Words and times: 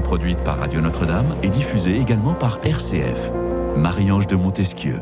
produite 0.00 0.44
par 0.44 0.58
Radio 0.58 0.80
Notre-Dame 0.80 1.36
et 1.42 1.48
diffusée 1.48 1.96
également 1.96 2.34
par 2.34 2.58
RCF. 2.64 3.32
Marie-Ange 3.76 4.26
de 4.26 4.36
Montesquieu. 4.36 5.00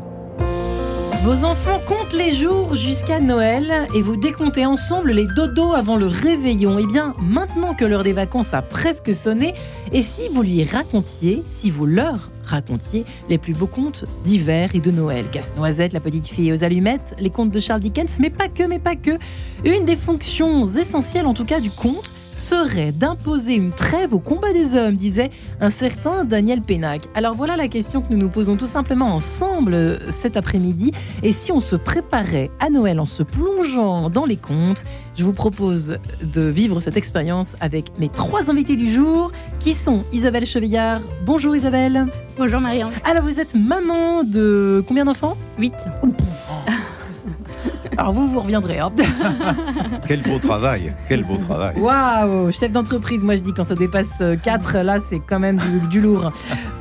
Vos 1.23 1.43
enfants 1.43 1.79
comptent 1.87 2.13
les 2.13 2.35
jours 2.35 2.75
jusqu'à 2.75 3.19
Noël 3.19 3.87
et 3.95 4.03
vous 4.03 4.15
décomptez 4.15 4.67
ensemble 4.67 5.11
les 5.11 5.25
dodos 5.25 5.73
avant 5.73 5.95
le 5.95 6.05
réveillon. 6.05 6.77
Eh 6.77 6.85
bien, 6.85 7.13
maintenant 7.19 7.73
que 7.73 7.83
l'heure 7.83 8.03
des 8.03 8.13
vacances 8.13 8.53
a 8.53 8.61
presque 8.61 9.11
sonné, 9.11 9.55
et 9.91 10.03
si 10.03 10.29
vous 10.31 10.43
lui 10.43 10.63
racontiez, 10.63 11.41
si 11.43 11.71
vous 11.71 11.87
leur 11.87 12.29
racontiez 12.43 13.05
les 13.27 13.39
plus 13.39 13.53
beaux 13.53 13.65
contes 13.65 14.05
d'hiver 14.23 14.75
et 14.75 14.79
de 14.79 14.91
Noël? 14.91 15.25
Casse-noisette, 15.31 15.93
la 15.93 15.99
petite 15.99 16.27
fille 16.27 16.53
aux 16.53 16.63
allumettes, 16.63 17.15
les 17.17 17.31
contes 17.31 17.49
de 17.49 17.59
Charles 17.59 17.81
Dickens, 17.81 18.19
mais 18.19 18.29
pas 18.29 18.47
que, 18.47 18.61
mais 18.61 18.77
pas 18.77 18.95
que. 18.95 19.17
Une 19.63 19.85
des 19.85 19.95
fonctions 19.95 20.71
essentielles 20.75 21.25
en 21.25 21.33
tout 21.33 21.45
cas 21.45 21.59
du 21.59 21.71
conte, 21.71 22.11
serait 22.37 22.91
d'imposer 22.91 23.55
une 23.55 23.71
trêve 23.71 24.13
au 24.13 24.19
combat 24.19 24.53
des 24.53 24.75
hommes, 24.75 24.95
disait 24.95 25.31
un 25.61 25.69
certain 25.69 26.25
Daniel 26.25 26.61
Pénac. 26.61 27.03
Alors 27.15 27.33
voilà 27.33 27.55
la 27.55 27.67
question 27.67 28.01
que 28.01 28.11
nous 28.11 28.17
nous 28.17 28.29
posons 28.29 28.57
tout 28.57 28.65
simplement 28.65 29.13
ensemble 29.13 29.73
euh, 29.73 29.97
cet 30.09 30.37
après-midi. 30.37 30.91
Et 31.23 31.31
si 31.31 31.51
on 31.51 31.59
se 31.59 31.75
préparait 31.75 32.51
à 32.59 32.69
Noël 32.69 32.99
en 32.99 33.05
se 33.05 33.23
plongeant 33.23 34.09
dans 34.09 34.25
les 34.25 34.37
contes, 34.37 34.83
je 35.17 35.23
vous 35.23 35.33
propose 35.33 35.97
de 36.23 36.41
vivre 36.41 36.81
cette 36.81 36.97
expérience 36.97 37.55
avec 37.61 37.97
mes 37.99 38.09
trois 38.09 38.49
invités 38.49 38.75
du 38.75 38.91
jour, 38.91 39.31
qui 39.59 39.73
sont 39.73 40.03
Isabelle 40.11 40.45
Chevillard. 40.45 41.01
Bonjour 41.25 41.55
Isabelle. 41.55 42.05
Bonjour 42.37 42.59
Marianne. 42.59 42.91
Alors 43.03 43.23
vous 43.23 43.39
êtes 43.39 43.55
maman 43.55 44.23
de 44.23 44.83
combien 44.87 45.05
d'enfants? 45.05 45.37
8. 45.59 45.73
Alors 47.97 48.13
vous, 48.13 48.27
vous 48.27 48.39
reviendrez. 48.39 48.79
Hein. 48.79 48.91
quel 50.07 50.21
beau 50.23 50.39
travail, 50.39 50.93
quel 51.07 51.23
beau 51.23 51.37
travail. 51.37 51.77
Waouh, 51.77 52.51
chef 52.51 52.71
d'entreprise, 52.71 53.23
moi 53.23 53.35
je 53.35 53.41
dis 53.41 53.53
quand 53.53 53.63
ça 53.63 53.75
dépasse 53.75 54.21
4, 54.43 54.77
là 54.79 54.97
c'est 54.99 55.19
quand 55.19 55.39
même 55.39 55.59
du, 55.89 56.01
lourd. 56.01 56.31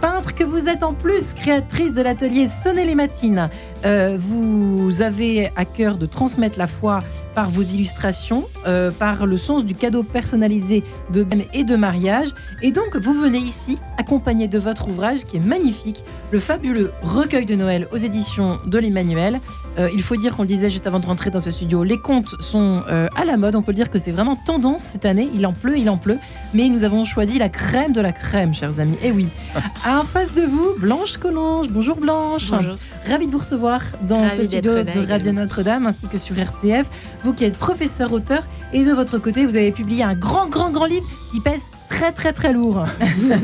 Peintre 0.01 0.35
que 0.35 0.45
vous 0.45 0.69
êtes 0.69 0.83
en 0.83 0.95
plus, 0.95 1.35
créatrice 1.35 1.95
de 1.95 2.03
l'atelier 2.03 2.49
Sonner 2.63 2.85
les 2.85 2.95
matines. 2.95 3.49
Euh, 3.85 4.17
vous 4.19 5.03
avez 5.03 5.51
à 5.57 5.65
cœur 5.65 5.99
de 5.99 6.07
transmettre 6.07 6.59
la 6.59 6.67
foi 6.67 7.01
par 7.35 7.51
vos 7.51 7.63
illustrations, 7.63 8.45
euh, 8.67 8.91
par 8.91 9.27
le 9.27 9.37
sens 9.37 9.65
du 9.65 9.75
cadeau 9.75 10.03
personnalisé 10.03 10.83
de 11.13 11.23
baptême 11.23 11.45
et 11.53 11.65
de 11.65 11.77
mariage. 11.77 12.29
Et 12.63 12.73
donc 12.73 12.97
vous 12.97 13.15
venez 13.15 13.39
ici 13.39 13.79
accompagné 13.99 14.49
de 14.49 14.59
votre 14.59 14.89
ouvrage 14.89 15.25
qui 15.25 15.37
est 15.37 15.45
magnifique, 15.45 16.05
le 16.33 16.39
fabuleux 16.39 16.93
recueil 17.03 17.45
de 17.45 17.55
Noël 17.55 17.89
aux 17.93 17.97
éditions 17.97 18.59
de 18.67 18.79
l'Emmanuel. 18.79 19.41
Euh, 19.79 19.89
il 19.95 20.03
faut 20.03 20.17
dire 20.17 20.37
qu'on 20.37 20.43
le 20.43 20.49
disait 20.49 20.71
juste 20.71 20.87
avant 20.87 21.01
de 21.01 21.04
rentrer 21.05 21.31
dans 21.31 21.41
ce 21.41 21.51
studio, 21.51 21.85
les 21.85 21.99
contes 21.99 22.35
sont 22.41 22.83
euh, 22.89 23.09
à 23.17 23.25
la 23.25 23.37
mode. 23.37 23.55
On 23.55 23.63
peut 23.63 23.73
dire 23.73 23.91
que 23.91 23.99
c'est 23.99 24.13
vraiment 24.13 24.37
tendance 24.37 24.83
cette 24.83 25.05
année. 25.05 25.31
Il 25.35 25.47
en 25.47 25.53
pleut, 25.53 25.79
il 25.79 25.89
en 25.91 25.97
pleut. 25.97 26.19
Mais 26.53 26.69
nous 26.69 26.85
avons 26.85 27.05
choisi 27.05 27.39
la 27.39 27.49
crème 27.49 27.93
de 27.93 28.01
la 28.01 28.13
crème, 28.13 28.55
chers 28.55 28.81
amis. 28.81 28.97
Et 29.03 29.13
oui. 29.13 29.29
en 29.87 30.05
face 30.05 30.33
de 30.33 30.43
vous, 30.43 30.75
Blanche 30.79 31.17
Collange. 31.17 31.69
Bonjour 31.71 31.97
Blanche. 31.97 32.51
Bonjour. 32.51 32.77
Ravi 33.09 33.27
de 33.27 33.33
vous 33.33 33.39
recevoir 33.39 33.83
dans 34.03 34.29
ce 34.29 34.45
studio 34.45 34.83
de 34.83 35.07
Radio 35.07 35.33
Notre-Dame 35.33 35.87
ainsi 35.87 36.07
que 36.07 36.19
sur 36.19 36.39
RCF. 36.39 36.87
Vous 37.23 37.33
qui 37.33 37.45
êtes 37.45 37.57
professeur 37.57 38.13
auteur 38.13 38.43
et 38.73 38.85
de 38.85 38.93
votre 38.93 39.19
côté, 39.19 39.47
vous 39.47 39.57
avez 39.57 39.73
publié 39.73 40.03
un 40.03 40.15
grand, 40.15 40.49
grand, 40.49 40.71
grand 40.71 40.87
livre 40.87 41.07
qui 41.33 41.41
pèse 41.41 41.61
très 41.89 42.13
très 42.13 42.33
très 42.33 42.53
lourd, 42.53 42.87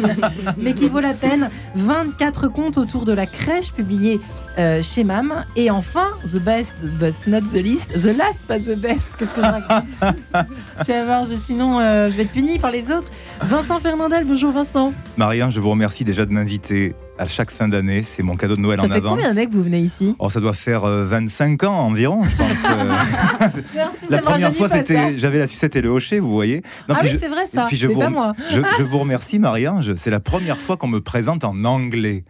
mais 0.56 0.74
qui 0.74 0.88
vaut 0.88 1.00
la 1.00 1.14
peine. 1.14 1.50
24 1.76 2.48
contes 2.48 2.78
autour 2.78 3.04
de 3.04 3.12
la 3.12 3.26
crèche 3.26 3.72
publiés 3.72 4.20
euh, 4.58 4.82
chez 4.82 5.04
MAM. 5.04 5.44
Et 5.56 5.70
enfin, 5.70 6.08
The 6.26 6.38
Best, 6.38 6.76
but 6.82 7.14
not 7.26 7.40
the 7.52 7.62
least, 7.62 7.88
The 7.92 8.16
Last, 8.16 8.42
pas 8.46 8.58
The 8.58 8.78
Best. 8.78 9.02
Qu'est-ce 9.18 9.30
que 9.30 9.40
je 9.40 9.46
raconte 9.46 9.88
je, 11.30 11.34
Sinon, 11.34 11.80
euh, 11.80 12.10
je 12.10 12.16
vais 12.16 12.22
être 12.24 12.32
puni 12.32 12.58
par 12.58 12.70
les 12.70 12.90
autres. 12.90 13.08
Vincent 13.42 13.78
Fernandel, 13.80 14.24
bonjour 14.24 14.52
Vincent. 14.52 14.92
Marie, 15.16 15.40
je 15.50 15.60
vous 15.60 15.70
remercie 15.70 16.04
déjà 16.04 16.26
de 16.26 16.32
m'inviter 16.32 16.94
à 17.20 17.26
chaque 17.26 17.50
fin 17.50 17.68
d'année. 17.68 18.02
C'est 18.02 18.22
mon 18.22 18.34
cadeau 18.34 18.56
de 18.56 18.60
Noël 18.60 18.80
en 18.80 18.84
avance. 18.84 18.94
Ça 18.94 19.02
fait 19.02 19.08
combien 19.08 19.28
d'années 19.28 19.46
que 19.46 19.52
vous 19.52 19.62
venez 19.62 19.80
ici? 19.80 20.16
Oh, 20.18 20.30
Ça 20.30 20.40
doit 20.40 20.54
faire 20.54 20.82
25 20.86 21.62
euh, 21.62 21.66
ans 21.66 21.78
environ, 21.80 22.22
je 22.24 22.36
pense. 22.36 22.48
Merci, 23.74 24.06
la 24.08 24.18
première 24.22 24.54
fois, 24.54 24.70
c'était, 24.70 25.18
j'avais 25.18 25.38
la 25.38 25.46
sucette 25.46 25.76
et 25.76 25.82
le 25.82 25.90
hocher, 25.90 26.18
vous 26.18 26.30
voyez. 26.30 26.62
ah 26.88 26.98
oui, 27.02 27.16
c'est 27.20 27.28
vrai 27.28 27.44
ça. 27.52 27.66
je, 27.70 27.86
vous, 27.86 28.00
pas 28.00 28.08
moi. 28.08 28.34
je, 28.50 28.82
vous 28.82 28.98
remercie, 28.98 29.38
Marie-Ange. 29.38 29.94
C'est 29.96 30.10
la 30.10 30.20
première 30.20 30.58
fois 30.58 30.78
qu'on 30.78 30.88
me 30.88 31.00
présente 31.00 31.44
en 31.44 31.64
anglais. 31.64 32.24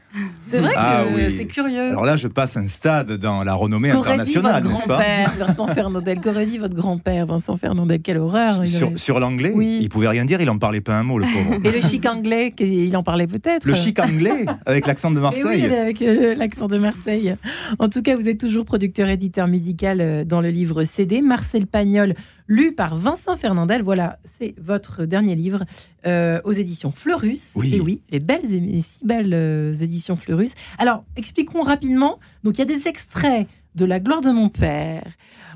C'est 0.50 0.58
vrai 0.58 0.72
ah 0.76 1.04
que 1.14 1.30
c'est 1.30 1.46
curieux. 1.46 1.90
Alors 1.90 2.04
là, 2.04 2.16
je 2.16 2.28
passe 2.28 2.56
un 2.56 2.66
stade 2.66 3.12
dans 3.12 3.44
la 3.44 3.54
renommée 3.54 3.90
internationale, 3.90 4.64
n'est-ce 4.64 4.86
pas 4.86 5.00
Vincent 5.38 5.66
Fernandel. 5.68 6.18
Dit 6.20 6.58
votre 6.58 6.74
grand-père, 6.74 7.26
Vincent 7.26 7.56
Fernandel 7.56 8.00
Quelle 8.00 8.18
horreur 8.18 8.62
Sur, 8.96 9.20
l'anglais 9.20 9.52
oui. 9.54 9.78
Il 9.80 9.88
pouvait 9.88 10.08
rien 10.08 10.24
dire, 10.24 10.40
il 10.40 10.50
en 10.50 10.58
parlait 10.58 10.80
pas 10.80 10.94
un 10.94 11.02
mot, 11.02 11.18
le 11.18 11.26
pauvre. 11.26 11.60
Et 11.64 11.70
le 11.70 11.80
chic 11.80 12.06
anglais, 12.06 12.54
il 12.58 12.96
en 12.96 13.02
parlait 13.02 13.26
peut-être 13.26 13.66
Le 13.66 13.74
chic 13.74 13.98
anglais, 13.98 14.46
avec 14.66 14.86
l'accent 14.86 15.10
de 15.10 15.20
Marseille 15.20 15.70
avec 15.80 16.02
euh, 16.02 16.34
l'accent 16.34 16.68
de 16.68 16.78
Marseille. 16.78 17.34
En 17.78 17.88
tout 17.88 18.02
cas, 18.02 18.16
vous 18.16 18.28
êtes 18.28 18.38
toujours 18.38 18.64
producteur-éditeur 18.64 19.48
musical 19.48 20.00
euh, 20.00 20.24
dans 20.24 20.40
le 20.40 20.48
livre 20.48 20.84
CD. 20.84 21.22
Marcel 21.22 21.66
Pagnol, 21.66 22.14
lu 22.50 22.72
par 22.72 22.96
Vincent 22.96 23.36
Fernandel. 23.36 23.82
Voilà, 23.82 24.18
c'est 24.38 24.54
votre 24.58 25.06
dernier 25.06 25.36
livre 25.36 25.64
euh, 26.06 26.40
aux 26.44 26.52
éditions 26.52 26.90
Fleurus. 26.90 27.52
Oui. 27.54 27.76
Et 27.76 27.80
oui, 27.80 28.02
les 28.10 28.18
belles 28.18 28.52
et 28.52 28.80
si 28.82 29.06
belles 29.06 29.72
éditions 29.80 30.16
Fleurus. 30.16 30.52
Alors, 30.76 31.04
expliquons 31.16 31.62
rapidement. 31.62 32.18
Donc, 32.44 32.58
il 32.58 32.58
y 32.58 32.62
a 32.62 32.66
des 32.76 32.88
extraits 32.88 33.46
de 33.76 33.84
La 33.84 34.00
gloire 34.00 34.20
de 34.20 34.30
mon 34.30 34.48
père. 34.48 35.04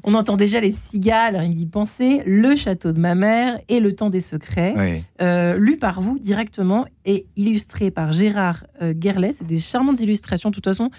On 0.06 0.14
entend 0.14 0.36
déjà 0.36 0.60
les 0.60 0.70
cigales, 0.70 1.34
rien 1.34 1.48
d'y 1.48 1.66
penser, 1.66 2.22
Le 2.26 2.54
château 2.56 2.92
de 2.92 3.00
ma 3.00 3.14
mère 3.14 3.58
et 3.68 3.80
Le 3.80 3.94
temps 3.94 4.10
des 4.10 4.20
secrets, 4.20 5.02
euh, 5.20 5.56
lu 5.56 5.78
par 5.78 6.00
vous 6.00 6.18
directement 6.18 6.84
et 7.06 7.26
illustré 7.36 7.90
par 7.90 8.12
Gérard 8.12 8.66
euh, 8.82 8.92
Gerlet. 8.98 9.32
C'est 9.32 9.46
des 9.46 9.58
charmantes 9.58 10.00
illustrations. 10.00 10.50
De 10.50 10.54
toute 10.54 10.64
façon, 10.64 10.90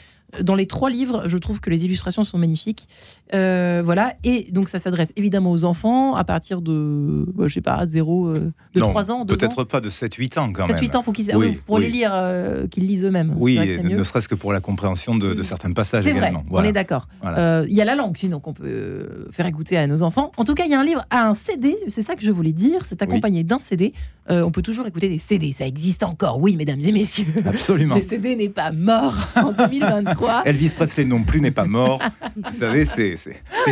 dans 0.42 0.56
les 0.56 0.68
trois 0.68 0.90
livres, 0.90 1.24
je 1.28 1.38
trouve 1.38 1.60
que 1.60 1.70
les 1.70 1.86
illustrations 1.86 2.24
sont 2.24 2.38
magnifiques. 2.38 2.88
Euh, 3.34 3.82
voilà, 3.84 4.14
et 4.24 4.48
donc 4.52 4.70
ça 4.70 4.80
s'adresse 4.80 5.12
évidemment 5.16 5.52
aux 5.52 5.64
enfants 5.64 6.16
à 6.16 6.24
partir 6.24 6.62
de, 6.62 7.26
bah, 7.34 7.48
je 7.48 7.54
sais 7.54 7.62
pas, 7.62 7.86
0, 7.86 8.28
euh, 8.28 8.52
de 8.74 8.80
3 8.80 9.12
ans, 9.12 9.26
Peut-être 9.26 9.64
pas 9.64 9.82
de 9.82 9.90
7-8 9.90 10.40
ans 10.40 10.54
quand 10.54 10.68
7, 10.68 10.76
même. 10.76 10.84
7-8 10.84 10.96
ans, 10.98 11.04
faut 11.04 11.12
qu'ils, 11.12 11.36
oui, 11.36 11.60
pour 11.66 11.80
les 11.80 11.90
lire, 11.90 12.12
euh, 12.14 12.68
qu'ils 12.68 12.86
lisent 12.86 13.04
eux-mêmes. 13.04 13.34
Oui, 13.38 13.58
ne 13.84 14.04
serait-ce 14.04 14.28
que 14.28 14.36
pour 14.36 14.54
la 14.54 14.62
compréhension 14.62 15.16
de, 15.16 15.42
certains 15.44 15.72
passages 15.74 16.06
également. 16.06 16.44
Vrai, 16.50 16.62
on 16.62 16.64
est 16.64 16.74
d'accord. 16.74 17.08
Il 17.24 17.74
y 17.74 17.82
a 17.82 17.86
la 17.86 17.96
langue 17.96 18.18
sinon 18.18 18.40
qu'on 18.40 18.54
peut 18.54 19.28
faire 19.32 19.46
écouter 19.46 19.78
à 19.78 19.88
nos 19.88 20.04
enfants. 20.04 20.32
En 20.38 20.44
tout 20.44 20.54
cas, 20.54 20.66
il 20.66 20.72
y 20.72 20.76
a 20.76 20.80
un 20.80 20.86
livre, 20.86 21.06
à 21.10 21.28
un 21.28 21.34
CD, 21.34 21.76
c'est 21.88 22.04
ça 22.04 22.16
que 22.16 22.24
je 22.24 22.32
voulais 22.32 22.54
dire, 22.54 22.86
c'est 22.86 23.02
accompagné 23.02 23.44
d'un 23.44 23.60
CD. 23.60 23.94
On 24.30 24.52
peut 24.52 24.62
toujours 24.62 24.88
écouter 24.88 25.10
des 25.10 25.20
CD, 25.20 25.52
ça 25.52 25.66
existe 25.66 26.04
encore, 26.04 26.40
oui, 26.40 26.56
mesdames 26.56 26.80
et 26.82 26.92
messieurs. 26.92 27.26
Absolument. 27.46 27.96
Le 27.96 28.02
CD 28.02 28.36
n'est 28.36 28.50
pas 28.50 28.72
mort 28.72 29.16
en 29.36 29.52
2023. 29.52 30.44
Elvis 30.46 30.70
Presley 30.70 31.06
non 31.06 31.24
plus 31.24 31.42
n'est 31.42 31.52
pas 31.52 31.66
mort. 31.66 32.02
Vous 32.36 32.52
savez, 32.52 32.86
c'est 32.86 33.16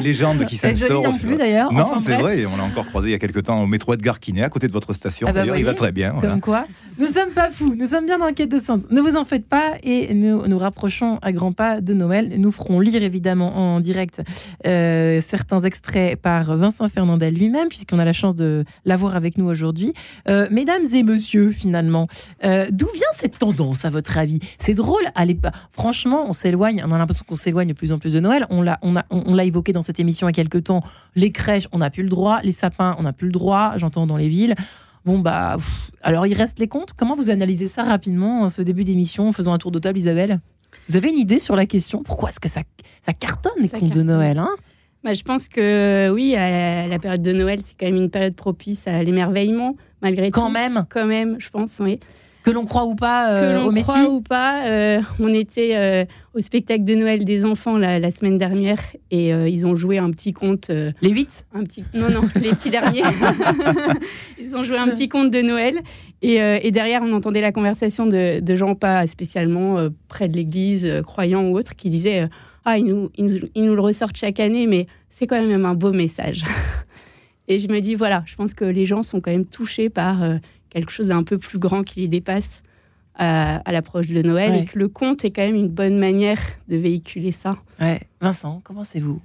légende 0.01 0.45
qui 0.45 0.57
s'instaure. 0.57 1.03
non 1.03 1.17
plus 1.17 1.35
d'ailleurs. 1.35 1.71
Non, 1.71 1.99
c'est 1.99 2.15
vrai. 2.15 2.45
On 2.45 2.57
l'a 2.57 2.63
encore 2.63 2.87
croisé 2.87 3.09
il 3.09 3.11
y 3.11 3.15
a 3.15 3.19
quelques 3.19 3.43
temps 3.43 3.61
au 3.61 3.67
métro 3.67 3.93
Edgar 3.93 4.19
Quinet, 4.19 4.43
à 4.43 4.49
côté 4.49 4.67
de 4.67 4.73
votre 4.73 4.93
station. 4.93 5.27
Ah 5.29 5.33
bah 5.33 5.41
d'ailleurs, 5.41 5.57
il 5.57 5.65
va 5.65 5.73
très 5.73 5.91
bien. 5.91 6.13
Comme 6.21 6.41
quoi, 6.41 6.65
nous 6.97 7.07
sommes 7.07 7.31
pas 7.31 7.49
fous. 7.49 7.75
Nous 7.77 7.87
sommes 7.87 8.05
bien 8.05 8.19
dans 8.19 8.31
quête 8.33 8.49
de 8.49 8.59
centre. 8.59 8.85
Ne 8.91 9.01
vous 9.01 9.15
en 9.15 9.25
faites 9.25 9.45
pas 9.45 9.73
et 9.83 10.13
nous 10.13 10.47
nous 10.47 10.57
rapprochons 10.57 11.19
à 11.21 11.31
grands 11.31 11.51
pas 11.51 11.81
de 11.81 11.93
Noël. 11.93 12.33
Nous 12.37 12.51
ferons 12.51 12.79
lire 12.79 13.01
évidemment 13.03 13.55
en 13.55 13.79
direct 13.79 14.21
euh, 14.65 15.21
certains 15.21 15.61
extraits 15.61 16.19
par 16.19 16.55
Vincent 16.55 16.87
Fernandel 16.87 17.33
lui-même, 17.33 17.69
puisqu'on 17.69 17.99
a 17.99 18.05
la 18.05 18.13
chance 18.13 18.35
de 18.35 18.63
l'avoir 18.85 19.15
avec 19.15 19.37
nous 19.37 19.45
aujourd'hui. 19.45 19.93
Euh, 20.29 20.42
mesdames 20.51 20.85
et 20.93 21.03
messieurs, 21.03 21.51
finalement, 21.51 22.07
euh, 22.43 22.67
d'où 22.71 22.87
vient 22.93 23.03
cette 23.13 23.37
tendance 23.37 23.85
à 23.85 23.89
votre 23.89 24.17
avis? 24.17 24.39
C'est 24.59 24.73
drôle. 24.73 25.03
Allez, 25.15 25.37
franchement, 25.71 26.25
on 26.27 26.33
s'éloigne 26.33 26.83
on 26.85 26.91
a 26.91 26.97
l'impression 26.97 27.25
qu'on 27.27 27.35
s'éloigne 27.35 27.69
de 27.69 27.73
plus 27.73 27.91
en 27.91 27.99
plus 27.99 28.13
de 28.13 28.19
Noël. 28.19 28.45
On 28.49 28.61
l'a, 28.61 28.79
on, 28.81 28.95
on, 29.09 29.33
l'a 29.33 29.45
évoqué 29.45 29.73
dans 29.73 29.81
cette 29.81 29.99
émission 29.99 30.27
il 30.27 30.31
y 30.31 30.33
a 30.39 30.43
quelques 30.43 30.65
temps. 30.65 30.81
Les 31.15 31.31
crèches, 31.31 31.67
on 31.71 31.79
n'a 31.79 31.89
plus 31.89 32.03
le 32.03 32.09
droit. 32.09 32.41
Les 32.43 32.51
sapins, 32.51 32.95
on 32.99 33.03
n'a 33.03 33.13
plus 33.13 33.27
le 33.27 33.33
droit. 33.33 33.73
J'entends 33.77 34.07
dans 34.07 34.17
les 34.17 34.29
villes. 34.29 34.55
Bon, 35.05 35.19
bah, 35.19 35.57
alors 36.01 36.25
il 36.27 36.33
reste 36.33 36.59
les 36.59 36.67
comptes? 36.67 36.93
Comment 36.93 37.15
vous 37.15 37.29
analysez 37.29 37.67
ça 37.67 37.83
rapidement, 37.83 38.47
ce 38.47 38.61
début 38.61 38.85
d'émission, 38.85 39.29
en 39.29 39.31
faisant 39.33 39.53
un 39.53 39.57
tour 39.57 39.71
de 39.71 39.79
table, 39.79 39.97
Isabelle? 39.97 40.39
Vous 40.87 40.95
avez 40.95 41.09
une 41.09 41.17
idée 41.17 41.39
sur 41.39 41.55
la 41.55 41.65
question? 41.65 42.03
Pourquoi 42.03 42.29
est-ce 42.29 42.39
que 42.39 42.49
ça, 42.49 42.61
ça 43.01 43.13
cartonne, 43.13 43.53
les 43.59 43.69
comptes 43.69 43.93
de 43.93 44.01
Noël 44.01 44.37
hein? 44.37 44.49
Bah, 45.03 45.13
Je 45.13 45.23
pense 45.23 45.49
que 45.49 46.09
oui, 46.13 46.31
la, 46.31 46.97
période 46.99 47.21
de 47.21 47.33
Noël, 47.33 47.59
c'est 47.63 47.75
quand 47.77 47.85
même 47.85 47.97
une 47.97 48.09
période 48.09 48.35
propice 48.35 48.87
à 48.87 49.03
l'émerveillement, 49.03 49.75
malgré 50.03 50.29
tout. 50.29 50.39
Quand 50.39 50.51
même 50.51 50.85
Quand 50.89 51.05
même, 51.05 51.37
je 51.39 51.49
pense, 51.49 51.79
oui. 51.79 51.99
Que 52.43 52.51
l'on 52.51 52.65
croit 52.65 52.83
ou 52.83 52.93
pas 52.93 53.31
euh, 53.31 53.69
que 53.69 53.73
l'on 53.73 53.81
croit 53.81 54.09
ou 54.09 54.19
pas, 54.19 54.65
euh, 54.65 55.01
on 55.17 55.33
était 55.33 55.77
euh, 55.77 56.03
au 56.33 56.41
spectacle 56.41 56.83
de 56.83 56.93
Noël 56.93 57.23
des 57.23 57.45
enfants 57.45 57.77
la, 57.77 58.11
semaine 58.11 58.37
dernière 58.37 58.79
et 59.11 59.29
ils 59.29 59.65
ont 59.65 59.77
joué 59.77 59.97
un 59.97 60.11
petit 60.11 60.33
conte. 60.33 60.69
les 60.69 61.09
huit? 61.09 61.45
Un 61.53 61.63
petit. 61.63 61.85
Non 61.93 62.09
non, 62.09 62.21
les 62.35 62.49
petits 62.49 62.69
derniers. 62.69 63.03
ils 64.41 64.57
ont 64.57 64.63
joué 64.65 64.77
un 64.77 64.89
petit 64.89 65.07
conte 65.07 65.31
de 65.31 65.41
Noël 65.41 65.79
et, 66.21 66.71
derrière 66.71 67.01
on 67.01 67.13
entendait 67.13 67.39
la 67.39 67.53
conversation 67.53 68.07
de, 68.07 68.55
gens 68.55 68.75
pas 68.75 69.07
spécialement 69.07 69.87
près 70.09 70.27
de 70.27 70.35
l'église, 70.35 70.85
croyants 71.03 71.45
ou 71.45 71.57
autres, 71.57 71.75
qui 71.75 71.89
disaient 71.89 72.27
ah 72.65 72.77
ils 72.77 72.85
nous, 72.85 73.09
ils 73.15 73.25
nous, 73.25 73.39
ils 73.55 73.65
nous 73.65 73.75
le 73.75 73.81
ressortent 73.81 74.17
chaque 74.17 74.41
année, 74.41 74.67
mais 74.67 74.87
c'est 75.09 75.27
quand 75.27 75.41
même 75.41 75.65
un 75.65 75.75
beau 75.75 75.93
message. 75.93 76.43
Et 77.47 77.59
je 77.59 77.67
me 77.67 77.79
dis, 77.81 77.95
voilà, 77.95 78.23
je 78.25 78.35
pense 78.35 78.53
que 78.53 78.65
les 78.65 78.85
gens 78.85 79.03
sont 79.03 79.19
quand 79.21 79.31
même 79.31 79.45
touchés 79.45 79.89
par 79.89 80.23
quelque 80.69 80.91
chose 80.91 81.07
d'un 81.07 81.23
peu 81.23 81.37
plus 81.37 81.59
grand 81.59 81.83
qui 81.83 82.01
les 82.01 82.07
dépasse 82.07 82.63
à, 83.15 83.71
l'approche 83.71 84.07
de 84.07 84.21
Noël 84.21 84.55
et 84.55 84.65
que 84.65 84.77
le 84.77 84.87
conte 84.87 85.23
est 85.25 85.31
quand 85.31 85.43
même 85.43 85.55
une 85.55 85.69
bonne 85.69 85.99
manière 85.99 86.39
de 86.67 86.77
véhiculer 86.77 87.31
ça. 87.31 87.57
Ouais. 87.79 88.01
Vincent, 88.21 88.61
comment 88.63 88.83
c'est 88.83 88.99
vous 88.99 89.21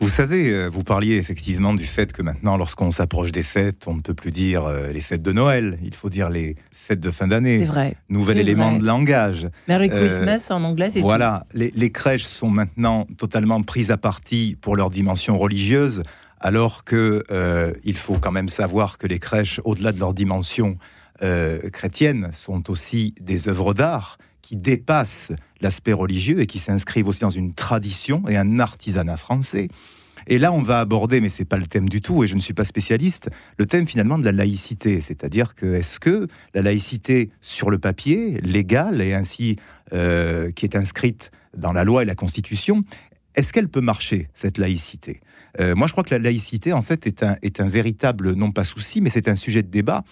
vous 0.00 0.08
savez, 0.08 0.50
euh, 0.50 0.68
vous 0.68 0.84
parliez 0.84 1.16
effectivement 1.16 1.74
du 1.74 1.84
fait 1.84 2.12
que 2.12 2.22
maintenant, 2.22 2.56
lorsqu'on 2.56 2.92
s'approche 2.92 3.32
des 3.32 3.42
fêtes, 3.42 3.88
on 3.88 3.94
ne 3.94 4.00
peut 4.00 4.14
plus 4.14 4.30
dire 4.30 4.64
euh, 4.64 4.92
les 4.92 5.00
fêtes 5.00 5.22
de 5.22 5.32
Noël, 5.32 5.76
il 5.82 5.92
faut 5.92 6.08
dire 6.08 6.30
les 6.30 6.54
fêtes 6.70 7.00
de 7.00 7.10
fin 7.10 7.26
d'année. 7.26 7.58
C'est 7.58 7.64
vrai. 7.64 7.96
Nouvel 8.08 8.38
élément 8.38 8.70
de 8.70 8.84
langage. 8.84 9.48
Merry 9.66 9.90
euh, 9.90 9.98
Christmas 9.98 10.46
en 10.50 10.62
anglais, 10.62 10.90
c'est 10.90 11.00
Voilà, 11.00 11.46
les, 11.52 11.72
les, 11.74 11.90
crèches 11.90 12.22
sont 12.22 12.48
maintenant 12.48 13.08
totalement 13.16 13.60
prises 13.62 13.90
à 13.90 13.96
partie 13.96 14.56
pour 14.60 14.76
leur 14.76 14.90
dimension 14.90 15.36
religieuse, 15.36 16.04
alors 16.40 16.84
que 16.84 17.24
il 17.84 17.96
faut 17.96 18.18
quand 18.18 18.32
même 18.32 18.48
savoir 18.48 18.98
que 18.98 19.06
les 19.06 19.18
crèches, 19.18 19.60
au-delà 19.64 19.92
de 19.92 19.98
leur 19.98 20.14
dimension 20.14 20.78
chrétienne, 21.72 22.30
sont 22.32 22.70
aussi 22.70 23.14
des 23.20 23.48
œuvres 23.48 23.74
d'art 23.74 24.18
qui 24.42 24.56
dépassent 24.56 25.32
l'aspect 25.60 25.92
religieux 25.92 26.40
et 26.40 26.46
qui 26.46 26.58
s'inscrivent 26.58 27.08
aussi 27.08 27.20
dans 27.20 27.28
une 27.30 27.52
tradition 27.52 28.26
et 28.28 28.36
un 28.36 28.60
artisanat 28.60 29.18
français. 29.18 29.68
Et 30.26 30.38
là, 30.38 30.52
on 30.52 30.62
va 30.62 30.80
aborder, 30.80 31.20
mais 31.20 31.28
c'est 31.28 31.44
pas 31.44 31.56
le 31.56 31.66
thème 31.66 31.88
du 31.88 32.00
tout, 32.00 32.22
et 32.22 32.26
je 32.26 32.34
ne 32.34 32.40
suis 32.40 32.54
pas 32.54 32.64
spécialiste, 32.64 33.30
le 33.56 33.66
thème 33.66 33.86
finalement 33.86 34.18
de 34.18 34.24
la 34.24 34.32
laïcité. 34.32 35.00
C'est-à-dire 35.00 35.54
que 35.54 35.74
est-ce 35.74 35.98
que 35.98 36.28
la 36.54 36.62
laïcité 36.62 37.30
sur 37.40 37.70
le 37.70 37.78
papier, 37.78 38.40
légale 38.42 39.00
et 39.00 39.14
ainsi 39.14 39.56
euh, 39.92 40.50
qui 40.50 40.66
est 40.66 40.76
inscrite 40.76 41.30
dans 41.56 41.72
la 41.72 41.84
loi 41.84 42.02
et 42.02 42.06
la 42.06 42.14
Constitution, 42.14 42.82
est-ce 43.34 43.52
qu'elle 43.52 43.68
peut 43.68 43.80
marcher, 43.80 44.28
cette 44.34 44.58
laïcité? 44.58 45.20
Euh, 45.60 45.74
Moi, 45.74 45.86
je 45.86 45.92
crois 45.92 46.04
que 46.04 46.10
la 46.10 46.18
laïcité, 46.18 46.72
en 46.72 46.82
fait, 46.82 47.06
est 47.06 47.22
un, 47.22 47.36
est 47.42 47.60
un 47.60 47.68
véritable, 47.68 48.32
non 48.32 48.52
pas 48.52 48.64
souci, 48.64 49.00
mais 49.00 49.10
c'est 49.10 49.28
un 49.28 49.36
sujet 49.36 49.62
de 49.62 49.68
débat 49.68 50.04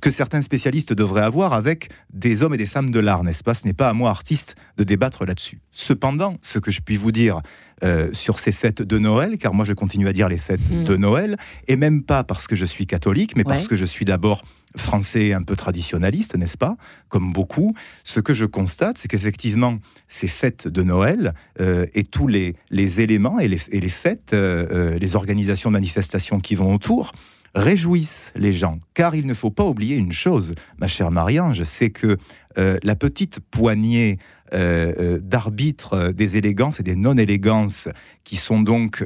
que 0.00 0.10
certains 0.10 0.42
spécialistes 0.42 0.92
devraient 0.92 1.22
avoir 1.22 1.52
avec 1.52 1.90
des 2.12 2.42
hommes 2.42 2.54
et 2.54 2.58
des 2.58 2.66
femmes 2.66 2.90
de 2.90 3.00
l'art, 3.00 3.24
n'est-ce 3.24 3.42
pas? 3.42 3.54
Ce 3.54 3.66
n'est 3.66 3.72
pas 3.72 3.88
à 3.88 3.92
moi, 3.92 4.10
artiste, 4.10 4.56
de 4.76 4.84
débattre 4.84 5.24
là-dessus. 5.24 5.60
Cependant, 5.72 6.36
ce 6.42 6.58
que 6.58 6.70
je 6.70 6.80
puis 6.80 6.96
vous 6.96 7.12
dire 7.12 7.40
euh, 7.82 8.10
sur 8.12 8.38
ces 8.38 8.52
fêtes 8.52 8.82
de 8.82 8.98
Noël, 8.98 9.38
car 9.38 9.52
moi 9.52 9.64
je 9.64 9.72
continue 9.72 10.08
à 10.08 10.12
dire 10.12 10.28
les 10.28 10.38
fêtes 10.38 10.60
hmm. 10.70 10.84
de 10.84 10.96
Noël, 10.96 11.36
et 11.68 11.76
même 11.76 12.02
pas 12.02 12.24
parce 12.24 12.46
que 12.46 12.56
je 12.56 12.64
suis 12.64 12.86
catholique, 12.86 13.36
mais 13.36 13.44
parce 13.44 13.68
que 13.68 13.76
je 13.76 13.84
suis 13.84 14.04
d'abord 14.04 14.44
français 14.76 15.32
un 15.32 15.42
peu 15.42 15.56
traditionnaliste, 15.56 16.36
n'est-ce 16.36 16.58
pas? 16.58 16.76
Comme 17.08 17.32
beaucoup, 17.32 17.74
ce 18.04 18.20
que 18.20 18.34
je 18.34 18.44
constate, 18.44 18.98
c'est 18.98 19.08
qu'effectivement, 19.08 19.78
ces 20.08 20.28
fêtes 20.28 20.68
de 20.68 20.82
Noël 20.82 21.34
euh, 21.60 21.86
et 21.94 22.04
tous 22.04 22.28
les, 22.28 22.54
éléments 23.00 23.38
et 23.38 23.48
les, 23.48 23.88
fêtes, 23.88 24.32
euh, 24.32 24.98
les 24.98 25.16
organisations 25.16 25.70
de 25.70 25.74
manifestations 25.74 26.40
qui 26.40 26.54
vont 26.54 26.74
autour, 26.74 27.12
réjouissent 27.56 28.30
les 28.36 28.52
gens. 28.52 28.78
Car 28.94 29.14
il 29.14 29.26
ne 29.26 29.34
faut 29.34 29.50
pas 29.50 29.64
oublier 29.64 29.96
une 29.96 30.12
chose, 30.12 30.54
ma 30.78 30.86
chère 30.86 31.10
Marianne, 31.10 31.54
je 31.54 31.64
sais 31.64 31.90
que 31.90 32.18
euh, 32.58 32.78
la 32.82 32.94
petite 32.94 33.40
poignée 33.40 34.18
euh, 34.54 34.92
euh, 34.98 35.18
d'arbitres 35.18 36.12
des 36.12 36.36
élégances 36.36 36.80
et 36.80 36.82
des 36.82 36.96
non-élégances 36.96 37.88
qui 38.24 38.36
sont 38.36 38.60
donc 38.60 39.04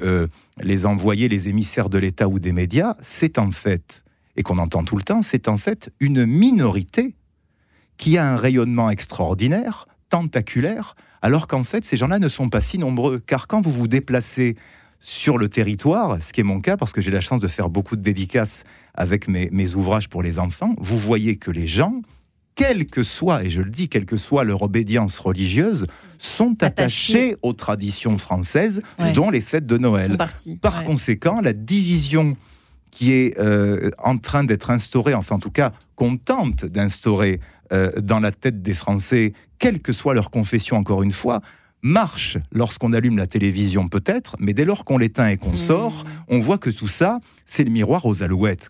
les 0.61 0.85
envoyés, 0.85 1.29
les 1.29 1.49
émissaires 1.49 1.89
de 1.89 1.99
l'État 1.99 2.29
ou 2.29 2.39
des 2.39 2.53
médias, 2.53 2.97
c'est 3.01 3.39
en 3.39 3.51
fait, 3.51 4.03
et 4.37 4.43
qu'on 4.43 4.59
entend 4.59 4.85
tout 4.85 4.97
le 4.97 5.03
temps, 5.03 5.23
c'est 5.23 5.49
en 5.49 5.57
fait 5.57 5.91
une 6.01 6.27
minorité 6.27 7.15
qui 7.97 8.19
a 8.19 8.31
un 8.31 8.37
rayonnement 8.37 8.91
extraordinaire, 8.91 9.87
tentaculaire, 10.09 10.97
alors 11.23 11.47
qu'en 11.47 11.63
fait 11.63 11.85
ces 11.85 11.97
gens-là 11.97 12.19
ne 12.19 12.29
sont 12.29 12.49
pas 12.49 12.61
si 12.61 12.79
nombreux. 12.79 13.21
Car 13.21 13.47
quand 13.47 13.63
vous 13.63 13.73
vous 13.73 13.89
déplacez 13.89 14.57
sur 15.01 15.39
le 15.39 15.49
territoire, 15.49 16.23
ce 16.23 16.33
qui 16.33 16.41
est 16.41 16.45
mon 16.45 16.61
cas 16.61 16.77
parce 16.77 16.93
que 16.93 17.01
j'ai 17.01 17.11
la 17.11 17.21
chance 17.21 17.41
de 17.41 17.49
faire 17.49 17.71
beaucoup 17.71 17.97
de 17.97 18.03
dédicaces 18.03 18.65
avec 18.95 19.29
mes, 19.29 19.75
ouvrages 19.75 20.09
pour 20.09 20.23
les 20.23 20.39
enfants, 20.39 20.75
vous 20.79 20.99
voyez 20.99 21.37
que 21.37 21.51
les 21.51 21.67
gens, 21.67 22.03
quelle 22.55 22.87
que 22.87 23.03
soit, 23.03 23.45
et 23.45 23.51
je 23.51 23.63
le 23.63 23.71
dis, 23.71 23.89
quelle 23.89 24.05
que 24.05 24.19
soit 24.19 24.45
leur 24.45 24.63
obédience 24.63 25.19
religieuse, 25.19 25.87
sont 26.19 26.63
attachés, 26.63 27.37
aux 27.41 27.55
traditions 27.55 28.19
françaises, 28.19 28.83
dont 29.15 29.31
les 29.31 29.41
fêtes 29.41 29.67
de 29.67 29.79
Noël. 29.79 30.19
Par 30.61 30.85
conséquent, 30.85 31.41
la 31.41 31.55
division 31.55 32.37
qui 32.91 33.13
est 33.13 33.39
euh, 33.39 33.91
en 33.99 34.19
train 34.19 34.45
d'être 34.45 34.71
instaurée, 34.71 35.15
enfin 35.15 35.37
en 35.37 35.39
tout 35.39 35.53
cas 35.53 35.73
qu'on 35.95 36.17
tente 36.17 36.65
d'instaurer 36.65 37.41
euh, 37.73 37.93
dans 38.01 38.19
la 38.19 38.33
tête 38.33 38.63
des 38.63 38.75
Français, 38.75 39.33
quelle 39.59 39.81
que 39.81 39.93
soit 39.93 40.13
leur 40.13 40.31
confession, 40.31 40.77
encore 40.77 41.03
une 41.03 41.13
fois, 41.13 41.41
marche 41.83 42.37
lorsqu'on 42.53 42.93
allume 42.93 43.17
la 43.17 43.27
télévision 43.27 43.89
peut-être, 43.89 44.37
mais 44.39 44.53
dès 44.53 44.65
lors 44.65 44.85
qu'on 44.85 44.99
l'éteint 44.99 45.29
et 45.29 45.37
qu'on 45.37 45.53
hmm. 45.53 45.57
sort, 45.57 46.05
on 46.29 46.39
voit 46.39 46.59
que 46.59 46.71
tout 46.71 46.89
ça, 46.89 47.21
c'est 47.45 47.65
le 47.65 47.71
miroir 47.71 48.07
aux 48.07 48.23
alouettes. 48.23 48.69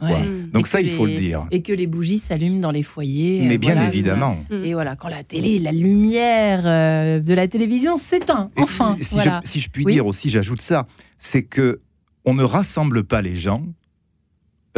Donc 0.52 0.66
ça, 0.66 0.80
il 0.80 0.90
faut 0.90 1.06
le 1.06 1.16
dire. 1.16 1.46
Et 1.50 1.62
que 1.62 1.72
les 1.72 1.86
bougies 1.86 2.18
s'allument 2.18 2.60
dans 2.60 2.70
les 2.70 2.82
foyers. 2.82 3.42
Mais 3.46 3.58
bien 3.58 3.86
évidemment. 3.86 4.38
Et 4.50 4.74
voilà, 4.74 4.96
quand 4.96 5.08
la 5.08 5.24
télé, 5.24 5.58
la 5.58 5.72
lumière 5.72 6.62
euh, 6.64 7.20
de 7.20 7.34
la 7.34 7.48
télévision 7.48 7.96
s'éteint, 7.96 8.50
enfin. 8.56 8.96
si, 9.00 9.60
je, 9.60 9.68
puis 9.68 9.84
dire 9.84 10.06
aussi, 10.06 10.30
j'ajoute 10.30 10.62
ça, 10.62 10.86
c'est 11.18 11.42
que 11.42 11.80
on 12.24 12.34
ne 12.34 12.44
rassemble 12.44 13.04
pas 13.04 13.22
les 13.22 13.34
gens 13.34 13.64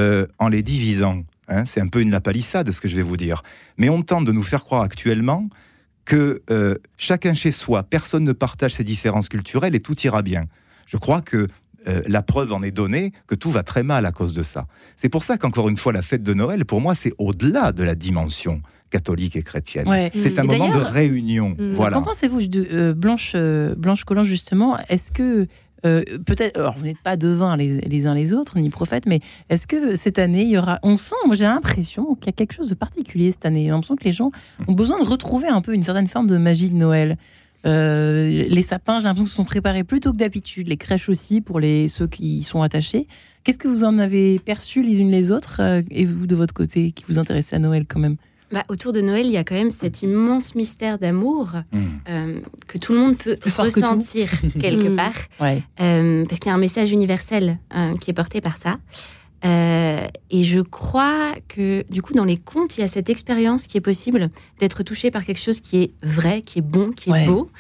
euh, 0.00 0.26
en 0.38 0.48
les 0.48 0.62
divisant. 0.62 1.22
Hein. 1.48 1.64
c'est 1.64 1.80
un 1.80 1.88
peu 1.88 2.00
une 2.00 2.10
lapalissade, 2.10 2.70
ce 2.70 2.80
que 2.80 2.88
je 2.88 2.96
vais 2.96 3.02
vous 3.02 3.16
dire. 3.16 3.42
Mais 3.78 3.88
on 3.88 4.02
tente 4.02 4.24
de 4.24 4.32
nous 4.32 4.42
faire 4.42 4.64
croire 4.64 4.82
actuellement 4.82 5.48
que 6.04 6.42
euh, 6.50 6.74
chacun 6.96 7.34
chez 7.34 7.52
soi, 7.52 7.82
personne 7.82 8.24
ne 8.24 8.32
partage 8.32 8.74
ses 8.74 8.84
différences 8.84 9.28
culturelles 9.28 9.74
et 9.74 9.80
tout 9.80 9.98
ira 10.00 10.22
bien. 10.22 10.44
Je 10.86 10.96
crois 10.96 11.20
que 11.20 11.48
euh, 11.88 12.02
la 12.06 12.22
preuve 12.22 12.52
en 12.52 12.62
est 12.62 12.70
donnée 12.70 13.12
que 13.26 13.34
tout 13.34 13.50
va 13.50 13.62
très 13.62 13.82
mal 13.82 14.06
à 14.06 14.12
cause 14.12 14.32
de 14.32 14.42
ça. 14.42 14.66
C'est 14.96 15.08
pour 15.08 15.24
ça 15.24 15.36
qu'encore 15.36 15.68
une 15.68 15.76
fois, 15.76 15.92
la 15.92 16.02
fête 16.02 16.22
de 16.22 16.34
Noël, 16.34 16.64
pour 16.64 16.80
moi, 16.80 16.94
c'est 16.94 17.12
au-delà 17.18 17.72
de 17.72 17.82
la 17.82 17.94
dimension 17.94 18.62
catholique 18.90 19.36
et 19.36 19.42
chrétienne. 19.42 19.86
C'est 20.14 20.38
un 20.38 20.44
moment 20.44 20.68
de 20.68 20.82
réunion. 20.82 21.56
Hmm. 21.58 21.72
Voilà. 21.72 21.96
Qu'en 21.96 22.02
pensez-vous 22.02 22.46
de 22.46 22.68
euh, 22.70 22.94
Blanche, 22.94 23.34
Blanche 23.34 24.04
Collant, 24.04 24.22
justement? 24.22 24.78
Est-ce 24.88 25.12
que 25.12 25.46
euh, 25.84 26.02
peut-être, 26.24 26.58
alors 26.58 26.74
vous 26.76 26.84
n'êtes 26.84 26.98
pas 26.98 27.16
devins 27.16 27.56
les, 27.56 28.06
uns 28.06 28.14
les 28.14 28.32
autres, 28.32 28.58
ni 28.58 28.70
prophètes, 28.70 29.06
mais 29.06 29.20
est-ce 29.48 29.66
que 29.66 29.94
cette 29.94 30.18
année, 30.18 30.42
il 30.42 30.50
y 30.50 30.58
aura. 30.58 30.78
On 30.82 30.96
sent, 30.96 31.14
j'ai 31.32 31.44
l'impression 31.44 32.14
qu'il 32.14 32.26
y 32.26 32.28
a 32.30 32.32
quelque 32.32 32.52
chose 32.52 32.68
de 32.68 32.74
particulier 32.74 33.32
cette 33.32 33.46
année. 33.46 33.64
J'ai 33.64 33.70
l'impression 33.70 33.96
que 33.96 34.04
les 34.04 34.12
gens 34.12 34.30
ont 34.68 34.72
besoin 34.72 35.02
de 35.02 35.08
retrouver 35.08 35.48
un 35.48 35.60
peu 35.60 35.74
une 35.74 35.82
certaine 35.82 36.08
forme 36.08 36.26
de 36.26 36.36
magie 36.36 36.70
de 36.70 36.76
Noël. 36.76 37.16
Euh, 37.64 38.44
les 38.48 38.62
sapins, 38.62 38.98
j'ai 38.98 39.04
l'impression 39.04 39.26
sont 39.26 39.44
préparés 39.44 39.84
plus 39.84 40.00
tôt 40.00 40.12
que 40.12 40.16
d'habitude, 40.16 40.68
les 40.68 40.76
crèches 40.76 41.08
aussi 41.08 41.40
pour 41.40 41.60
les, 41.60 41.88
ceux 41.88 42.06
qui 42.06 42.38
y 42.38 42.42
sont 42.42 42.62
attachés. 42.62 43.06
Qu'est-ce 43.44 43.58
que 43.58 43.68
vous 43.68 43.84
en 43.84 43.98
avez 43.98 44.38
perçu 44.38 44.82
les 44.82 44.96
unes 44.98 45.10
les 45.10 45.30
autres, 45.30 45.60
euh, 45.60 45.82
et 45.90 46.06
vous 46.06 46.26
de 46.26 46.34
votre 46.34 46.54
côté, 46.54 46.92
qui 46.92 47.04
vous 47.08 47.18
intéressez 47.18 47.56
à 47.56 47.58
Noël 47.58 47.86
quand 47.88 48.00
même? 48.00 48.16
Bah, 48.52 48.64
autour 48.68 48.92
de 48.92 49.00
Noël, 49.00 49.24
il 49.26 49.32
y 49.32 49.38
a 49.38 49.44
quand 49.44 49.54
même 49.54 49.70
cet 49.70 50.02
immense 50.02 50.54
mystère 50.54 50.98
d'amour 50.98 51.52
hmm. 51.72 51.80
euh, 52.08 52.40
que 52.68 52.76
tout 52.76 52.92
le 52.92 52.98
monde 52.98 53.16
peut 53.16 53.38
ressentir 53.56 54.30
quelque 54.60 54.90
hmm. 54.90 54.96
part. 54.96 55.58
Euh, 55.80 56.24
parce 56.26 56.38
qu'il 56.38 56.50
y 56.50 56.52
a 56.52 56.54
un 56.54 56.58
message 56.58 56.92
universel 56.92 57.58
euh, 57.74 57.92
qui 57.94 58.10
est 58.10 58.14
porté 58.14 58.42
par 58.42 58.58
ça. 58.58 58.78
et 59.42 60.44
je 60.44 60.60
crois 60.60 61.32
que, 61.48 61.84
du 61.90 62.02
coup, 62.02 62.12
dans 62.12 62.26
les 62.26 62.36
contes, 62.36 62.76
il 62.76 62.82
y 62.82 62.84
a 62.84 62.88
cette 62.88 63.08
expérience 63.08 63.66
qui 63.66 63.78
est 63.78 63.82
possible 63.82 64.28
d'être 64.60 64.82
touché 64.82 65.10
par 65.10 65.24
quelque 65.24 65.40
chose 65.40 65.60
qui 65.60 65.78
est 65.78 65.94
vrai, 66.02 66.42
qui 66.42 66.58
est 66.58 66.62
bon, 66.62 66.90
qui 66.90 67.10
est 67.10 67.26
beau. 67.26 67.50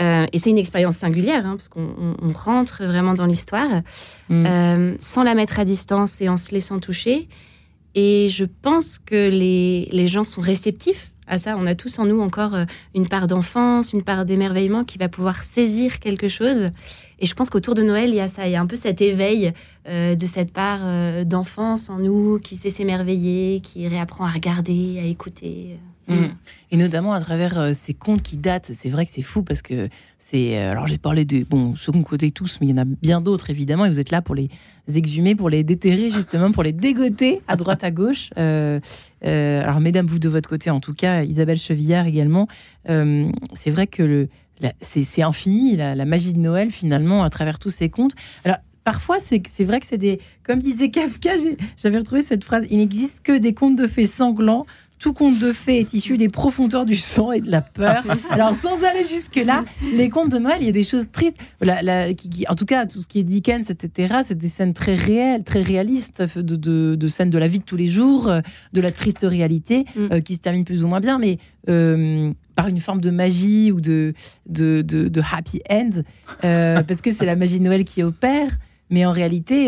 et 0.00 0.38
c'est 0.38 0.50
une 0.50 0.58
expérience 0.58 0.96
singulière, 0.96 1.44
hein, 1.46 1.56
parce 1.56 1.68
qu'on 1.68 2.32
rentre 2.34 2.82
vraiment 2.84 3.12
dans 3.12 3.26
l'histoire, 3.26 3.82
hmm. 4.30 4.94
sans 5.00 5.22
la 5.22 5.34
mettre 5.34 5.58
à 5.58 5.66
distance 5.66 6.22
et 6.22 6.30
en 6.30 6.38
se 6.38 6.50
laissant 6.52 6.78
toucher. 6.80 7.28
Et 7.94 8.28
je 8.28 8.44
pense 8.44 8.98
que 8.98 9.28
les, 9.28 9.88
les, 9.92 10.08
gens 10.08 10.24
sont 10.24 10.40
réceptifs 10.40 11.10
à 11.26 11.38
ça. 11.38 11.56
On 11.58 11.66
a 11.66 11.74
tous 11.74 11.98
en 11.98 12.06
nous 12.06 12.20
encore 12.20 12.54
euh, 12.54 12.64
une 12.94 13.08
part 13.08 13.26
d'enfance, 13.26 13.92
une 13.92 14.02
part 14.02 14.24
d'émerveillement 14.24 14.84
qui 14.84 14.98
va 14.98 15.08
pouvoir 15.08 15.42
saisir 15.42 15.98
quelque 15.98 16.28
chose. 16.28 16.66
Et 17.18 17.26
je 17.26 17.34
pense 17.34 17.50
qu'autour 17.50 17.74
de 17.74 17.82
Noël, 17.82 18.10
il 18.10 18.16
y 18.16 18.20
a 18.20 18.28
ça, 18.28 18.46
il 18.46 18.52
y 18.52 18.56
a 18.56 18.60
un 18.60 18.66
peu 18.66 18.76
cet 18.76 19.00
éveil 19.00 19.52
euh, 19.88 20.14
de 20.14 20.26
cette 20.26 20.52
part 20.52 20.80
euh, 20.82 21.24
d'enfance 21.24 21.90
en 21.90 21.98
nous 21.98 22.38
qui 22.38 22.56
sait 22.56 22.70
s'émerveiller, 22.70 23.60
qui 23.60 23.86
réapprend 23.88 24.24
à 24.24 24.30
regarder, 24.30 24.98
à 25.00 25.06
écouter. 25.06 25.78
Mm. 26.08 26.26
Et 26.72 26.76
notamment 26.76 27.12
à 27.12 27.20
travers 27.20 27.74
ces 27.74 27.94
contes 27.94 28.22
qui 28.22 28.36
datent. 28.36 28.70
C'est 28.74 28.90
vrai 28.90 29.06
que 29.06 29.12
c'est 29.12 29.22
fou 29.22 29.42
parce 29.42 29.62
que 29.62 29.88
c'est. 30.30 30.56
alors 30.58 30.86
j'ai 30.86 30.98
parlé 30.98 31.24
de 31.24 31.44
bon 31.44 31.74
second 31.76 32.02
côté 32.02 32.30
tous, 32.30 32.58
mais 32.60 32.68
il 32.68 32.70
y 32.70 32.72
en 32.72 32.82
a 32.82 32.84
bien 32.84 33.20
d'autres 33.20 33.50
évidemment. 33.50 33.86
Et 33.86 33.88
vous 33.88 34.00
êtes 34.00 34.10
là 34.10 34.22
pour 34.22 34.34
les 34.34 34.48
exhumer, 34.96 35.34
pour 35.34 35.50
les 35.50 35.64
déterrer 35.64 36.10
justement, 36.10 36.52
pour 36.52 36.62
les 36.62 36.72
dégoter 36.72 37.40
à 37.48 37.56
droite 37.56 37.84
à 37.84 37.90
gauche. 37.90 38.30
Euh, 38.38 38.80
euh, 39.24 39.62
alors 39.62 39.80
mesdames, 39.80 40.06
vous 40.06 40.18
de 40.18 40.28
votre 40.28 40.48
côté 40.48 40.70
en 40.70 40.80
tout 40.80 40.94
cas, 40.94 41.22
Isabelle 41.22 41.58
Chevillard 41.58 42.06
également, 42.06 42.48
euh, 42.88 43.30
c'est 43.54 43.70
vrai 43.70 43.86
que 43.86 44.02
le, 44.02 44.28
c'est 44.80 45.22
infini 45.22 45.76
la, 45.76 46.04
magie 46.04 46.34
de 46.34 46.38
Noël 46.38 46.70
finalement 46.70 47.22
à 47.24 47.30
travers 47.30 47.58
tous 47.58 47.70
ces 47.70 47.88
contes. 47.88 48.12
Alors 48.44 48.58
parfois, 48.84 49.18
c'est 49.20 49.64
vrai 49.64 49.80
que 49.80 49.86
c'est 49.86 49.98
des. 49.98 50.20
Comme 50.42 50.58
disait 50.58 50.90
Kafka, 50.90 51.32
j'avais 51.76 51.98
retrouvé 51.98 52.22
cette 52.22 52.44
phrase 52.44 52.66
il 52.70 52.78
n'existe 52.78 53.22
que 53.22 53.36
des 53.36 53.54
contes 53.54 53.76
de 53.76 53.86
fées 53.86 54.06
sanglants 54.06 54.66
tout 55.00 55.14
conte 55.14 55.40
de 55.40 55.52
fées 55.52 55.80
est 55.80 55.94
issu 55.94 56.18
des 56.18 56.28
profondeurs 56.28 56.84
du 56.84 56.94
sang 56.94 57.32
et 57.32 57.40
de 57.40 57.50
la 57.50 57.62
peur. 57.62 58.04
Alors, 58.30 58.54
sans 58.54 58.84
aller 58.84 59.02
jusque-là, 59.02 59.64
les 59.94 60.10
contes 60.10 60.30
de 60.30 60.38
Noël, 60.38 60.58
il 60.60 60.66
y 60.66 60.68
a 60.68 60.72
des 60.72 60.84
choses 60.84 61.10
tristes. 61.10 61.38
en 61.62 62.54
tout 62.54 62.66
cas, 62.66 62.84
tout 62.84 62.98
ce 62.98 63.08
qui 63.08 63.18
est 63.18 63.24
Dickens, 63.24 63.70
etc., 63.70 64.18
c'est 64.22 64.36
des 64.36 64.50
scènes 64.50 64.74
très 64.74 64.94
réelles, 64.94 65.42
très 65.42 65.62
réalistes, 65.62 66.22
de, 66.36 67.08
scènes 67.08 67.30
de 67.30 67.38
la 67.38 67.48
vie 67.48 67.60
de 67.60 67.64
tous 67.64 67.76
les 67.76 67.88
jours, 67.88 68.28
euh, 68.28 68.40
de 68.74 68.80
la 68.82 68.92
triste 68.92 69.20
réalité, 69.22 69.86
mm. 69.96 70.08
euh, 70.12 70.20
qui 70.20 70.34
se 70.34 70.40
termine 70.40 70.66
plus 70.66 70.84
ou 70.84 70.86
moins 70.86 71.00
bien, 71.00 71.18
mais 71.18 71.38
euh, 71.70 72.32
par 72.54 72.68
une 72.68 72.80
forme 72.80 73.00
de 73.00 73.10
magie 73.10 73.72
ou 73.72 73.80
de, 73.80 74.12
de, 74.46 75.20
happy 75.32 75.62
end, 75.70 76.02
parce 76.42 77.00
que 77.00 77.10
c'est 77.10 77.26
la 77.26 77.36
magie 77.36 77.58
de 77.58 77.64
Noël 77.64 77.84
qui 77.84 78.02
opère. 78.02 78.50
Mais 78.92 79.06
en 79.06 79.12
réalité, 79.12 79.66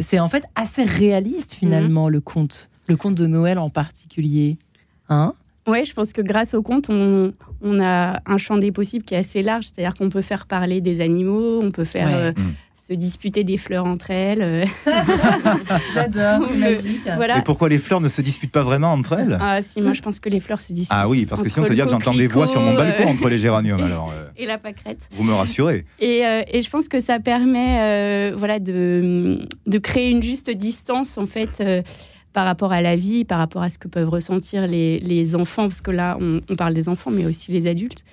c'est 0.00 0.20
en 0.20 0.28
fait 0.28 0.44
assez 0.54 0.84
réaliste 0.84 1.52
finalement 1.52 2.06
mm. 2.06 2.12
le 2.12 2.20
conte, 2.20 2.70
le 2.86 2.96
conte 2.96 3.16
de 3.16 3.26
Noël 3.26 3.58
en 3.58 3.68
particulier. 3.68 4.56
Hein 5.10 5.34
oui, 5.66 5.84
je 5.84 5.92
pense 5.94 6.12
que 6.12 6.22
grâce 6.22 6.54
au 6.54 6.62
conte, 6.62 6.88
on, 6.90 7.32
a 7.80 8.20
un 8.26 8.38
champ 8.38 8.56
des 8.56 8.72
possibles 8.72 9.04
qui 9.04 9.14
est 9.14 9.18
assez 9.18 9.42
large. 9.42 9.66
C'est-à-dire 9.66 9.94
qu'on 9.94 10.08
peut 10.08 10.22
faire 10.22 10.46
parler 10.46 10.80
des 10.80 11.00
animaux, 11.00 11.60
on 11.62 11.70
peut 11.70 11.84
faire 11.84 12.08
euh, 12.12 12.32
mm. 12.32 12.54
se 12.88 12.94
disputer 12.94 13.44
des 13.44 13.58
fleurs 13.58 13.84
entre 13.84 14.10
elles. 14.10 14.42
Euh. 14.42 14.64
J'adore, 15.94 16.48
c'est 16.48 16.54
magique. 16.56 17.02
Voilà. 17.14 17.38
Et 17.38 17.42
pourquoi 17.42 17.68
les 17.68 17.78
fleurs 17.78 18.00
ne 18.00 18.08
se 18.08 18.22
disputent 18.22 18.50
pas 18.50 18.62
vraiment 18.62 18.92
entre 18.92 19.12
elles? 19.12 19.38
Ah 19.40 19.60
si, 19.60 19.82
moi 19.82 19.92
je 19.92 20.00
pense 20.00 20.18
que 20.18 20.30
les 20.30 20.40
fleurs 20.40 20.60
se 20.62 20.72
disputent. 20.72 20.96
Ah 20.98 21.08
oui, 21.08 21.26
parce 21.26 21.42
que 21.42 21.48
sinon 21.48 21.64
ça 21.64 21.68
veut 21.68 21.74
dire 21.76 21.84
que 21.84 21.90
j'entends 21.90 22.14
des 22.14 22.26
voix 22.26 22.46
sur 22.46 22.60
mon 22.60 22.74
balcon 22.74 23.08
entre 23.08 23.28
les 23.28 23.38
géraniums. 23.46 23.82
Alors, 23.82 24.12
euh. 24.16 24.28
et 24.38 24.46
la 24.46 24.58
pâquerette. 24.58 25.08
Vous 25.12 25.24
me 25.24 25.34
rassurez. 25.34 25.84
Et, 26.00 26.22
et 26.22 26.62
je 26.62 26.70
pense 26.70 26.88
que 26.88 27.00
ça 27.00 27.20
permet 27.20 28.32
voilà, 28.32 28.58
de, 28.58 29.46
de 29.66 29.78
créer 29.78 30.10
une 30.10 30.22
juste 30.22 30.50
distance 30.50 31.18
en 31.18 31.26
fait 31.26 31.62
par 32.32 32.44
rapport 32.44 32.72
à 32.72 32.80
la 32.80 32.96
vie, 32.96 33.24
par 33.24 33.38
rapport 33.38 33.62
à 33.62 33.70
ce 33.70 33.78
que 33.78 33.88
peuvent 33.88 34.08
ressentir 34.08 34.66
les, 34.66 35.36
enfants, 35.36 35.64
parce 35.64 35.80
que 35.80 35.90
là, 35.90 36.18
on, 36.20 36.56
parle 36.56 36.74
des 36.74 36.88
enfants, 36.88 37.10
mais 37.10 37.26
aussi 37.26 37.52
les 37.52 37.66
adultes. 37.66 38.04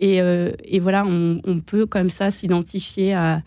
Et, 0.00 0.20
euh, 0.20 0.52
voilà, 0.80 1.04
on, 1.04 1.60
peut 1.60 1.86
comme 1.86 2.10
ça 2.10 2.30
s'identifier 2.30 3.14
à, 3.14 3.42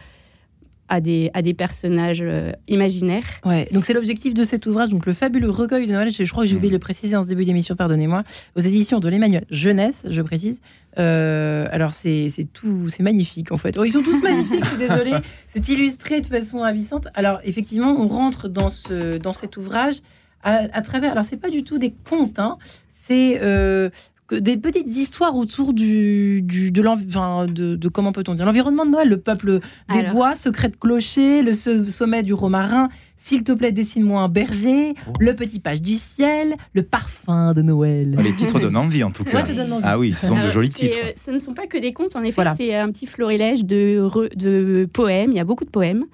à, 0.90 1.00
des, 1.00 1.30
à 1.34 1.42
des 1.42 1.54
personnages 1.54 2.22
euh, 2.22 2.52
imaginaires. 2.68 3.24
Ouais, 3.46 3.68
donc 3.72 3.86
c'est 3.86 3.94
l'objectif 3.94 4.34
de 4.34 4.44
cet 4.44 4.66
ouvrage, 4.66 4.90
donc 4.90 5.06
le 5.06 5.14
fabuleux 5.14 5.50
recueil 5.50 5.88
de 5.88 5.94
Noël, 5.94 6.10
je 6.12 6.30
crois 6.30 6.44
que 6.44 6.50
j'ai 6.50 6.56
oublié 6.56 6.72
de 6.72 6.76
le 6.76 6.80
préciser 6.80 7.16
en 7.16 7.24
ce 7.24 7.28
début 7.28 7.46
d'émission, 7.46 7.76
pardonnez-moi, 7.76 8.24
aux 8.56 8.60
éditions 8.60 9.00
de 9.00 9.08
l'Emmanuel 9.08 9.46
Jeunesse, 9.50 10.06
je 10.10 10.22
précise. 10.22 10.62
Euh, 10.98 11.68
alors 11.72 11.94
c'est 11.94 12.30
tout, 12.52 12.90
c'est 12.90 13.04
magnifique 13.04 13.52
en 13.52 13.58
fait. 13.58 13.78
Oh, 13.80 13.86
ils 13.86 13.92
sont 13.92 14.02
tous 14.02 14.22
magnifiques, 14.22 14.64
je 14.64 14.70
suis 14.70 14.78
désolée. 14.78 15.14
C'est 15.48 15.68
illustré 15.70 16.22
de 16.22 16.28
façon 16.28 16.60
ravissante. 16.60 17.08
Alors 17.14 17.40
effectivement, 17.44 17.96
on 17.98 18.08
rentre 18.08 18.50
dans, 18.50 18.70
ce, 18.70 19.18
dans 19.18 19.34
cet 19.34 19.58
ouvrage 19.58 20.02
à, 20.43 20.81
travers. 20.81 21.12
Alors, 21.12 21.24
c'est 21.24 21.38
pas 21.38 21.50
du 21.50 21.63
tout 21.63 21.77
des 21.77 21.93
contes, 22.10 22.39
hein, 22.39 22.58
c'est 22.93 23.39
euh, 23.41 23.89
des 24.31 24.58
petites 24.58 24.96
histoires 24.96 25.36
autour 25.36 25.74
du, 25.74 26.41
du 26.41 26.72
de, 26.72 26.81
de, 26.81 27.75
de, 27.75 27.89
comment 27.89 28.12
peut-on 28.12 28.36
dire 28.36 28.46
l'environnement 28.46 28.86
de 28.86 28.91
Noël, 28.91 29.10
le 29.10 29.19
peuple 29.19 29.60
des 29.91 30.03
bois, 30.03 30.36
secret 30.36 30.69
de 30.69 30.75
clocher, 30.75 31.41
le 31.41 31.53
sommet 31.53 32.24
du 32.24 32.34
romarin. 32.34 32.89
S'il 33.22 33.43
te 33.43 33.51
plaît, 33.51 33.74
dessine-moi 33.74 34.22
un 34.22 34.29
berger, 34.29 34.93
oh. 35.05 35.12
le 35.19 35.36
petit 35.36 35.60
page 35.60 35.81
du 35.81 35.96
ciel, 35.96 36.55
le 36.74 36.84
parfum 36.84 37.53
de 37.53 37.62
Noël. 37.62 38.15
Ah, 38.17 38.22
les 38.22 38.34
titres 38.34 38.62
donnent 38.62 38.77
envie 38.77 39.03
en 39.03 39.12
tout 39.12 39.25
cas. 39.25 39.43
Ah 39.84 40.00
oui, 40.00 40.13
ce 40.13 40.27
sont 40.27 40.41
de 40.41 40.50
jolis 40.50 40.69
titres. 40.69 40.96
Euh, 41.03 41.12
ce 41.25 41.31
ne 41.31 41.39
sont 41.39 41.53
pas 41.53 41.67
que 41.67 41.77
des 41.77 41.91
contes, 41.91 42.15
en 42.15 42.24
effet, 42.24 42.43
c'est 42.55 42.75
un 42.75 42.89
petit 42.91 43.08
florilège 43.08 43.65
de, 43.65 44.10
de 44.36 44.88
poèmes. 44.93 45.31
Il 45.31 45.36
y 45.36 45.41
a 45.41 45.43
beaucoup 45.43 45.65
de 45.65 45.69
poèmes. 45.69 46.05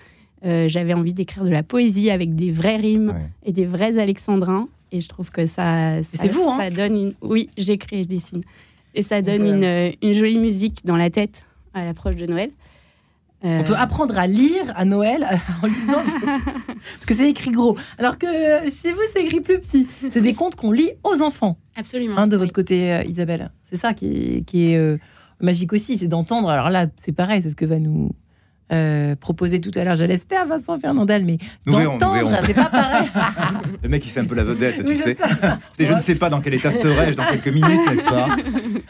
Euh, 0.43 0.67
j'avais 0.67 0.93
envie 0.93 1.13
d'écrire 1.13 1.43
de 1.43 1.49
la 1.49 1.63
poésie 1.63 2.09
avec 2.09 2.35
des 2.35 2.51
vraies 2.51 2.77
rimes 2.77 3.13
et 3.43 3.51
des 3.51 3.65
vrais 3.65 3.97
alexandrins. 3.97 4.67
Et 4.91 5.01
je 5.01 5.07
trouve 5.07 5.31
que 5.31 5.45
ça, 5.45 6.03
ça, 6.03 6.27
vous, 6.27 6.49
hein 6.49 6.57
ça 6.57 6.69
donne 6.69 6.95
une. 6.95 7.13
Oui, 7.21 7.49
j'écris 7.57 7.97
et 7.97 8.03
je 8.03 8.07
dessine. 8.07 8.41
Et 8.93 9.01
ça 9.01 9.21
donne 9.21 9.45
une, 9.45 9.93
une, 10.01 10.13
jolie 10.13 10.37
musique 10.37 10.85
dans 10.85 10.95
la 10.95 11.09
tête 11.09 11.45
à 11.73 11.83
l'approche 11.83 12.15
de 12.15 12.25
Noël. 12.25 12.51
On 13.43 13.63
peut 13.63 13.75
apprendre 13.75 14.17
à 14.17 14.25
lire 14.25 14.73
à 14.75 14.85
Noël 14.85 15.27
en 15.61 15.67
lisant, 15.67 16.01
parce 16.25 17.05
que 17.05 17.13
c'est 17.13 17.29
écrit 17.29 17.51
gros. 17.51 17.77
Alors 17.99 18.17
que 18.17 18.25
chez 18.71 18.91
vous, 18.91 19.01
c'est 19.13 19.23
écrit 19.23 19.41
plus 19.41 19.59
petit. 19.59 19.87
C'est 20.09 20.21
des 20.21 20.33
contes 20.33 20.55
qu'on 20.55 20.71
lit 20.71 20.91
aux 21.03 21.21
enfants. 21.21 21.57
Absolument. 21.75 22.17
Hein, 22.17 22.27
de 22.27 22.37
votre 22.37 22.53
côté, 22.53 22.91
euh, 22.91 23.03
Isabelle. 23.03 23.51
C'est 23.69 23.75
ça 23.75 23.93
qui 23.93 24.07
est, 24.07 24.41
qui 24.45 24.71
est 24.71 24.77
euh, 24.77 24.97
magique 25.41 25.73
aussi, 25.73 25.97
c'est 25.97 26.07
d'entendre. 26.07 26.49
Alors 26.49 26.69
là, 26.69 26.87
c'est 26.95 27.11
pareil, 27.11 27.41
c'est 27.43 27.51
ce 27.51 27.55
que 27.55 27.65
va 27.65 27.77
nous 27.77 28.09
euh, 28.71 29.15
proposé 29.15 29.61
tout 29.61 29.71
à 29.75 29.83
l'heure, 29.83 29.95
je 29.95 30.03
l'espère, 30.03 30.47
Vincent 30.47 30.79
Fernandel, 30.79 31.23
mais 31.23 31.37
d'entendre, 31.67 32.31
c'est 32.43 32.53
pas 32.55 32.65
pareil. 32.65 33.07
le 33.83 33.89
mec, 33.89 34.03
il 34.05 34.09
fait 34.09 34.21
un 34.21 34.25
peu 34.25 34.33
la 34.33 34.43
vedette, 34.43 34.83
tu 34.83 34.95
sais. 34.95 35.15
je 35.79 35.93
ne 35.93 35.99
sais 35.99 36.15
pas 36.15 36.31
dans 36.31 36.41
quel 36.41 36.55
état 36.55 36.71
serais-je 36.71 37.15
dans 37.15 37.25
quelques 37.25 37.49
minutes, 37.49 37.81
n'est-ce 37.87 38.07
pas? 38.07 38.27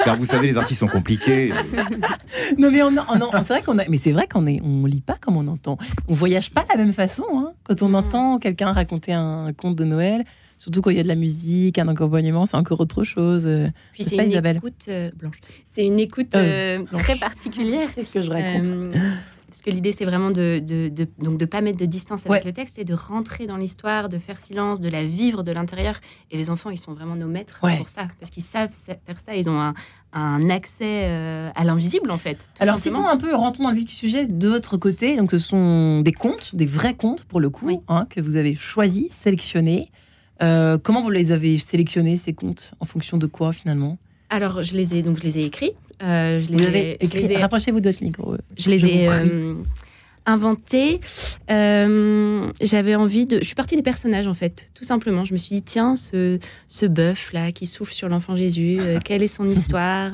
Car 0.05 0.17
vous 0.17 0.25
savez, 0.25 0.47
les 0.47 0.57
artistes 0.57 0.79
sont 0.79 0.87
compliqués. 0.87 1.51
non, 2.57 2.71
mais 2.71 2.83
on, 2.83 2.91
c'est 2.91 3.47
vrai 3.47 3.61
qu'on 3.63 3.77
a, 3.77 3.83
mais 3.89 3.97
c'est 3.97 4.13
vrai 4.13 4.27
qu'on 4.27 4.47
est, 4.47 4.61
on 4.63 4.85
lit 4.85 5.01
pas 5.01 5.17
comme 5.19 5.35
on 5.35 5.47
entend. 5.47 5.77
On 6.07 6.13
voyage 6.13 6.51
pas 6.51 6.63
de 6.63 6.69
la 6.69 6.77
même 6.77 6.93
façon. 6.93 7.25
Hein. 7.33 7.51
Quand 7.65 7.81
on 7.81 7.93
entend 7.93 8.39
quelqu'un 8.39 8.71
raconter 8.71 9.11
un 9.11 9.51
conte 9.53 9.75
de 9.75 9.83
Noël, 9.83 10.23
Surtout 10.57 10.81
quand 10.81 10.89
il 10.89 10.95
y 10.95 11.01
a 11.01 11.03
de 11.03 11.09
la 11.09 11.15
musique, 11.15 11.77
un 11.79 11.87
accompagnement, 11.89 12.45
c'est 12.45 12.55
encore 12.55 12.79
autre 12.79 13.03
chose. 13.03 13.45
Puis 13.91 14.05
c'est 14.05 14.15
une, 14.15 14.29
Isabelle. 14.31 14.55
écoute 14.55 14.85
euh, 14.87 15.11
blanche. 15.13 15.35
C'est 15.73 15.85
une 15.85 15.99
écoute 15.99 16.33
euh, 16.33 16.81
très 16.93 17.17
particulière. 17.17 17.89
Qu'est-ce 17.93 18.09
que 18.09 18.21
je 18.21 18.31
raconte 18.31 18.95
parce 19.55 19.63
que 19.63 19.71
l'idée, 19.71 19.93
c'est 19.93 20.03
vraiment 20.03 20.31
de, 20.31 20.59
de, 20.59 21.07
donc 21.19 21.37
de 21.37 21.45
pas 21.45 21.61
mettre 21.61 21.77
de 21.77 21.85
distance 21.85 22.25
avec 22.25 22.43
le 22.43 22.51
texte 22.51 22.77
et 22.77 22.83
de 22.83 22.93
rentrer 22.93 23.47
dans 23.47 23.55
l'histoire, 23.55 24.09
de 24.09 24.17
faire 24.17 24.37
silence, 24.37 24.81
de 24.81 24.89
la 24.89 25.05
vivre 25.05 25.43
de 25.43 25.53
l'intérieur. 25.53 25.95
Et 26.29 26.35
les 26.35 26.49
enfants, 26.49 26.71
ils 26.71 26.77
sont 26.77 26.93
vraiment 26.93 27.15
nos 27.15 27.27
maîtres 27.27 27.61
pour 27.61 27.87
ça, 27.87 28.09
parce 28.19 28.31
qu'ils 28.31 28.43
savent 28.43 28.69
faire 28.69 29.19
ça. 29.25 29.33
Ils 29.33 29.49
ont 29.49 29.57
un, 29.57 29.73
un 30.11 30.49
accès 30.49 31.05
euh, 31.05 31.49
à 31.55 31.63
l'invisible, 31.63 32.11
en 32.11 32.17
fait. 32.17 32.51
Alors, 32.59 32.79
citons 32.79 33.07
un 33.07 33.15
peu, 33.15 33.33
rentrons 33.33 33.63
dans 33.63 33.69
le 33.69 33.77
vif 33.77 33.85
du 33.85 33.93
sujet 33.93 34.27
de 34.27 34.49
votre 34.49 34.75
côté. 34.75 35.15
Donc, 35.15 35.31
ce 35.31 35.37
sont 35.37 36.01
des 36.01 36.11
contes, 36.11 36.53
des 36.53 36.65
vrais 36.65 36.95
contes, 36.95 37.23
pour 37.23 37.39
le 37.39 37.49
coup, 37.49 37.81
hein, 37.87 38.07
que 38.09 38.19
vous 38.19 38.35
avez 38.35 38.55
choisis, 38.55 39.07
sélectionnés. 39.13 39.89
Euh, 40.41 40.77
comment 40.77 41.01
vous 41.01 41.11
les 41.11 41.31
avez 41.31 41.57
sélectionnés, 41.59 42.17
ces 42.17 42.33
contes? 42.33 42.73
En 42.81 42.85
fonction 42.85 43.17
de 43.17 43.25
quoi, 43.25 43.53
finalement? 43.53 43.97
Alors, 44.29 44.63
je 44.63 44.75
les 44.75 44.95
ai 44.95 45.01
donc 45.01 45.17
je 45.17 45.23
les 45.23 45.39
ai 45.39 45.45
écrits. 45.45 45.71
Euh, 46.03 46.41
je 46.41 46.51
les 46.51 46.77
ai, 46.77 46.97
écrits. 47.03 47.35
Rapprochez-vous 47.37 47.79
de 47.79 47.89
votre 47.89 48.03
micro. 48.03 48.35
Je 48.57 48.69
les 48.69 48.85
ai 48.85 49.07
euh, 50.27 50.31
inventés. 50.31 50.99
Euh, 51.49 52.51
j'avais 52.61 52.95
envie 52.95 53.25
de. 53.25 53.39
Je 53.39 53.45
suis 53.45 53.55
partie 53.55 53.75
des 53.75 53.83
personnages 53.83 54.27
en 54.27 54.33
fait, 54.33 54.69
tout 54.73 54.83
simplement. 54.83 55.25
Je 55.25 55.33
me 55.33 55.37
suis 55.37 55.55
dit 55.55 55.61
tiens, 55.61 55.95
ce 55.95 56.39
ce 56.67 56.85
bœuf 56.85 57.33
là 57.33 57.51
qui 57.51 57.65
souffle 57.65 57.93
sur 57.93 58.09
l'enfant 58.09 58.35
Jésus, 58.35 58.77
quelle 59.03 59.23
est 59.23 59.27
son 59.27 59.49
histoire 59.49 60.11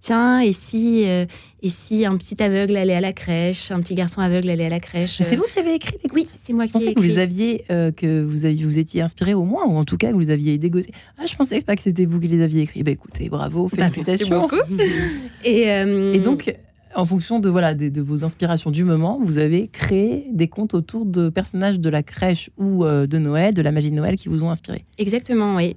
tiens, 0.00 0.40
et 0.40 0.52
si, 0.52 1.04
euh, 1.06 1.26
et 1.62 1.68
si 1.68 2.04
un 2.04 2.16
petit 2.16 2.42
aveugle 2.42 2.76
allait 2.76 2.94
à 2.94 3.00
la 3.00 3.12
crèche, 3.12 3.70
un 3.70 3.80
petit 3.80 3.94
garçon 3.94 4.20
aveugle 4.20 4.48
allait 4.50 4.66
à 4.66 4.70
la 4.70 4.80
crèche 4.80 5.20
C'est 5.22 5.36
vous 5.36 5.44
qui 5.44 5.58
avez 5.58 5.74
écrit 5.74 5.96
les 6.02 6.10
Oui, 6.12 6.26
c'est 6.26 6.52
moi 6.52 6.66
qui 6.66 6.78
ai 6.78 6.90
écrit. 6.90 6.94
que 6.94 7.00
vous 7.00 7.18
aviez, 7.18 7.64
euh, 7.70 7.92
que 7.92 8.22
vous, 8.24 8.44
aviez, 8.44 8.64
vous 8.64 8.78
étiez 8.78 9.02
inspiré 9.02 9.34
au 9.34 9.44
moins, 9.44 9.66
ou 9.66 9.76
en 9.76 9.84
tout 9.84 9.98
cas 9.98 10.10
que 10.10 10.16
vous 10.16 10.30
aviez 10.30 10.58
dégossé. 10.58 10.90
Ah, 11.18 11.26
je 11.26 11.36
pensais 11.36 11.60
pas 11.60 11.76
que 11.76 11.82
c'était 11.82 12.06
vous 12.06 12.18
qui 12.18 12.28
les 12.28 12.42
aviez 12.42 12.62
écrits. 12.62 12.82
Bah 12.82 12.90
écoutez, 12.90 13.28
bravo, 13.28 13.70
bah, 13.76 13.88
félicitations. 13.90 14.40
beaucoup. 14.40 14.56
et, 15.44 15.70
euh, 15.70 16.14
et 16.14 16.18
donc, 16.18 16.54
en 16.94 17.06
fonction 17.06 17.40
de, 17.40 17.48
voilà, 17.48 17.74
de, 17.74 18.00
vos 18.00 18.24
inspirations 18.24 18.70
du 18.70 18.84
moment, 18.84 19.18
vous 19.22 19.38
avez 19.38 19.68
créé 19.68 20.26
des 20.32 20.48
contes 20.48 20.74
autour 20.74 21.06
de 21.06 21.28
personnages 21.28 21.78
de 21.78 21.88
la 21.88 22.02
crèche 22.02 22.50
ou 22.58 22.84
de 22.84 23.18
Noël, 23.18 23.54
de 23.54 23.62
la 23.62 23.72
magie 23.72 23.90
de 23.90 23.96
Noël 23.96 24.16
qui 24.16 24.28
vous 24.28 24.42
ont 24.42 24.50
inspiré. 24.50 24.84
Exactement, 24.98 25.56
oui. 25.56 25.76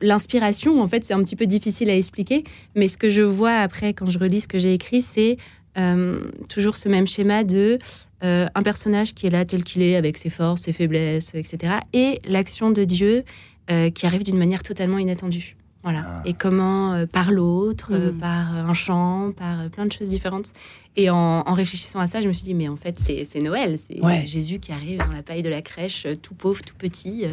L'inspiration, 0.00 0.80
en 0.80 0.86
fait, 0.86 1.04
c'est 1.04 1.14
un 1.14 1.22
petit 1.22 1.36
peu 1.36 1.46
difficile 1.46 1.90
à 1.90 1.96
expliquer, 1.96 2.44
mais 2.74 2.88
ce 2.88 2.96
que 2.96 3.10
je 3.10 3.22
vois 3.22 3.58
après 3.58 3.92
quand 3.92 4.08
je 4.08 4.18
relis 4.18 4.40
ce 4.40 4.48
que 4.48 4.58
j'ai 4.58 4.72
écrit, 4.72 5.00
c'est 5.00 5.36
euh, 5.76 6.20
toujours 6.48 6.76
ce 6.76 6.88
même 6.88 7.06
schéma 7.06 7.44
de 7.44 7.78
euh, 8.24 8.46
un 8.54 8.62
personnage 8.62 9.14
qui 9.14 9.26
est 9.26 9.30
là 9.30 9.44
tel 9.44 9.62
qu'il 9.62 9.82
est, 9.82 9.96
avec 9.96 10.16
ses 10.16 10.30
forces, 10.30 10.62
ses 10.62 10.72
faiblesses, 10.72 11.34
etc., 11.34 11.74
et 11.92 12.18
l'action 12.26 12.70
de 12.70 12.84
Dieu 12.84 13.24
euh, 13.70 13.90
qui 13.90 14.06
arrive 14.06 14.24
d'une 14.24 14.38
manière 14.38 14.62
totalement 14.62 14.98
inattendue. 14.98 15.57
Voilà. 15.82 16.04
Ah. 16.06 16.22
Et 16.24 16.34
comment 16.34 17.06
par 17.06 17.30
l'autre, 17.30 17.94
mm. 17.94 18.18
par 18.18 18.54
un 18.54 18.74
chant, 18.74 19.32
par 19.32 19.68
plein 19.70 19.86
de 19.86 19.92
choses 19.92 20.08
différentes. 20.08 20.52
Et 20.96 21.10
en, 21.10 21.42
réfléchissant 21.52 22.00
à 22.00 22.06
ça, 22.06 22.20
je 22.20 22.28
me 22.28 22.32
suis 22.32 22.44
dit, 22.44 22.54
mais 22.54 22.68
en 22.68 22.76
fait, 22.76 22.98
c'est 22.98 23.40
Noël. 23.40 23.76
C'est 23.78 24.26
Jésus 24.26 24.58
qui 24.58 24.72
arrive 24.72 24.98
dans 24.98 25.12
la 25.12 25.22
paille 25.22 25.42
de 25.42 25.48
la 25.48 25.62
crèche, 25.62 26.06
tout 26.22 26.34
pauvre, 26.34 26.62
tout 26.62 26.74
petit 26.76 27.24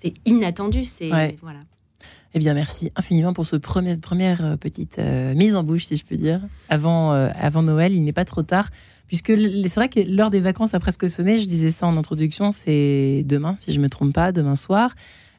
c'est 0.00 0.14
inattendu. 0.24 0.84
C'est 0.84 1.10
voilà. 1.42 1.60
Eh 2.32 2.38
bien, 2.38 2.54
merci 2.54 2.90
infiniment 2.96 3.32
pour 3.32 3.46
ce 3.46 3.56
premier, 3.56 3.96
première 3.98 4.44
euh, 4.44 4.56
petite 4.56 4.98
euh, 4.98 5.34
mise 5.34 5.56
en 5.56 5.64
bouche, 5.64 5.84
si 5.84 5.96
je 5.96 6.04
peux 6.04 6.16
dire, 6.16 6.40
avant, 6.68 7.12
euh, 7.12 7.28
avant 7.34 7.62
Noël. 7.62 7.92
Il 7.92 8.04
n'est 8.04 8.12
pas 8.12 8.24
trop 8.24 8.44
tard, 8.44 8.70
puisque 9.08 9.32
c'est 9.36 9.74
vrai 9.74 9.88
que 9.88 9.98
l'heure 10.00 10.30
des 10.30 10.40
vacances 10.40 10.72
a 10.72 10.80
presque 10.80 11.08
sonné. 11.08 11.38
Je 11.38 11.46
disais 11.46 11.70
ça 11.70 11.86
en 11.86 11.96
introduction, 11.96 12.52
c'est 12.52 13.24
demain, 13.26 13.56
si 13.58 13.72
je 13.72 13.78
ne 13.78 13.82
me 13.82 13.88
trompe 13.88 14.14
pas, 14.14 14.30
demain 14.30 14.54
soir. 14.54 14.94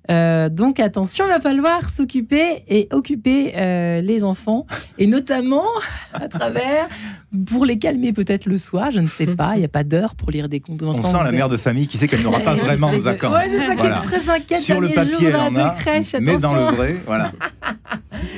Euh, 0.09 0.49
donc 0.49 0.79
attention, 0.79 1.25
il 1.25 1.29
va 1.29 1.39
falloir 1.39 1.89
s'occuper 1.89 2.63
et 2.67 2.87
occuper 2.91 3.53
euh, 3.55 4.01
les 4.01 4.23
enfants, 4.23 4.65
et 4.97 5.05
notamment 5.05 5.65
à 6.13 6.27
travers, 6.27 6.89
pour 7.45 7.65
les 7.65 7.77
calmer 7.77 8.11
peut-être 8.11 8.47
le 8.47 8.57
soir, 8.57 8.91
je 8.91 8.99
ne 8.99 9.07
sais 9.07 9.27
pas, 9.35 9.55
il 9.55 9.59
n'y 9.59 9.65
a 9.65 9.69
pas 9.69 9.83
d'heure 9.83 10.15
pour 10.15 10.31
lire 10.31 10.49
des 10.49 10.59
contes 10.59 10.81
On 10.81 10.93
sent 10.93 11.17
la 11.23 11.31
mère 11.31 11.49
de 11.49 11.57
famille 11.57 11.87
qui 11.87 11.97
sait 11.97 12.07
qu'elle 12.07 12.23
n'aura 12.23 12.39
pas 12.39 12.53
vraiment 12.55 12.91
de 12.91 12.97
vacances. 12.97 13.35
Ouais, 13.35 13.47
c'est 13.47 13.59
ça 13.59 13.75
qui 13.75 13.85
est 13.85 14.19
très 14.19 14.29
inquiète. 14.29 14.61
Sur 14.61 14.81
le 14.81 14.89
papier, 14.89 15.27
elle 15.27 15.35
en 15.35 15.55
a, 15.55 15.75
mais 16.19 16.37
dans 16.37 16.55
le 16.55 16.75
vrai, 16.75 16.95
voilà. 17.05 17.31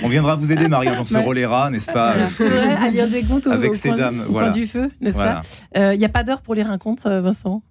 On 0.04 0.08
viendra 0.08 0.36
vous 0.36 0.52
aider, 0.52 0.68
Maria, 0.68 0.94
on 1.00 1.04
se 1.04 1.16
relaiera, 1.16 1.70
n'est-ce 1.70 1.92
pas 1.92 2.14
C'est 2.34 2.50
vrai, 2.50 2.76
à 2.76 2.90
lire 2.90 3.08
des 3.08 3.24
contes 3.24 3.48
avec 3.48 3.76
ces 3.76 3.92
dames, 3.92 4.24
au 4.30 4.50
du 4.52 4.68
feu, 4.68 4.92
n'est-ce 5.00 5.18
pas 5.18 5.42
Il 5.76 5.98
n'y 5.98 6.06
a 6.06 6.10
pas 6.10 6.24
d'heure 6.24 6.42
pour 6.42 6.56
lire 6.56 6.70
un 6.70 6.78
conte, 6.78 7.06
Vincent? 7.06 7.64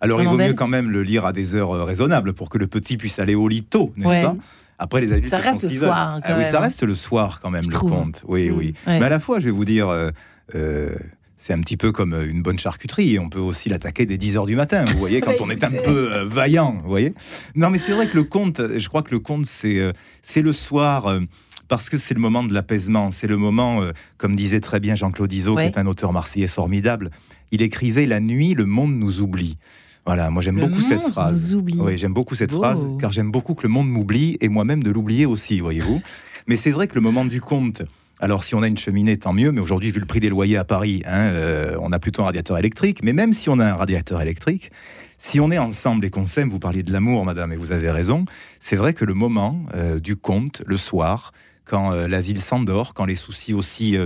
Alors, 0.00 0.22
il 0.22 0.28
vaut 0.28 0.36
mieux 0.36 0.54
quand 0.54 0.68
même 0.68 0.90
le 0.90 1.02
lire 1.02 1.24
à 1.24 1.32
des 1.32 1.54
heures 1.54 1.72
euh, 1.72 1.84
raisonnables 1.84 2.32
pour 2.32 2.48
que 2.48 2.58
le 2.58 2.66
petit 2.66 2.96
puisse 2.96 3.18
aller 3.18 3.34
au 3.34 3.48
lit 3.48 3.64
tôt, 3.64 3.92
n'est-ce 3.96 4.22
pas? 4.22 4.36
Après, 4.80 5.00
les 5.00 5.12
adultes 5.12 5.30
ça 5.30 5.38
reste 5.38 5.64
le 5.64 5.70
soir. 5.70 6.20
Ah, 6.22 6.34
oui, 6.38 6.44
ça 6.44 6.60
reste 6.60 6.84
le 6.84 6.94
soir 6.94 7.40
quand 7.42 7.50
même, 7.50 7.64
le 7.68 7.78
conte. 7.78 8.22
Oui, 8.28 8.50
mm. 8.50 8.56
oui. 8.56 8.74
Mais 8.86 9.02
à 9.02 9.08
la 9.08 9.18
fois, 9.18 9.40
je 9.40 9.46
vais 9.46 9.50
vous 9.50 9.64
dire, 9.64 9.88
euh, 9.88 10.10
euh, 10.54 10.94
c'est 11.36 11.52
un 11.52 11.60
petit 11.60 11.76
peu 11.76 11.90
comme 11.90 12.14
une 12.14 12.42
bonne 12.42 12.60
charcuterie. 12.60 13.18
On 13.18 13.28
peut 13.28 13.40
aussi 13.40 13.68
l'attaquer 13.68 14.06
dès 14.06 14.18
10 14.18 14.36
heures 14.36 14.46
du 14.46 14.54
matin, 14.54 14.84
vous 14.84 14.98
voyez, 14.98 15.20
quand 15.20 15.32
on 15.40 15.50
est 15.50 15.64
un 15.64 15.70
peu 15.70 16.22
vaillant, 16.22 16.78
vous 16.80 16.88
voyez. 16.88 17.12
Non, 17.56 17.70
mais 17.70 17.78
c'est 17.78 17.92
vrai 17.92 18.06
que 18.06 18.16
le 18.16 18.22
conte, 18.22 18.60
je 18.78 18.88
crois 18.88 19.02
que 19.02 19.10
le 19.10 19.18
conte, 19.18 19.46
c'est 19.46 19.92
c'est 20.22 20.42
le 20.42 20.52
soir 20.52 21.18
parce 21.66 21.88
que 21.88 21.98
c'est 21.98 22.14
le 22.14 22.20
moment 22.20 22.44
de 22.44 22.54
l'apaisement. 22.54 23.10
C'est 23.10 23.26
le 23.26 23.36
moment, 23.36 23.82
comme 24.16 24.36
disait 24.36 24.60
très 24.60 24.78
bien 24.78 24.94
Jean-Claude 24.94 25.32
Izot, 25.32 25.56
qui 25.56 25.62
est 25.62 25.78
un 25.78 25.86
auteur 25.86 26.12
marseillais 26.12 26.46
formidable. 26.46 27.10
Il 27.50 27.62
écrivait 27.62 28.06
La 28.06 28.20
nuit, 28.20 28.54
le 28.54 28.64
monde 28.64 28.94
nous 28.94 29.20
oublie. 29.20 29.58
Voilà, 30.08 30.30
moi 30.30 30.42
j'aime 30.42 30.58
beaucoup 30.58 30.80
cette 30.80 31.02
phrase. 31.02 31.54
Oui, 31.54 31.98
j'aime 31.98 32.14
beaucoup 32.14 32.34
cette 32.34 32.50
phrase 32.50 32.80
car 32.98 33.12
j'aime 33.12 33.30
beaucoup 33.30 33.52
que 33.52 33.64
le 33.64 33.68
monde 33.68 33.90
m'oublie 33.90 34.38
et 34.40 34.48
moi-même 34.48 34.82
de 34.82 34.90
l'oublier 34.90 35.26
aussi, 35.26 35.60
voyez-vous. 35.60 36.00
mais 36.46 36.56
c'est 36.56 36.70
vrai 36.70 36.88
que 36.88 36.94
le 36.94 37.02
moment 37.02 37.26
du 37.26 37.42
compte, 37.42 37.82
alors 38.18 38.42
si 38.42 38.54
on 38.54 38.62
a 38.62 38.68
une 38.68 38.78
cheminée, 38.78 39.18
tant 39.18 39.34
mieux, 39.34 39.52
mais 39.52 39.60
aujourd'hui, 39.60 39.90
vu 39.90 40.00
le 40.00 40.06
prix 40.06 40.20
des 40.20 40.30
loyers 40.30 40.56
à 40.56 40.64
Paris, 40.64 41.02
hein, 41.04 41.28
euh, 41.28 41.76
on 41.82 41.92
a 41.92 41.98
plutôt 41.98 42.22
un 42.22 42.24
radiateur 42.24 42.56
électrique. 42.56 43.02
Mais 43.02 43.12
même 43.12 43.34
si 43.34 43.50
on 43.50 43.58
a 43.58 43.66
un 43.66 43.74
radiateur 43.74 44.22
électrique, 44.22 44.72
si 45.18 45.40
on 45.40 45.50
est 45.50 45.58
ensemble 45.58 46.06
et 46.06 46.10
qu'on 46.10 46.24
s'aime, 46.24 46.48
vous 46.48 46.58
parliez 46.58 46.82
de 46.82 46.90
l'amour, 46.90 47.26
madame, 47.26 47.52
et 47.52 47.56
vous 47.56 47.70
avez 47.70 47.90
raison, 47.90 48.24
c'est 48.60 48.76
vrai 48.76 48.94
que 48.94 49.04
le 49.04 49.12
moment 49.12 49.60
euh, 49.74 50.00
du 50.00 50.16
compte, 50.16 50.62
le 50.64 50.78
soir, 50.78 51.34
quand 51.66 51.92
euh, 51.92 52.08
la 52.08 52.22
ville 52.22 52.40
s'endort, 52.40 52.94
quand 52.94 53.04
les 53.04 53.14
soucis 53.14 53.52
aussi 53.52 53.98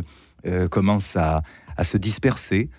commencent 0.71 1.15
à, 1.15 1.45
à 1.77 1.85
se 1.85 1.97
disperser, 1.97 2.71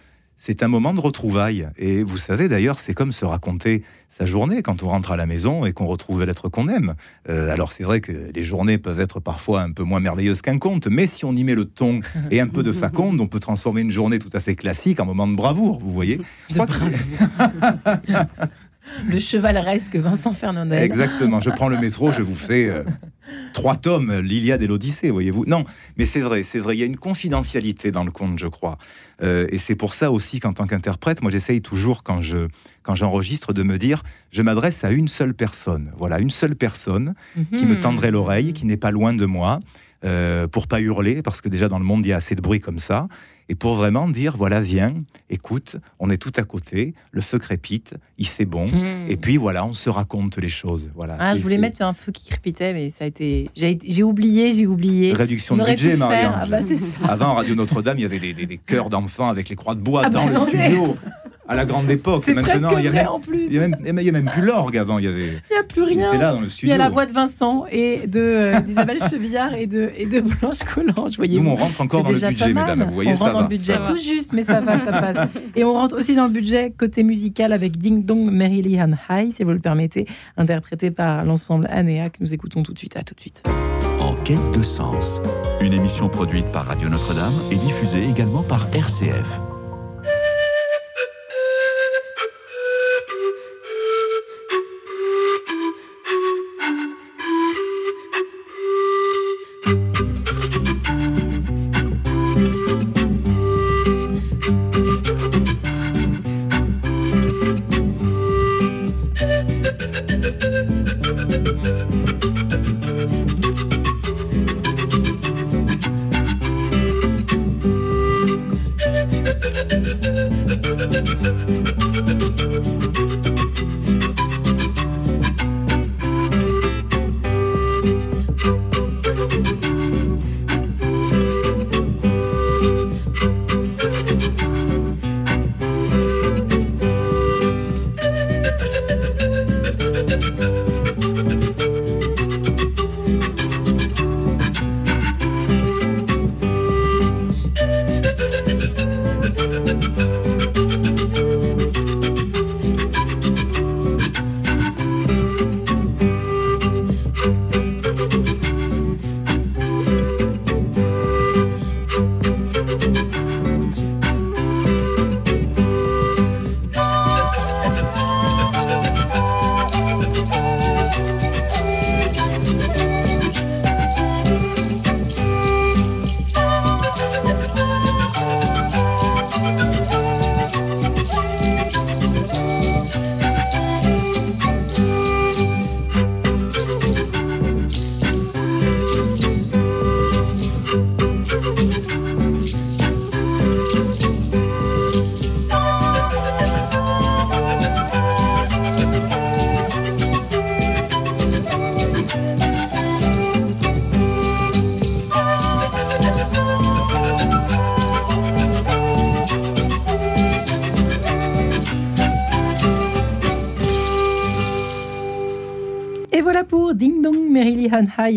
c'est 0.46 0.62
un 0.62 0.68
moment 0.68 0.94
de 0.94 1.00
retrouvailles. 1.00 1.70
Et 1.78 2.04
vous 2.04 2.18
savez 2.18 2.50
d'ailleurs, 2.50 2.82
c'est 2.82 2.94
comme 2.94 3.14
se 3.14 3.24
raconter 3.24 3.82
sa 4.10 4.26
journée 4.26 4.62
quand 4.62 4.84
on 4.84 4.90
rentre 4.90 5.12
à 5.12 5.16
la 5.16 5.26
maison 5.26 5.66
et 5.66 5.72
qu'on 5.72 5.86
retrouve 5.86 6.26
l'être 6.26 6.50
qu'on 6.50 6.68
aime. 6.68 6.96
Euh, 7.30 7.50
alors 7.50 7.72
c'est 7.72 7.86
vrai 7.86 8.02
que 8.02 8.12
les 8.36 8.44
journées 8.44 8.78
peuvent 8.78 9.00
être 9.00 9.22
parfois 9.22 9.62
un 9.62 9.72
peu 9.72 9.84
moins 9.84 10.02
merveilleuses 10.02 10.42
qu'un 10.42 10.60
conte, 10.60 10.88
mais 10.88 11.08
si 11.08 11.24
on 11.24 11.34
y 11.34 11.46
met 11.46 11.56
le 11.56 11.64
ton 11.64 12.02
et 12.30 12.42
un 12.42 12.48
peu 12.48 12.62
de 12.62 12.74
faconde, 12.74 13.22
on 13.22 13.28
peut 13.28 13.40
transformer 13.40 13.80
une 13.80 13.92
journée 13.92 14.20
tout 14.20 14.32
à 14.34 14.42
fait 14.42 14.58
classique 14.58 15.00
en 15.00 15.06
moment 15.06 15.28
de 15.28 15.36
bravoure, 15.36 15.80
vous 15.80 15.94
voyez. 15.94 16.20
le 19.08 19.20
chevaleresque 19.20 19.96
Vincent 19.96 20.34
Fernandez. 20.34 20.78
Exactement. 20.78 21.42
Je 21.42 21.50
prends 21.50 21.68
le 21.68 21.78
métro, 21.78 22.12
je 22.12 22.22
vous 22.22 22.36
fais 22.36 22.70
euh, 22.70 22.84
trois 23.54 23.76
tomes, 23.76 24.20
l'Iliade 24.20 24.62
et 24.64 24.68
l'Odyssée, 24.68 25.10
voyez-vous. 25.10 25.46
Non, 25.46 25.66
mais 25.98 26.06
c'est 26.06 26.20
vrai, 26.20 26.44
c'est 26.44 26.60
vrai. 26.60 26.76
Il 26.76 26.80
y 26.80 26.84
a 26.84 26.86
une 26.86 26.98
confidentialité 26.98 27.92
dans 27.92 28.04
le 28.04 28.12
conte, 28.12 28.40
je 28.40 28.48
crois. 28.48 28.78
Euh, 29.22 29.48
et 29.50 29.60
c'est 29.60 29.76
pour 29.76 29.94
ça 29.94 30.12
aussi 30.12 30.40
qu'en 30.40 30.54
tant 30.54 30.66
qu'interprète, 30.66 31.22
moi 31.22 31.32
j'essaye 31.32 31.62
toujours 31.62 32.04
quand 32.04 32.22
je 32.22 32.48
quand 32.82 32.96
j'enregistre 32.96 33.54
de 33.54 33.64
me 33.64 33.78
dire, 33.78 34.04
je 34.32 34.42
m'adresse 34.42 34.84
à 34.84 34.92
une 34.92 35.08
seule 35.08 35.34
personne. 35.34 35.92
Voilà, 35.98 36.20
une 36.20 36.32
seule 36.32 36.56
personne 36.56 37.14
qui 37.36 37.66
me 37.66 37.76
mhm. 37.76 37.80
tendrait 37.80 38.12
l'oreille, 38.12 38.52
qui 38.52 38.66
n'est 38.66 38.78
pas 38.78 38.92
loin 38.92 39.14
de 39.14 39.26
moi, 39.26 39.62
euh, 40.04 40.48
pour 40.48 40.68
pas 40.68 40.82
hurler, 40.82 41.22
parce 41.22 41.40
que 41.40 41.48
déjà 41.48 41.70
dans 41.70 41.80
le 41.80 41.86
monde 41.86 42.06
il 42.06 42.10
y 42.10 42.14
a 42.14 42.18
assez 42.18 42.36
de 42.36 42.42
bruit 42.42 42.60
comme 42.60 42.80
ça 42.80 43.08
et 43.50 43.56
pour 43.56 43.76
vraiment 43.76 44.08
dire 44.08 44.36
voilà, 44.38 44.62
viens, 44.62 44.94
écoute, 45.30 45.78
on 46.00 46.10
est 46.10 46.18
tout 46.18 46.32
à 46.36 46.44
côté, 46.44 46.94
le 47.12 47.22
feu 47.22 47.40
crépite, 47.40 47.96
il 48.18 48.28
fait 48.28 48.46
bon, 48.46 48.68
hmm. 48.68 49.10
et 49.10 49.18
puis 49.18 49.38
voilà, 49.38 49.66
on 49.66 49.74
se 49.74 49.90
raconte 49.90 50.38
les 50.38 50.50
choses. 50.50 50.90
Voilà. 50.96 51.18
Ah, 51.20 51.36
je 51.36 51.42
voulais 51.42 51.58
mettre 51.58 51.78
sur 51.78 51.86
un 51.86 51.94
feu 51.94 52.12
qui 52.12 52.30
crépitait, 52.30 52.74
mais 52.74 52.90
ça 52.90 53.06
a 53.06 53.08
été, 53.08 53.50
j'ai 53.56 54.04
oublié, 54.04 54.52
j'ai 54.52 54.68
oublié. 54.68 55.14
Réduction 55.14 55.58
de 55.58 55.64
budget, 55.64 55.96
Marianne. 55.98 56.34
Ah 56.36 56.46
bah, 56.46 56.60
Avant 57.04 57.34
Radio 57.36 57.56
Notre-Dame, 57.56 58.00
il 58.00 58.02
y 58.02 58.06
avait 58.06 58.20
des, 58.20 58.34
des, 58.34 58.58
chœurs 58.58 58.90
d'enfants 58.90 59.30
avec 59.30 59.50
les 59.50 59.56
croix 59.56 59.76
de 59.76 59.82
bois 59.82 60.04
ah 60.06 60.10
bah, 60.10 60.26
dans 60.26 60.44
le 60.44 60.48
studio 60.48 60.98
à 61.48 61.56
la 61.56 61.66
grande 61.66 61.90
époque. 61.90 62.24
C'est 62.26 62.34
presque 62.34 62.66
il 62.78 62.84
y 62.84 62.88
a 62.88 62.92
même, 62.92 63.08
en 63.08 63.20
plus. 63.20 63.46
Il 63.48 63.54
y 63.54 63.58
a 63.58 63.68
même, 63.68 63.78
même 63.82 64.30
plus 64.32 64.42
l'orgue 64.42 64.78
avant. 64.78 65.00
Il 65.00 65.06
y 65.06 65.08
avait. 65.08 65.42
Il 65.50 65.54
n'y 65.54 65.60
a 65.60 65.64
plus 65.64 65.84
rien. 65.84 66.10
Il 66.14 66.20
là 66.20 66.32
dans 66.32 66.42
le 66.42 66.50
studio. 66.50 66.68
Il 66.68 66.72
y 66.72 66.74
a 66.74 66.78
la 66.78 66.90
voix 66.90 67.06
de 67.06 67.12
Vincent 67.12 67.66
et 67.72 68.08
de 68.08 68.20
euh, 68.20 68.60
d'Isabelle 68.62 69.00
Chevillard 69.10 69.54
et 69.56 69.68
de 69.68 69.92
et 69.98 70.06
de 70.06 70.22
Blanche 70.22 70.60
Collange. 70.60 71.18
Voyez 71.18 71.40
Nous, 71.40 71.50
on 71.50 71.56
rentre 71.56 71.82
encore 71.82 72.04
dans 72.04 72.12
le 72.12 72.20
budget, 72.20 72.48
mesdames. 72.48 72.86
Vous 72.88 72.94
voyez, 72.94 73.12
on 73.12 73.16
rentre 73.16 73.34
dans 73.34 73.42
le 73.42 73.48
budget 73.48 73.78
tout 73.86 73.98
juste, 73.98 74.34
mais 74.34 74.44
ça 74.44 74.62
va, 74.62 74.78
ça 74.78 74.92
passe. 74.92 75.28
Et 75.56 75.64
on 75.64 75.74
rentre 75.74 75.98
aussi 75.98 76.16
dans 76.16 76.26
le 76.26 76.32
budget 76.32 76.74
côté 76.78 77.04
musical 77.04 77.54
avec 77.54 77.78
Ding 77.78 78.06
Dong 78.06 78.32
Merrily 78.32 78.82
Han 78.82 78.94
High, 79.10 79.34
si 79.34 79.44
vous 79.44 79.52
le 79.52 79.60
permettez, 79.60 80.08
interprété 80.38 80.92
par 80.92 81.26
l'ensemble 81.26 81.68
Anéa 81.70 82.10
que 82.10 82.18
nous 82.22 82.34
écoutons 82.34 82.64
tout 82.64 82.74
de 82.74 82.80
suite. 82.80 82.98
À 82.98 83.04
tout 83.04 83.16
de 83.16 83.20
suite. 83.20 83.44
En 84.00 84.14
quête 84.24 84.52
de 84.56 84.62
sens, 84.62 85.22
une 85.62 85.74
émission 85.74 86.10
produite 86.10 86.52
par 86.52 86.66
Radio 86.66 86.90
Notre-Dame 86.90 87.34
et 87.52 87.56
diffusée 87.56 88.04
également 88.04 88.44
par 88.44 88.68
RCF. 88.74 89.42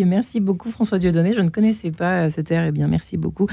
Merci 0.07 0.40
beaucoup 0.40 0.71
François 0.71 0.99
Dieudonné. 0.99 1.33
Je 1.33 1.40
ne 1.40 1.49
connaissais 1.49 1.90
pas 1.90 2.31
cette 2.31 2.51
air. 2.51 2.64
Eh 2.64 2.73
bien, 2.73 2.88
merci 2.88 3.16
beaucoup 3.16 3.47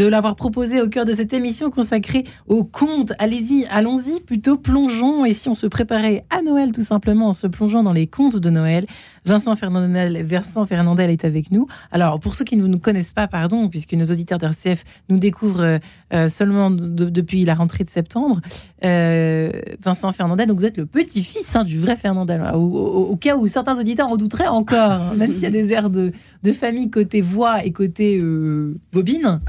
de 0.00 0.06
l'avoir 0.06 0.34
proposé 0.34 0.80
au 0.80 0.88
cœur 0.88 1.04
de 1.04 1.12
cette 1.12 1.34
émission 1.34 1.68
consacrée 1.68 2.24
aux 2.48 2.64
contes. 2.64 3.12
Allez-y, 3.18 3.66
allons-y, 3.66 4.20
plutôt 4.20 4.56
plongeons. 4.56 5.26
Et 5.26 5.34
si 5.34 5.50
on 5.50 5.54
se 5.54 5.66
préparait 5.66 6.24
à 6.30 6.40
Noël 6.40 6.72
tout 6.72 6.80
simplement 6.80 7.28
en 7.28 7.32
se 7.34 7.46
plongeant 7.46 7.82
dans 7.82 7.92
les 7.92 8.06
contes 8.06 8.38
de 8.38 8.48
Noël, 8.48 8.86
Vincent 9.26 9.54
Fernandel, 9.56 10.24
Vincent 10.24 10.64
est 10.64 11.24
avec 11.24 11.50
nous. 11.50 11.66
Alors, 11.92 12.18
pour 12.20 12.34
ceux 12.34 12.46
qui 12.46 12.56
ne 12.56 12.66
nous 12.66 12.78
connaissent 12.78 13.12
pas, 13.12 13.28
pardon, 13.28 13.68
puisque 13.68 13.92
nos 13.92 14.06
auditeurs 14.06 14.38
d'RCF 14.38 14.84
nous 15.10 15.18
découvrent 15.18 15.78
euh, 16.14 16.28
seulement 16.28 16.70
depuis 16.70 17.44
la 17.44 17.54
rentrée 17.54 17.84
de 17.84 17.90
septembre, 17.90 18.40
euh, 18.84 19.50
Vincent 19.84 20.10
Fernandel, 20.12 20.48
donc 20.48 20.58
vous 20.58 20.64
êtes 20.64 20.78
le 20.78 20.86
petit-fils 20.86 21.54
hein, 21.54 21.64
du 21.64 21.78
vrai 21.78 21.96
Fernandel, 21.96 22.42
au, 22.54 23.14
cas 23.16 23.36
où 23.36 23.46
certains 23.46 23.78
auditeurs 23.78 24.08
en 24.08 24.16
douteraient 24.16 24.46
encore, 24.46 24.92
hein, 24.92 25.14
même 25.14 25.32
s'il 25.32 25.42
y 25.42 25.46
a 25.46 25.50
des 25.50 25.72
airs 25.72 25.90
de, 25.90 26.12
famille 26.52 26.90
côté 26.90 27.20
voix 27.20 27.64
et 27.64 27.72
côté 27.72 28.18
euh, 28.18 28.74
bobine. 28.92 29.40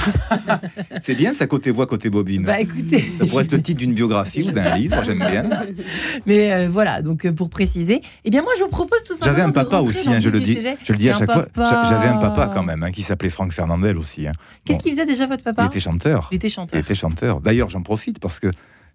C'est 1.02 1.16
bien 1.16 1.34
ça, 1.34 1.48
côté 1.48 1.72
voix, 1.72 1.88
côté 1.88 2.10
bobine. 2.10 2.44
Bah 2.44 2.60
écoutez. 2.60 3.12
Ça 3.20 3.26
pourrait 3.26 3.46
être 3.46 3.52
le 3.52 3.62
titre 3.62 3.80
d'une 3.80 3.94
biographie 3.94 4.44
ou 4.48 4.52
d'un 4.52 4.76
livre, 4.78 5.02
j'aime 5.04 5.20
bien. 5.20 5.50
Mais 6.26 6.68
voilà, 6.68 7.02
donc 7.02 7.30
pour 7.32 7.50
préciser, 7.50 8.02
eh 8.26 8.30
bien 8.30 8.42
moi 8.42 8.54
je 8.58 8.64
vous 8.64 8.70
propose 8.70 9.04
tout 9.04 9.14
simplement. 9.14 9.36
J'avais 9.36 9.48
un 9.48 9.52
papa 9.52 9.80
aussi, 9.80 10.10
hein, 10.10 10.20
je 10.20 10.30
le 10.30 10.40
dis, 10.40 10.60
je 10.84 10.92
le 10.94 10.98
dis 10.98 11.10
à 11.10 11.18
chaque 11.18 11.32
fois. 11.32 11.48
J'avais 11.56 12.08
un 12.08 12.18
papa 12.18 12.52
quand 12.54 12.64
même, 12.64 12.90
qui 12.92 13.04
s'appelait 13.04 13.30
Franck 13.30 13.52
Fernandel 13.54 13.98
aussi. 13.98 14.28
Qu'est-ce 14.66 14.80
qu'il 14.80 14.92
faisait 14.92 15.06
déjà 15.06 15.28
votre 15.28 15.44
papa? 15.44 15.64
Il 15.64 15.68
était 15.68 15.80
chanteur. 15.80 16.28
Il 16.32 16.36
était 16.36 16.50
chanteur. 16.50 16.80
Il 16.80 16.84
était 16.84 16.96
chanteur. 16.96 17.42
D'ailleurs, 17.42 17.70
j'en 17.70 17.82
profite 17.82 18.20
parce 18.20 18.40
que 18.40 18.48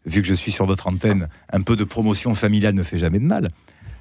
vu 0.06 0.22
que 0.22 0.28
je 0.28 0.34
suis 0.34 0.52
sur 0.52 0.66
votre 0.66 0.86
antenne, 0.86 1.28
un 1.52 1.62
peu 1.62 1.76
de 1.76 1.84
promotion 1.84 2.34
familiale 2.34 2.74
ne 2.74 2.82
fait 2.82 2.98
jamais 2.98 3.18
de 3.18 3.24
mal. 3.24 3.48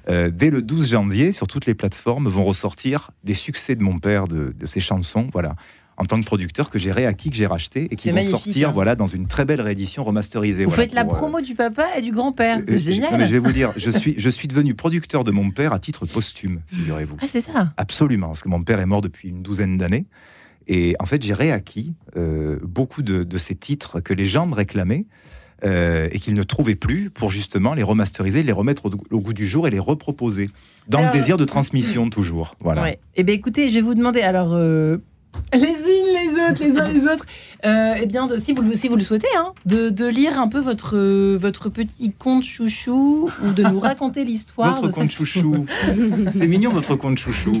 Euh, 0.08 0.30
dès 0.32 0.50
le 0.50 0.62
12 0.62 0.90
janvier, 0.90 1.32
sur 1.32 1.46
toutes 1.46 1.66
les 1.66 1.74
plateformes, 1.74 2.28
vont 2.28 2.44
ressortir 2.44 3.10
des 3.24 3.34
succès 3.34 3.74
de 3.74 3.82
mon 3.82 3.98
père, 3.98 4.28
de, 4.28 4.54
ses 4.64 4.80
chansons, 4.80 5.26
voilà, 5.32 5.56
en 5.96 6.04
tant 6.04 6.20
que 6.20 6.24
producteur 6.24 6.70
que 6.70 6.78
j'ai 6.78 6.92
réacquis, 6.92 7.30
que 7.30 7.36
j'ai 7.36 7.46
racheté 7.46 7.88
et 7.90 7.96
qui 7.96 8.10
vont 8.10 8.22
sortir, 8.22 8.68
hein. 8.68 8.72
voilà, 8.72 8.94
dans 8.94 9.08
une 9.08 9.26
très 9.26 9.44
belle 9.44 9.60
réédition 9.60 10.04
remasterisée. 10.04 10.64
Vous 10.64 10.70
faites 10.70 10.94
la 10.94 11.02
euh, 11.02 11.06
promo 11.06 11.40
du 11.40 11.54
papa 11.54 11.86
et 11.96 12.02
du 12.02 12.12
grand-père, 12.12 12.60
c'est 12.66 12.74
euh, 12.74 12.78
génial. 12.78 13.20
Je, 13.20 13.26
je 13.26 13.32
vais 13.32 13.38
vous 13.38 13.52
dire, 13.52 13.72
je 13.76 13.90
suis, 13.90 14.14
je 14.18 14.30
suis 14.30 14.46
devenu 14.46 14.74
producteur 14.74 15.24
de 15.24 15.32
mon 15.32 15.50
père 15.50 15.72
à 15.72 15.80
titre 15.80 16.06
posthume, 16.06 16.60
figurez-vous. 16.68 17.16
Ah, 17.20 17.26
c'est 17.28 17.40
ça. 17.40 17.72
Absolument, 17.76 18.28
parce 18.28 18.42
que 18.42 18.48
mon 18.48 18.62
père 18.62 18.78
est 18.78 18.86
mort 18.86 19.02
depuis 19.02 19.30
une 19.30 19.42
douzaine 19.42 19.76
d'années. 19.76 20.06
Et 20.68 20.96
en 20.98 21.06
fait, 21.06 21.22
j'ai 21.22 21.34
réacquis 21.34 21.94
beaucoup 22.62 23.02
de, 23.02 23.22
de, 23.22 23.38
ces 23.38 23.54
titres 23.54 24.00
que 24.00 24.12
les 24.12 24.26
gens 24.26 24.46
me 24.46 24.54
réclamaient. 24.54 25.06
Euh, 25.64 26.08
et 26.12 26.18
qu'ils 26.18 26.34
ne 26.34 26.42
trouvaient 26.42 26.74
plus 26.74 27.08
pour 27.08 27.30
justement 27.30 27.72
les 27.72 27.82
remasteriser, 27.82 28.42
les 28.42 28.52
remettre 28.52 28.90
au, 29.10 29.20
goût 29.20 29.32
du 29.32 29.46
jour 29.46 29.66
et 29.66 29.70
les 29.70 29.78
reproposer. 29.78 30.46
Dans 30.86 31.00
le 31.00 31.10
désir 31.10 31.38
de 31.38 31.46
transmission, 31.46 32.10
toujours. 32.10 32.56
Voilà. 32.60 32.82
Ouais. 32.82 32.98
Eh 33.16 33.22
bien, 33.22 33.34
écoutez, 33.34 33.70
je 33.70 33.74
vais 33.76 33.80
vous 33.80 33.94
demander, 33.94 34.20
alors, 34.20 34.52
euh, 34.52 34.98
les 35.52 35.60
unes, 35.60 35.74
les 36.12 36.50
autres, 36.50 36.62
les 36.62 36.78
uns 36.78 36.88
les 36.88 37.06
autres. 37.06 37.24
Euh, 37.64 37.94
eh 38.00 38.06
bien, 38.06 38.28
si, 38.38 38.52
vous, 38.52 38.74
si 38.74 38.88
vous 38.88 38.96
le 38.96 39.02
souhaitez, 39.02 39.28
hein, 39.36 39.52
de, 39.64 40.06
lire 40.06 40.40
un 40.40 40.48
peu 40.48 40.60
votre, 40.60 40.96
votre 41.36 41.68
petit 41.68 42.12
conte 42.12 42.44
chouchou 42.44 43.30
ou 43.44 43.50
de 43.52 43.62
nous 43.62 43.80
raconter 43.80 44.24
l'histoire. 44.24 44.80
Votre 44.80 44.92
conte 44.92 45.10
chouchou. 45.10 45.66
C'est 46.32 46.46
mignon, 46.46 46.70
votre 46.70 46.96
conte 46.96 47.18
chouchou. 47.18 47.60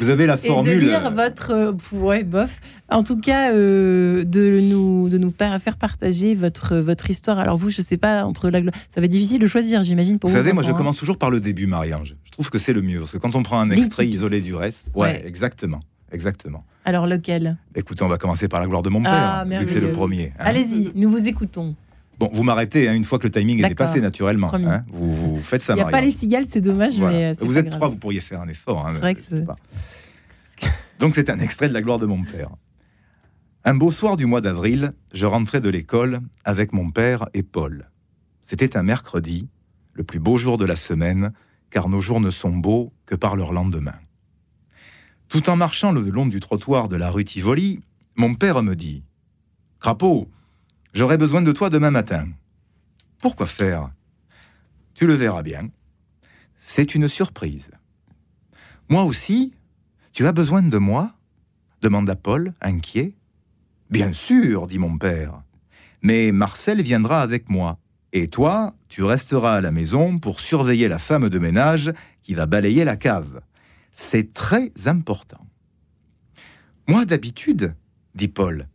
Vous 0.00 0.08
avez 0.08 0.26
la 0.26 0.36
formule. 0.36 0.72
Et 0.72 0.76
de 0.76 0.80
lire 0.80 1.10
votre. 1.10 1.74
ouais, 1.92 2.22
bof. 2.22 2.60
En 2.88 3.02
tout 3.02 3.16
cas, 3.16 3.52
euh, 3.52 4.24
de 4.24 4.60
nous, 4.60 5.08
de 5.08 5.16
nous 5.16 5.32
faire 5.32 5.76
partager 5.76 6.34
votre, 6.34 6.76
votre 6.76 7.10
histoire. 7.10 7.38
Alors, 7.38 7.56
vous, 7.56 7.70
je 7.70 7.80
sais 7.80 7.96
pas, 7.96 8.24
entre 8.24 8.50
la. 8.50 8.60
Ça 8.90 9.00
va 9.00 9.04
être 9.04 9.10
difficile 9.10 9.40
de 9.40 9.46
choisir, 9.46 9.82
j'imagine, 9.82 10.18
pour 10.18 10.28
vous. 10.28 10.36
Vous 10.36 10.40
savez, 10.40 10.52
moi, 10.52 10.62
je 10.62 10.72
commence 10.72 10.96
toujours 10.96 11.16
par 11.16 11.30
le 11.30 11.40
début, 11.40 11.66
Marie-Ange. 11.66 12.16
Je 12.24 12.30
trouve 12.30 12.50
que 12.50 12.58
c'est 12.58 12.72
le 12.72 12.82
mieux. 12.82 13.00
Parce 13.00 13.12
que 13.12 13.18
quand 13.18 13.34
on 13.34 13.42
prend 13.42 13.60
un 13.60 13.70
extrait 13.70 14.06
isolé 14.06 14.40
du 14.40 14.54
reste. 14.54 14.90
ouais. 14.94 15.22
exactement. 15.26 15.80
Exactement. 16.12 16.64
Alors 16.84 17.06
lequel? 17.06 17.56
Écoutez, 17.74 18.02
on 18.02 18.08
va 18.08 18.18
commencer 18.18 18.48
par 18.48 18.60
la 18.60 18.66
gloire 18.66 18.82
de 18.82 18.90
mon 18.90 19.02
père, 19.02 19.12
ah, 19.12 19.44
vu 19.44 19.64
que 19.64 19.70
c'est 19.70 19.80
le 19.80 19.92
premier. 19.92 20.32
Hein. 20.38 20.44
Allez-y, 20.46 20.92
nous 20.94 21.10
vous 21.10 21.26
écoutons. 21.26 21.74
Bon, 22.18 22.28
vous 22.32 22.42
m'arrêtez 22.42 22.88
hein, 22.88 22.94
une 22.94 23.04
fois 23.04 23.18
que 23.18 23.24
le 23.24 23.30
timing 23.30 23.64
est 23.64 23.68
dépassé, 23.68 24.00
naturellement. 24.00 24.52
Hein. 24.54 24.84
Vous, 24.92 25.40
faites 25.42 25.62
ça, 25.62 25.72
Il 25.72 25.76
n'y 25.76 25.82
a 25.82 25.86
pas 25.86 26.00
les 26.00 26.10
cigales, 26.10 26.44
c'est 26.48 26.60
dommage, 26.60 27.00
mais 27.00 27.32
Vous 27.34 27.58
êtes 27.58 27.70
trois, 27.70 27.88
vous 27.88 27.96
pourriez 27.96 28.20
faire 28.20 28.40
un 28.40 28.48
effort. 28.48 28.86
c'est 28.90 28.98
vrai 28.98 29.14
que 29.14 29.20
c'est... 29.28 29.44
Donc 30.98 31.16
c'est 31.16 31.30
un 31.30 31.38
extrait 31.38 31.68
de 31.68 31.74
la 31.74 31.82
gloire 31.82 31.98
de 31.98 32.06
mon 32.06 32.22
père. 32.22 32.50
Un 33.64 33.74
beau 33.74 33.90
soir 33.90 34.16
du 34.16 34.26
mois 34.26 34.40
d'avril, 34.40 34.92
je 35.12 35.26
rentrais 35.26 35.60
de 35.60 35.68
l'école 35.68 36.20
avec 36.44 36.72
mon 36.72 36.90
père 36.90 37.28
et 37.34 37.42
Paul. 37.42 37.90
C'était 38.42 38.76
un 38.76 38.82
mercredi, 38.82 39.48
le 39.94 40.04
plus 40.04 40.18
beau 40.18 40.36
jour 40.36 40.58
de 40.58 40.64
la 40.64 40.76
semaine, 40.76 41.32
car 41.70 41.88
nos 41.88 42.00
jours 42.00 42.20
ne 42.20 42.30
sont 42.30 42.50
beaux 42.50 42.92
que 43.06 43.14
par 43.14 43.34
leur 43.34 43.52
lendemain. 43.52 43.94
Tout 45.32 45.48
en 45.48 45.56
marchant 45.56 45.92
le 45.92 46.02
long 46.02 46.26
du 46.26 46.40
trottoir 46.40 46.88
de 46.88 46.96
la 46.96 47.10
rue 47.10 47.24
Tivoli, 47.24 47.80
mon 48.16 48.34
père 48.34 48.62
me 48.62 48.76
dit 48.76 49.02
Crapaud, 49.80 50.28
j'aurai 50.92 51.16
besoin 51.16 51.40
de 51.40 51.52
toi 51.52 51.70
demain 51.70 51.90
matin. 51.90 52.28
Pourquoi 53.18 53.46
faire? 53.46 53.90
Tu 54.92 55.06
le 55.06 55.14
verras 55.14 55.42
bien. 55.42 55.70
C'est 56.58 56.94
une 56.94 57.08
surprise. 57.08 57.70
Moi 58.90 59.04
aussi 59.04 59.54
Tu 60.12 60.26
as 60.26 60.32
besoin 60.32 60.62
de 60.62 60.76
moi? 60.76 61.14
demanda 61.80 62.14
Paul, 62.14 62.52
inquiet. 62.60 63.14
Bien 63.88 64.12
sûr, 64.12 64.66
dit 64.66 64.78
mon 64.78 64.98
père. 64.98 65.40
Mais 66.02 66.30
Marcel 66.30 66.82
viendra 66.82 67.22
avec 67.22 67.48
moi. 67.48 67.78
Et 68.12 68.28
toi, 68.28 68.74
tu 68.90 69.02
resteras 69.02 69.54
à 69.54 69.60
la 69.62 69.72
maison 69.72 70.18
pour 70.18 70.40
surveiller 70.40 70.88
la 70.88 70.98
femme 70.98 71.30
de 71.30 71.38
ménage 71.38 71.90
qui 72.20 72.34
va 72.34 72.44
balayer 72.44 72.84
la 72.84 72.96
cave. 72.96 73.40
C'est 73.92 74.32
très 74.32 74.72
important. 74.86 75.46
Moi, 76.88 77.04
d'habitude, 77.04 77.74
dit 78.14 78.28
Paul, 78.28 78.68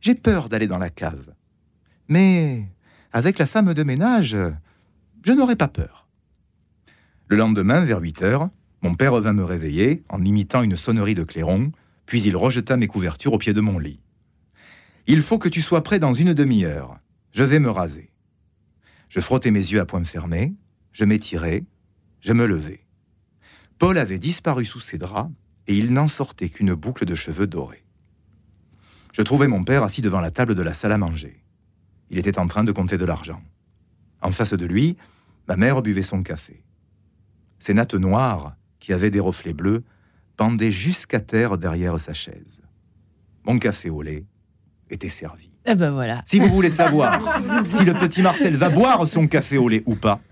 j'ai 0.00 0.14
peur 0.14 0.48
d'aller 0.48 0.66
dans 0.66 0.78
la 0.78 0.90
cave. 0.90 1.34
Mais 2.08 2.68
avec 3.12 3.38
la 3.38 3.46
femme 3.46 3.72
de 3.72 3.82
ménage, 3.82 4.36
je 5.24 5.32
n'aurai 5.32 5.56
pas 5.56 5.68
peur. 5.68 6.08
Le 7.28 7.36
lendemain, 7.36 7.84
vers 7.84 8.00
8 8.00 8.22
heures, 8.22 8.50
mon 8.82 8.94
père 8.94 9.18
vint 9.18 9.32
me 9.32 9.44
réveiller 9.44 10.04
en 10.10 10.22
imitant 10.24 10.62
une 10.62 10.76
sonnerie 10.76 11.14
de 11.14 11.24
clairon, 11.24 11.72
puis 12.04 12.20
il 12.22 12.36
rejeta 12.36 12.76
mes 12.76 12.86
couvertures 12.86 13.32
au 13.32 13.38
pied 13.38 13.54
de 13.54 13.62
mon 13.62 13.78
lit. 13.78 14.00
Il 15.06 15.22
faut 15.22 15.38
que 15.38 15.48
tu 15.48 15.62
sois 15.62 15.82
prêt 15.82 15.98
dans 15.98 16.12
une 16.12 16.34
demi-heure. 16.34 16.98
Je 17.32 17.44
vais 17.44 17.60
me 17.60 17.70
raser. 17.70 18.10
Je 19.08 19.20
frottais 19.20 19.50
mes 19.50 19.58
yeux 19.58 19.80
à 19.80 19.86
poing 19.86 20.04
fermés, 20.04 20.54
je 20.92 21.04
m'étirais, 21.04 21.64
je 22.20 22.32
me 22.32 22.46
levais. 22.46 22.83
Paul 23.84 23.98
avait 23.98 24.18
disparu 24.18 24.64
sous 24.64 24.80
ses 24.80 24.96
draps 24.96 25.30
et 25.66 25.76
il 25.76 25.92
n'en 25.92 26.06
sortait 26.06 26.48
qu'une 26.48 26.72
boucle 26.72 27.04
de 27.04 27.14
cheveux 27.14 27.46
dorés. 27.46 27.84
Je 29.12 29.20
trouvais 29.20 29.46
mon 29.46 29.62
père 29.62 29.82
assis 29.82 30.00
devant 30.00 30.22
la 30.22 30.30
table 30.30 30.54
de 30.54 30.62
la 30.62 30.72
salle 30.72 30.92
à 30.92 30.96
manger. 30.96 31.44
Il 32.08 32.16
était 32.16 32.38
en 32.38 32.46
train 32.46 32.64
de 32.64 32.72
compter 32.72 32.96
de 32.96 33.04
l'argent. 33.04 33.42
En 34.22 34.30
face 34.30 34.54
de 34.54 34.64
lui, 34.64 34.96
ma 35.48 35.58
mère 35.58 35.82
buvait 35.82 36.00
son 36.00 36.22
café. 36.22 36.64
Ses 37.58 37.74
nattes 37.74 37.92
noires, 37.92 38.56
qui 38.80 38.94
avaient 38.94 39.10
des 39.10 39.20
reflets 39.20 39.52
bleus, 39.52 39.84
pendaient 40.38 40.72
jusqu'à 40.72 41.20
terre 41.20 41.58
derrière 41.58 42.00
sa 42.00 42.14
chaise. 42.14 42.62
Mon 43.44 43.58
café 43.58 43.90
au 43.90 44.00
lait 44.00 44.24
était 44.88 45.10
servi. 45.10 45.50
Eh 45.66 45.74
ben 45.74 45.90
voilà. 45.90 46.22
Si 46.24 46.40
vous 46.40 46.48
voulez 46.48 46.70
savoir 46.70 47.20
si 47.66 47.84
le 47.84 47.92
petit 47.92 48.22
Marcel 48.22 48.56
va 48.56 48.70
boire 48.70 49.06
son 49.06 49.26
café 49.26 49.58
au 49.58 49.68
lait 49.68 49.82
ou 49.84 49.94
pas, 49.94 50.22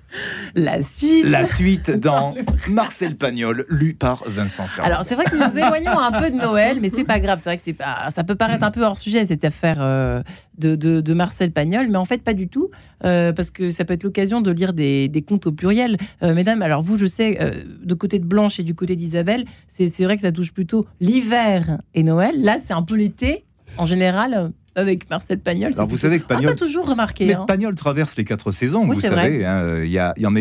la 0.54 0.82
suite. 0.82 1.24
La 1.24 1.44
suite 1.44 1.90
dans 1.98 2.34
Marcel 2.68 3.16
Pagnol, 3.16 3.66
lu 3.68 3.94
par 3.94 4.22
Vincent 4.26 4.66
Ferrand. 4.66 4.86
Alors, 4.86 5.04
c'est 5.04 5.14
vrai 5.14 5.24
que 5.24 5.36
nous 5.36 5.58
éloignons 5.58 5.98
un 5.98 6.12
peu 6.12 6.30
de 6.30 6.36
Noël, 6.36 6.78
mais 6.80 6.90
c'est 6.90 7.04
pas 7.04 7.20
grave. 7.20 7.40
C'est 7.42 7.50
vrai 7.50 7.56
que 7.56 7.62
c'est 7.64 7.72
pas, 7.72 8.10
ça 8.10 8.24
peut 8.24 8.34
paraître 8.34 8.64
un 8.64 8.70
peu 8.70 8.82
hors 8.82 8.96
sujet, 8.96 9.26
cette 9.26 9.44
affaire 9.44 9.76
euh, 9.80 10.22
de, 10.58 10.76
de, 10.76 11.14
Marcel 11.14 11.52
Pagnol, 11.52 11.88
mais 11.88 11.98
en 11.98 12.04
fait, 12.04 12.22
pas 12.22 12.34
du 12.34 12.48
tout, 12.48 12.70
euh, 13.04 13.32
parce 13.32 13.50
que 13.50 13.70
ça 13.70 13.84
peut 13.84 13.94
être 13.94 14.04
l'occasion 14.04 14.40
de 14.40 14.50
lire 14.50 14.72
des, 14.72 15.08
des 15.08 15.22
contes 15.22 15.46
au 15.46 15.52
pluriel. 15.52 15.96
Euh, 16.22 16.34
mesdames, 16.34 16.62
alors 16.62 16.82
vous, 16.82 16.96
je 16.96 17.06
sais, 17.06 17.38
de 17.82 17.94
côté 17.94 18.18
de 18.18 18.24
Blanche 18.24 18.60
et 18.60 18.62
du 18.62 18.74
côté 18.74 18.96
d'Isabelle, 18.96 19.44
c'est 19.68 19.88
vrai 20.04 20.16
que 20.16 20.22
ça 20.22 20.32
touche 20.32 20.52
plutôt 20.52 20.86
l'hiver 21.00 21.78
et 21.94 22.02
Noël. 22.02 22.34
Là, 22.42 22.58
c'est 22.64 22.72
un 22.72 22.82
peu 22.82 22.96
l'été. 22.96 23.44
En 23.78 23.86
général, 23.86 24.52
avec 24.74 25.08
Marcel 25.10 25.38
Pagnol. 25.38 25.72
Alors 25.74 25.88
vous 25.88 25.96
savez 25.96 26.18
que 26.20 26.26
Pagnol, 26.26 26.52
pas 26.52 26.56
toujours 26.56 26.88
remarqué. 26.88 27.26
Mais 27.26 27.34
hein. 27.34 27.44
Pagnol 27.46 27.74
traverse 27.74 28.16
les 28.16 28.24
quatre 28.24 28.52
saisons, 28.52 28.86
vous 28.86 29.00
savez. 29.00 29.44
Hein, 29.44 29.82
il 29.84 29.90
y, 29.90 29.98
a, 29.98 30.14
y 30.16 30.26
en 30.26 30.34
a... 30.34 30.40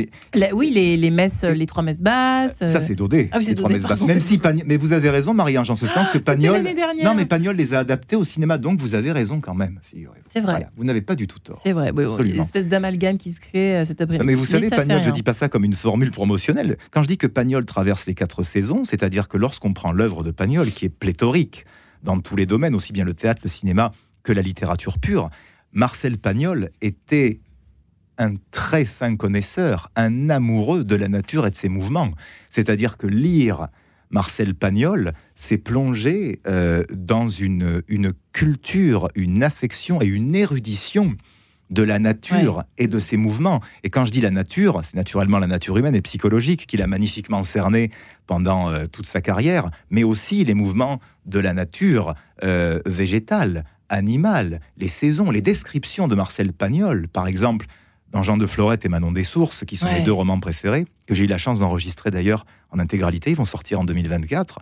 oui, 0.53 0.71
les, 0.71 0.97
les, 0.97 1.09
messes, 1.09 1.43
les 1.43 1.65
trois 1.65 1.83
messes 1.83 2.01
basses. 2.01 2.57
Ça 2.59 2.81
c'est 2.81 2.95
Dodé. 2.95 3.29
Ah 3.31 3.37
oui, 3.39 3.45
les 3.45 3.55
trois 3.55 3.69
messes 3.69 3.83
basses. 3.83 4.03
Même 4.03 4.19
si 4.19 4.37
Pagnol... 4.37 4.65
mais 4.67 4.77
vous 4.77 4.93
avez 4.93 5.09
raison, 5.09 5.33
Marie-Ange, 5.33 5.69
en 5.71 5.75
ce 5.75 5.87
sens 5.87 6.09
que 6.09 6.17
Pagnol. 6.17 6.63
Non, 7.03 7.13
mais 7.15 7.25
Pagnol 7.25 7.55
les 7.55 7.73
a 7.73 7.79
adaptés 7.79 8.15
au 8.15 8.25
cinéma, 8.25 8.57
donc 8.57 8.79
vous 8.79 8.95
avez 8.95 9.11
raison 9.11 9.41
quand 9.41 9.55
même. 9.55 9.79
C'est 10.27 10.39
vrai. 10.39 10.67
vous 10.75 10.83
n'avez 10.83 11.01
pas 11.01 11.15
du 11.15 11.27
tout 11.27 11.39
tort. 11.39 11.59
C'est 11.61 11.73
vrai. 11.73 11.91
Oui, 11.91 12.05
une 12.29 12.41
espèce 12.41 12.67
d'amalgame 12.67 13.17
qui 13.17 13.31
se 13.31 13.39
crée 13.39 13.77
euh, 13.77 13.85
cet 13.85 14.01
après-midi. 14.01 14.25
Mais 14.25 14.35
vous 14.35 14.45
savez, 14.45 14.69
Pagnol, 14.69 15.03
je 15.03 15.09
dis 15.09 15.23
pas 15.23 15.33
ça 15.33 15.49
comme 15.49 15.63
une 15.63 15.73
formule 15.73 16.11
promotionnelle. 16.11 16.77
Quand 16.91 17.03
je 17.03 17.07
dis 17.07 17.17
que 17.17 17.27
Pagnol 17.27 17.65
traverse 17.65 18.05
les 18.05 18.13
quatre 18.13 18.43
saisons, 18.43 18.83
c'est-à-dire 18.85 19.27
que 19.27 19.37
lorsqu'on 19.37 19.73
prend 19.73 19.91
l'œuvre 19.91 20.23
de 20.23 20.31
Pagnol, 20.31 20.71
qui 20.71 20.85
est 20.85 20.89
pléthorique 20.89 21.65
dans 22.03 22.19
tous 22.19 22.35
les 22.35 22.45
domaines, 22.45 22.75
aussi 22.75 22.93
bien 22.93 23.05
le 23.05 23.13
théâtre, 23.13 23.41
le 23.43 23.49
cinéma 23.49 23.91
que 24.23 24.31
la 24.31 24.41
littérature 24.41 24.99
pure. 24.99 25.29
Marcel 25.73 26.17
Pagnol 26.17 26.71
était 26.81 27.39
un 28.17 28.35
très 28.51 28.85
fin 28.85 29.15
connaisseur, 29.15 29.89
un 29.95 30.29
amoureux 30.29 30.83
de 30.83 30.95
la 30.95 31.07
nature 31.07 31.47
et 31.47 31.51
de 31.51 31.55
ses 31.55 31.69
mouvements. 31.69 32.11
C'est-à-dire 32.49 32.97
que 32.97 33.07
lire 33.07 33.67
Marcel 34.11 34.53
Pagnol 34.53 35.13
s'est 35.35 35.57
plongé 35.57 36.41
euh, 36.45 36.83
dans 36.91 37.29
une, 37.29 37.81
une 37.87 38.13
culture, 38.33 39.07
une 39.15 39.41
affection 39.41 40.01
et 40.01 40.05
une 40.05 40.35
érudition 40.35 41.15
de 41.71 41.83
la 41.83 41.99
nature 41.99 42.63
et 42.77 42.87
de 42.87 42.99
ses 42.99 43.17
mouvements. 43.17 43.61
Et 43.83 43.89
quand 43.89 44.03
je 44.05 44.11
dis 44.11 44.21
la 44.21 44.29
nature, 44.29 44.81
c'est 44.83 44.97
naturellement 44.97 45.39
la 45.39 45.47
nature 45.47 45.77
humaine 45.77 45.95
et 45.95 46.01
psychologique 46.01 46.67
qu'il 46.67 46.81
a 46.81 46.87
magnifiquement 46.87 47.43
cerné 47.43 47.91
pendant 48.27 48.69
euh, 48.69 48.85
toute 48.85 49.05
sa 49.05 49.21
carrière, 49.21 49.71
mais 49.89 50.03
aussi 50.03 50.43
les 50.43 50.53
mouvements 50.53 50.99
de 51.25 51.39
la 51.39 51.53
nature 51.53 52.13
euh, 52.43 52.81
végétale, 52.85 53.63
animale, 53.91 54.61
les 54.77 54.87
saisons, 54.87 55.29
les 55.29 55.41
descriptions 55.41 56.07
de 56.07 56.15
Marcel 56.15 56.53
Pagnol, 56.53 57.07
par 57.07 57.27
exemple, 57.27 57.67
dans 58.11 58.23
Jean 58.23 58.37
de 58.37 58.47
Florette 58.47 58.85
et 58.85 58.89
Manon 58.89 59.11
des 59.11 59.23
Sources, 59.23 59.63
qui 59.65 59.77
sont 59.77 59.85
mes 59.85 60.01
deux 60.01 60.11
romans 60.11 60.39
préférés, 60.39 60.85
que 61.05 61.13
j'ai 61.13 61.25
eu 61.25 61.27
la 61.27 61.37
chance 61.37 61.59
d'enregistrer 61.59 62.11
d'ailleurs 62.11 62.45
en 62.71 62.79
intégralité, 62.79 63.31
ils 63.31 63.37
vont 63.37 63.45
sortir 63.45 63.79
en 63.79 63.83
2024. 63.83 64.59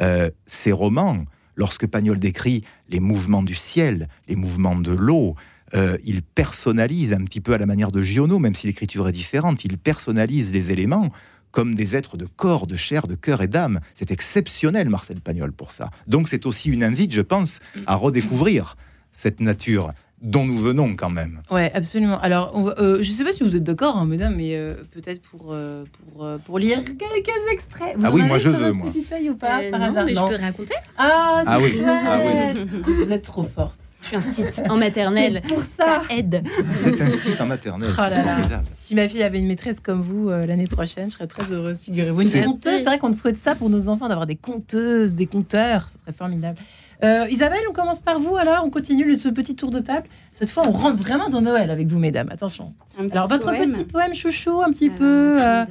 Euh, 0.00 0.30
ces 0.46 0.72
romans, 0.72 1.24
lorsque 1.54 1.86
Pagnol 1.86 2.18
décrit 2.18 2.64
les 2.88 3.00
mouvements 3.00 3.42
du 3.42 3.54
ciel, 3.54 4.08
les 4.28 4.36
mouvements 4.36 4.76
de 4.76 4.92
l'eau, 4.92 5.34
euh, 5.74 5.96
il 6.04 6.22
personnalise 6.22 7.12
un 7.12 7.24
petit 7.24 7.40
peu 7.40 7.52
à 7.52 7.58
la 7.58 7.66
manière 7.66 7.92
de 7.92 8.02
Giono, 8.02 8.38
même 8.38 8.54
si 8.54 8.66
l'écriture 8.66 9.08
est 9.08 9.12
différente, 9.12 9.64
il 9.64 9.78
personnalise 9.78 10.52
les 10.52 10.70
éléments 10.70 11.10
comme 11.50 11.74
des 11.74 11.96
êtres 11.96 12.16
de 12.16 12.26
corps, 12.26 12.66
de 12.66 12.76
chair, 12.76 13.06
de 13.06 13.14
cœur 13.14 13.42
et 13.42 13.48
d'âme. 13.48 13.80
C'est 13.94 14.10
exceptionnel, 14.10 14.88
Marcel 14.88 15.20
Pagnol, 15.20 15.52
pour 15.52 15.72
ça. 15.72 15.90
Donc 16.06 16.28
c'est 16.28 16.46
aussi 16.46 16.70
une 16.70 16.82
invite, 16.82 17.12
je 17.12 17.20
pense, 17.20 17.60
à 17.86 17.96
redécouvrir 17.96 18.76
cette 19.12 19.40
nature 19.40 19.92
dont 20.22 20.44
nous 20.44 20.58
venons 20.58 20.94
quand 20.96 21.10
même. 21.10 21.40
Ouais, 21.50 21.70
absolument. 21.74 22.20
Alors, 22.20 22.74
euh, 22.78 23.02
je 23.02 23.10
ne 23.10 23.14
sais 23.14 23.24
pas 23.24 23.32
si 23.32 23.42
vous 23.42 23.56
êtes 23.56 23.64
d'accord, 23.64 23.96
hein, 23.96 24.06
mesdames, 24.06 24.34
mais 24.36 24.54
euh, 24.54 24.74
peut-être 24.92 25.22
pour, 25.22 25.52
euh, 25.52 25.84
pour, 26.12 26.28
pour, 26.44 26.58
lire 26.58 26.84
quelques 26.84 27.52
extraits. 27.52 27.96
Vous 27.96 28.04
ah 28.04 28.10
oui, 28.10 28.22
moi 28.22 28.38
je 28.38 28.50
veux, 28.50 28.72
moi. 28.72 28.90
Petite 28.90 29.08
feuille 29.08 29.30
ou 29.30 29.34
pas, 29.34 29.62
par 29.70 29.80
non, 29.80 30.04
mais 30.04 30.14
je 30.14 30.20
peux 30.20 30.36
raconter. 30.36 30.74
Ah, 30.98 31.42
ah, 31.46 31.58
oui. 31.58 31.82
ah 31.86 32.18
oui. 32.54 32.94
Vous 33.04 33.12
êtes 33.12 33.22
trop 33.22 33.44
forte. 33.44 33.89
Je 34.02 34.06
suis 34.06 34.16
un 34.16 34.20
stit 34.20 34.68
en 34.68 34.76
maternelle. 34.76 35.42
Pour 35.48 35.62
ça. 35.76 36.00
ça. 36.00 36.14
aide. 36.14 36.42
Vous 36.64 36.88
êtes 36.88 37.00
un 37.00 37.10
stit 37.10 37.34
en 37.40 37.46
maternelle. 37.46 37.90
Oh 37.92 38.00
là 38.00 38.22
là. 38.22 38.62
Si 38.74 38.94
ma 38.94 39.08
fille 39.08 39.22
avait 39.22 39.38
une 39.38 39.48
maîtresse 39.48 39.80
comme 39.80 40.00
vous 40.00 40.30
l'année 40.30 40.66
prochaine, 40.66 41.10
je 41.10 41.14
serais 41.14 41.26
très 41.26 41.52
heureuse. 41.52 41.80
Figurez-vous. 41.80 42.22
Une 42.22 42.44
conteuse, 42.44 42.78
c'est 42.78 42.84
vrai 42.84 42.98
qu'on 42.98 43.12
souhaite 43.12 43.38
ça 43.38 43.54
pour 43.54 43.70
nos 43.70 43.88
enfants, 43.88 44.08
d'avoir 44.08 44.26
des 44.26 44.36
conteuses, 44.36 45.14
des 45.14 45.26
conteurs. 45.26 45.88
Ce 45.88 45.98
serait 45.98 46.12
formidable. 46.12 46.58
Euh, 47.02 47.26
Isabelle, 47.30 47.62
on 47.68 47.72
commence 47.72 48.02
par 48.02 48.18
vous 48.18 48.36
alors, 48.36 48.64
on 48.64 48.70
continue 48.70 49.14
ce 49.14 49.28
petit 49.28 49.56
tour 49.56 49.70
de 49.70 49.78
table. 49.78 50.06
Cette 50.34 50.50
fois, 50.50 50.64
on 50.66 50.72
rentre 50.72 50.98
vraiment 50.98 51.28
dans 51.28 51.40
Noël 51.40 51.70
avec 51.70 51.86
vous, 51.86 51.98
mesdames. 51.98 52.28
Attention. 52.30 52.74
Alors, 53.10 53.28
votre 53.28 53.50
petit 53.52 53.84
poème 53.84 54.14
chouchou, 54.14 54.60
un 54.60 54.70
petit 54.70 54.90
peu, 54.90 55.42
euh, 55.42 55.64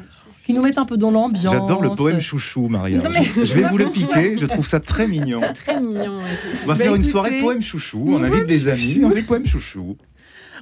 qui 0.50 0.56
nous 0.56 0.64
met 0.64 0.80
un 0.80 0.86
peu 0.86 0.98
dans 0.98 1.12
l'ambiance. 1.12 1.54
J'adore 1.54 1.80
le 1.80 1.92
poème 1.92 2.20
chouchou, 2.20 2.70
Maria. 2.70 3.04
Je 3.04 3.54
vais 3.54 3.68
vous 3.68 3.78
le 3.78 3.92
piquer, 3.92 4.36
je 4.36 4.48
trouve 4.48 4.68
ça 4.68 4.80
très 4.80 5.08
mignon. 5.08 5.42
C'est 5.44 5.54
très 5.54 5.80
mignon. 5.80 6.22
On 6.64 6.68
va 6.68 6.76
faire 6.76 6.96
une 6.96 7.04
soirée 7.04 7.40
poème 7.40 7.62
chouchou, 7.62 8.04
on 8.08 8.24
invite 8.24 8.48
des 8.48 8.68
amis, 8.68 9.00
on 9.04 9.12
fait 9.12 9.22
poème 9.22 9.46
chouchou. 9.46 9.96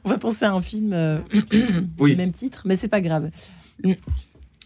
On 0.04 0.10
va 0.10 0.17
penser 0.17 0.43
à 0.43 0.52
un 0.52 0.62
film 0.62 0.91
euh, 0.91 1.19
oui. 2.00 2.12
du 2.12 2.17
même 2.17 2.34
titre, 2.34 2.63
mais 2.65 2.76
c'est 2.76 2.89
pas 2.89 3.00
grave. 3.00 3.30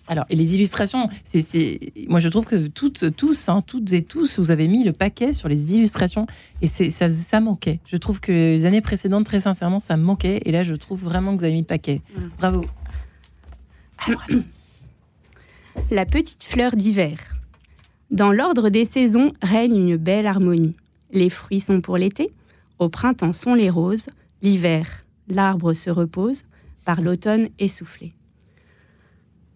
Alors, 0.07 0.25
et 0.31 0.36
les 0.36 0.55
illustrations, 0.55 1.07
c'est, 1.23 1.79
moi 2.07 2.19
je 2.19 2.27
trouve 2.27 2.45
que 2.45 2.67
toutes, 2.67 3.15
tous, 3.15 3.47
hein, 3.47 3.62
toutes 3.65 3.93
et 3.93 4.01
tous, 4.01 4.39
vous 4.39 4.49
avez 4.49 4.67
mis 4.67 4.84
le 4.84 4.91
paquet 4.91 5.34
sur 5.34 5.47
les 5.47 5.75
illustrations 5.75 6.25
et 6.63 6.67
c'est, 6.67 6.89
ça, 6.89 7.07
ça 7.13 7.39
manquait. 7.41 7.79
Je 7.86 7.97
trouve 7.97 8.19
que 8.19 8.31
les 8.31 8.65
années 8.65 8.81
précédentes, 8.81 9.25
très 9.25 9.41
sincèrement, 9.41 9.79
ça 9.79 9.97
manquait 9.97 10.41
et 10.45 10.51
là 10.51 10.63
je 10.63 10.73
trouve 10.73 11.03
vraiment 11.03 11.34
que 11.34 11.39
vous 11.39 11.45
avez 11.45 11.53
mis 11.53 11.62
le 11.62 11.65
paquet. 11.65 12.01
Bravo. 12.39 12.65
La 15.91 16.05
petite 16.05 16.43
fleur 16.43 16.75
d'hiver. 16.75 17.17
Dans 18.10 18.31
l'ordre 18.31 18.69
des 18.69 18.86
saisons 18.86 19.34
règne 19.41 19.75
une 19.75 19.97
belle 19.97 20.27
harmonie. 20.27 20.75
Les 21.12 21.29
fruits 21.29 21.60
sont 21.60 21.81
pour 21.81 21.97
l'été, 21.97 22.29
au 22.79 22.89
printemps 22.89 23.34
sont 23.34 23.53
les 23.53 23.69
roses, 23.69 24.10
l'hiver, 24.41 25.05
l'arbre 25.27 25.73
se 25.73 25.89
repose, 25.89 26.43
par 26.86 27.01
l'automne 27.01 27.49
essoufflé 27.60 28.13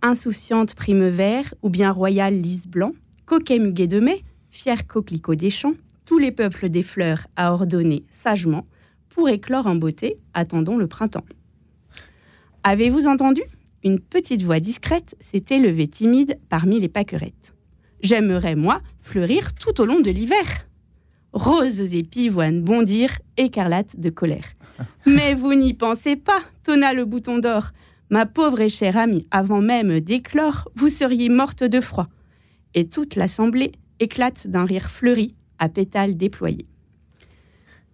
insouciante 0.06 0.76
prime 0.76 1.08
vert 1.08 1.54
ou 1.64 1.70
bien 1.70 1.92
royal 1.92 2.34
lys 2.34 2.68
blanc, 2.68 2.92
coquet 3.26 3.58
muguet 3.58 3.88
de 3.88 4.00
mai, 4.00 4.24
fier 4.52 4.86
coquelicot 4.86 5.34
des 5.34 5.50
champs, 5.50 5.74
tous 6.06 6.20
les 6.20 6.32
peuples 6.32 6.70
des 6.70 6.84
fleurs 6.84 7.26
à 7.36 7.52
ordonner 7.52 8.04
sagement, 8.12 8.68
pour 9.10 9.30
éclore 9.30 9.66
en 9.66 9.76
beauté, 9.76 10.18
attendons 10.34 10.78
le 10.78 10.88
printemps. 10.88 11.26
Avez-vous 12.64 13.08
entendu? 13.08 13.42
Une 13.86 14.00
petite 14.00 14.42
voix 14.42 14.60
discrète 14.60 15.16
s'est 15.20 15.46
élevée 15.52 15.88
timide 15.88 16.40
parmi 16.50 16.80
les 16.80 16.90
pâquerettes. 16.90 17.54
J'aimerais, 18.02 18.56
moi, 18.56 18.82
fleurir 19.02 19.54
tout 19.54 19.80
au 19.80 19.86
long 19.86 20.00
de 20.00 20.10
l'hiver. 20.10 20.68
Roses 21.34 21.94
et 21.94 22.02
pivoines 22.02 22.64
bondirent, 22.64 23.20
écarlates 23.38 24.00
de 24.00 24.10
colère. 24.10 24.54
Mais 25.06 25.36
vous 25.36 25.54
n'y 25.54 25.76
pensez 25.76 26.16
pas, 26.16 26.42
tonna 26.64 26.94
le 26.94 27.06
bouton 27.06 27.38
d'or. 27.38 27.74
Ma 28.10 28.26
pauvre 28.26 28.62
et 28.62 28.70
chère 28.70 28.98
amie, 28.98 29.28
avant 29.30 29.62
même 29.62 30.00
d'éclore, 30.00 30.68
vous 30.74 30.90
seriez 30.90 31.30
morte 31.30 31.64
de 31.64 31.80
froid. 31.80 32.08
Et 32.74 32.90
toute 32.90 33.16
l'assemblée 33.16 33.72
éclate 34.00 34.48
d'un 34.48 34.66
rire 34.66 34.90
fleuri, 34.90 35.36
à 35.60 35.70
pétales 35.70 36.18
déployés. 36.18 36.68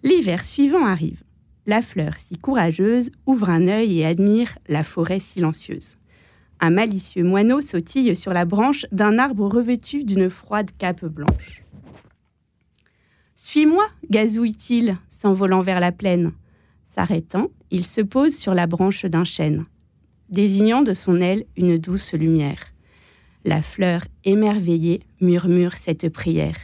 L'hiver 0.04 0.46
suivant 0.46 0.86
arrive. 0.86 1.22
La 1.66 1.82
fleur 1.82 2.14
si 2.16 2.38
courageuse 2.38 3.12
ouvre 3.26 3.50
un 3.50 3.68
œil 3.68 4.00
et 4.00 4.06
admire 4.06 4.58
la 4.68 4.84
forêt 4.84 5.20
silencieuse. 5.20 5.98
Un 6.60 6.70
malicieux 6.70 7.24
moineau 7.24 7.62
sautille 7.62 8.16
sur 8.16 8.34
la 8.34 8.46
branche 8.46 8.86
d'un 8.92 9.18
arbre 9.20 9.48
revêtu 9.48 10.04
d'une 10.04 10.30
froide 10.30 10.72
cape 10.78 11.06
blanche. 11.06 11.64
Suis-moi, 13.36 13.88
gazouille-t-il, 14.10 14.98
s'envolant 15.10 15.62
vers 15.62 15.80
la 15.80 15.92
plaine. 15.92 16.32
S'arrêtant, 16.86 17.48
il 17.72 17.86
se 17.86 18.02
pose 18.02 18.36
sur 18.36 18.54
la 18.54 18.68
branche 18.68 19.06
d'un 19.06 19.24
chêne 19.24 19.66
désignant 20.32 20.82
de 20.82 20.94
son 20.94 21.22
aile 21.22 21.46
une 21.58 21.78
douce 21.78 22.14
lumière. 22.14 22.74
La 23.44 23.62
fleur 23.62 24.06
émerveillée 24.24 25.02
murmure 25.20 25.76
cette 25.76 26.10
prière. 26.10 26.58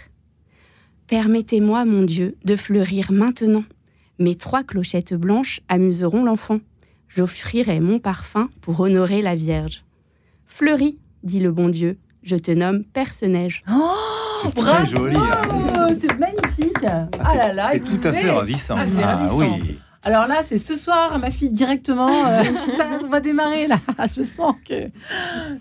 Permettez-moi, 1.08 1.86
mon 1.86 2.04
Dieu, 2.04 2.36
de 2.46 2.56
fleurir 2.56 3.12
maintenant. 3.12 3.64
Mes 4.20 4.36
trois 4.36 4.64
clochettes 4.64 5.14
blanches 5.14 5.62
amuseront 5.70 6.24
l'enfant. 6.24 6.60
J'offrirai 7.10 7.80
mon 7.80 8.00
parfum 8.00 8.50
pour 8.62 8.80
honorer 8.80 9.22
la 9.22 9.36
Vierge. 9.36 9.84
Fleuris, 10.46 10.98
dit 11.24 11.40
le 11.40 11.52
bon 11.52 11.70
Dieu, 11.70 11.98
je 12.24 12.36
te 12.36 12.52
nomme 12.52 12.84
Perce-Neige. 12.84 13.64
Oh, 13.72 13.92
c'est 14.44 14.56
très 14.56 14.86
joli. 14.86 15.16
Hein. 15.16 15.88
C'est 16.00 16.18
magnifique. 16.18 16.84
Ah, 16.88 17.08
ah 17.20 17.70
c'est 17.72 17.84
tout 17.84 18.00
à 18.04 18.12
fait 18.12 18.32
ravissant. 18.32 18.76
Ah, 18.78 18.86
ah 19.04 19.30
oui. 19.34 19.80
Alors 20.04 20.26
là, 20.28 20.42
c'est 20.44 20.60
ce 20.60 20.76
soir, 20.76 21.20
ma 21.20 21.32
fille, 21.32 21.50
directement, 21.50 22.26
euh, 22.28 22.44
ça 22.78 22.88
va 23.10 23.20
démarrer 23.20 23.68
là. 23.68 23.80
Je 24.16 24.24
sens 24.24 24.56
que 24.68 24.90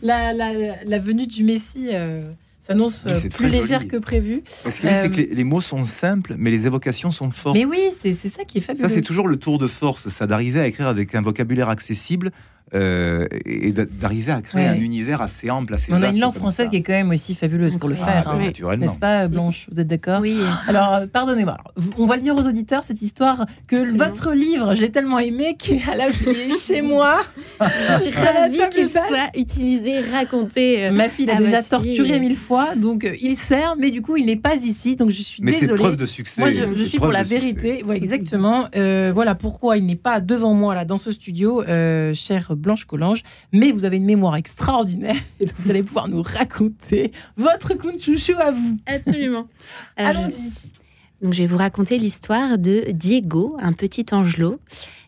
la, 0.02 0.98
venue 0.98 1.26
du 1.26 1.42
Messie 1.42 1.88
euh, 1.92 2.30
s'annonce 2.66 3.04
euh, 3.06 3.28
plus 3.28 3.48
légère 3.48 3.86
que 3.86 3.96
prévu. 3.96 4.42
Ce 4.48 4.80
qui 4.80 4.86
c'est 4.86 5.10
que 5.10 5.34
les, 5.34 5.44
mots 5.44 5.60
sont 5.60 5.84
simples, 5.84 6.34
mais 6.36 6.50
les 6.50 6.66
évocations 6.66 7.12
sont 7.12 7.30
fortes. 7.30 7.56
Mais 7.56 7.64
oui, 7.64 7.90
c'est 7.96 8.14
ça 8.14 8.44
qui 8.44 8.58
est 8.58 8.60
fabuleux. 8.60 8.88
Ça, 8.88 8.92
c'est 8.92 9.02
toujours 9.02 9.28
le 9.28 9.36
tour 9.36 9.58
de 9.58 9.66
force, 9.68 10.08
ça, 10.08 10.26
d'arriver 10.26 10.60
à 10.60 10.66
écrire 10.66 10.88
avec 10.88 11.14
un 11.14 11.22
vocabulaire 11.22 11.68
accessible 11.68 12.32
euh, 12.74 13.28
et 13.44 13.70
d'arriver 13.70 14.32
à 14.32 14.42
créer 14.42 14.66
un 14.66 14.74
univers 14.74 15.22
assez 15.22 15.50
ample, 15.50 15.72
assez 15.74 15.92
On 15.92 16.02
a 16.02 16.08
une 16.08 16.18
langue 16.18 16.34
française 16.34 16.68
qui 16.68 16.76
est 16.76 16.82
quand 16.82 16.94
même 16.94 17.10
aussi 17.10 17.36
fabuleuse 17.36 17.76
pour 17.76 17.88
le 17.88 17.94
faire, 17.94 18.24
ah, 18.26 18.34
hein. 18.34 18.76
n'est-ce 18.76 18.98
pas, 18.98 19.28
Blanche 19.28 19.68
Vous 19.70 19.78
êtes 19.78 19.86
d'accord 19.86 20.20
Oui. 20.20 20.36
Alors, 20.66 20.94
euh, 20.94 21.06
pardonnez-moi. 21.06 21.58
On 21.96 22.06
va 22.06 22.16
le 22.16 22.22
dire 22.22 22.34
aux 22.34 22.42
auditeurs 22.42 22.82
cette 22.82 23.00
histoire 23.02 23.46
que 23.68 23.96
votre 23.96 24.32
livre, 24.32 24.74
je 24.74 24.80
l'ai 24.80 24.90
tellement 24.90 25.20
aimé 25.20 25.56
qu'à 25.56 25.94
la 25.94 26.06
chez 26.10 26.82
moi. 26.82 27.22
je 27.60 28.10
suis 28.10 28.10
ravie 28.10 28.58
qu'il 28.72 28.88
soit 28.88 29.30
utilisé, 29.36 30.00
raconté. 30.00 30.86
Euh, 30.86 30.90
Ma 30.90 31.08
fille 31.08 31.26
l'a 31.26 31.36
déjà 31.36 31.62
torturé 31.62 32.18
mille 32.18 32.36
fois, 32.36 32.74
donc 32.74 33.08
il 33.20 33.36
sert, 33.36 33.76
mais 33.78 33.92
du 33.92 34.02
coup, 34.02 34.16
il 34.16 34.26
n'est 34.26 34.34
pas 34.34 34.56
ici, 34.56 34.96
donc 34.96 35.10
je 35.10 35.22
suis 35.22 35.40
mais 35.40 35.52
désolée. 35.52 35.70
Mais 35.70 35.76
c'est 35.76 35.82
preuve 35.82 35.96
de 35.96 36.06
succès. 36.06 36.40
Moi, 36.40 36.50
je, 36.50 36.82
suis 36.82 36.98
pour 36.98 37.12
la 37.12 37.22
vérité. 37.22 37.84
Ouais, 37.84 37.96
exactement. 37.96 38.68
voilà 38.74 39.36
pourquoi 39.36 39.76
il 39.76 39.86
n'est 39.86 39.94
pas 39.94 40.18
devant 40.18 40.52
moi 40.52 40.74
là 40.74 40.84
dans 40.84 40.98
ce 40.98 41.12
studio, 41.12 41.62
cher 42.12 42.55
Blanche 42.56 42.84
Collange, 42.84 43.22
mais 43.52 43.72
vous 43.72 43.84
avez 43.84 43.96
une 43.96 44.04
mémoire 44.04 44.36
extraordinaire 44.36 45.16
et 45.40 45.46
donc 45.46 45.54
vous 45.58 45.70
allez 45.70 45.82
pouvoir 45.82 46.08
nous 46.08 46.22
raconter 46.22 47.12
votre 47.36 47.74
conte 47.74 48.00
chouchou 48.00 48.34
à 48.38 48.50
vous. 48.50 48.78
Absolument. 48.86 49.46
Allons-y. 49.96 50.72
Donc 51.22 51.32
je 51.32 51.42
vais 51.42 51.46
vous 51.46 51.56
raconter 51.56 51.98
l'histoire 51.98 52.58
de 52.58 52.90
Diego, 52.90 53.56
un 53.58 53.72
petit 53.72 54.06
angelot 54.12 54.60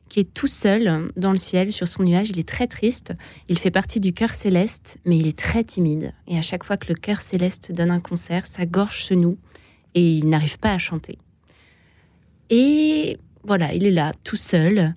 qui 0.09 0.21
est 0.21 0.35
tout 0.35 0.47
seul 0.47 1.11
dans 1.17 1.33
le 1.33 1.39
ciel 1.39 1.73
sur 1.73 1.87
son 1.87 2.03
nuage. 2.03 2.31
Il 2.31 2.39
est 2.39 2.49
très 2.49 2.67
triste. 2.67 3.13
Il 3.49 3.59
fait 3.59 3.71
partie 3.71 4.01
du 4.01 4.13
cœur 4.13 4.33
céleste, 4.33 4.99
mais 5.05 5.19
il 5.19 5.27
est 5.27 5.39
très 5.39 5.65
timide. 5.65 6.15
Et 6.27 6.39
à 6.39 6.43
chaque 6.43 6.65
fois 6.65 6.77
que 6.77 6.89
le 6.89 6.95
cœur 6.95 7.21
céleste 7.21 7.73
donne 7.73 7.91
un 7.91 8.01
concert, 8.01 8.47
sa 8.47 8.65
gorge 8.65 9.05
se 9.05 9.15
noue 9.15 9.37
et 9.95 10.13
il 10.15 10.29
n'arrive 10.29 10.59
pas 10.59 10.73
à 10.73 10.79
chanter. 10.79 11.19
Et 12.51 13.19
voilà, 13.45 13.75
il 13.75 13.85
est 13.85 13.91
là, 13.91 14.13
tout 14.25 14.37
seul. 14.37 14.95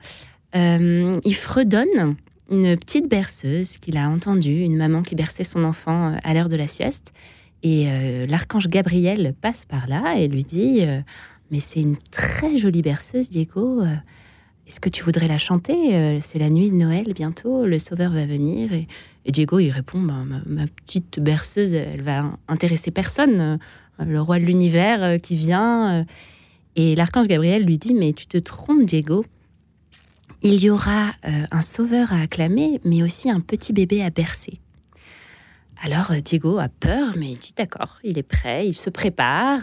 il 0.54 1.36
fredonne 1.36 2.16
une 2.52 2.76
petite 2.78 3.10
berceuse 3.10 3.78
qu'il 3.78 3.98
a 3.98 4.10
entendue, 4.10 4.60
une 4.60 4.76
maman 4.76 5.02
qui 5.02 5.16
berçait 5.16 5.46
son 5.46 5.64
enfant 5.64 6.16
à 6.24 6.34
l'heure 6.34 6.50
de 6.50 6.58
la 6.58 6.68
sieste. 6.68 7.14
Et 7.64 7.88
l'archange 8.28 8.68
Gabriel 8.68 9.34
passe 9.40 9.66
par 9.66 9.88
là 9.88 10.16
et 10.18 10.28
lui 10.28 10.44
dit 10.44 10.82
Mais 11.52 11.60
c'est 11.60 11.82
une 11.82 11.98
très 12.12 12.58
jolie 12.58 12.82
berceuse, 12.82 13.30
Diego. 13.30 13.84
Est-ce 14.68 14.80
que 14.80 14.90
tu 14.90 15.04
voudrais 15.04 15.28
la 15.28 15.38
chanter 15.38 16.20
C'est 16.22 16.40
la 16.40 16.50
nuit 16.50 16.72
de 16.72 16.76
Noël 16.76 17.14
bientôt, 17.14 17.66
le 17.66 17.78
Sauveur 17.78 18.12
va 18.12 18.26
venir. 18.26 18.74
Et, 18.74 18.88
Diego, 19.32 19.60
il 19.60 19.70
répond 19.70 20.02
bah, 20.02 20.24
ma, 20.46 20.66
petite 20.68 21.20
berceuse, 21.20 21.74
elle 21.76 22.02
va 22.02 22.38
intéresser 22.48 22.90
personne. 22.90 23.60
Le 24.00 24.22
roi 24.22 24.40
de 24.40 24.46
l'univers 24.46 25.22
qui 25.22 25.36
vient. 25.36 26.06
Et 26.76 26.96
l'archange 26.96 27.28
Gabriel 27.28 27.64
lui 27.64 27.78
dit 27.78 27.94
Mais 27.94 28.14
tu 28.14 28.26
te 28.26 28.38
trompes, 28.40 28.86
Diego. 28.86 29.24
Il 30.44 30.64
y 30.64 30.70
aura 30.72 31.12
un 31.24 31.62
sauveur 31.62 32.14
à 32.14 32.22
acclamer, 32.22 32.80
mais 32.84 33.04
aussi 33.04 33.30
un 33.30 33.42
petit 33.42 33.74
bébé 33.74 34.04
à 34.04 34.10
bercer. 34.10 34.60
Alors 35.84 36.12
Diego 36.24 36.58
a 36.58 36.68
peur, 36.68 37.14
mais 37.16 37.32
il 37.32 37.38
dit 37.38 37.54
d'accord, 37.56 38.00
il 38.04 38.18
est 38.18 38.24
prêt, 38.24 38.68
il 38.68 38.76
se 38.76 38.90
prépare, 38.90 39.62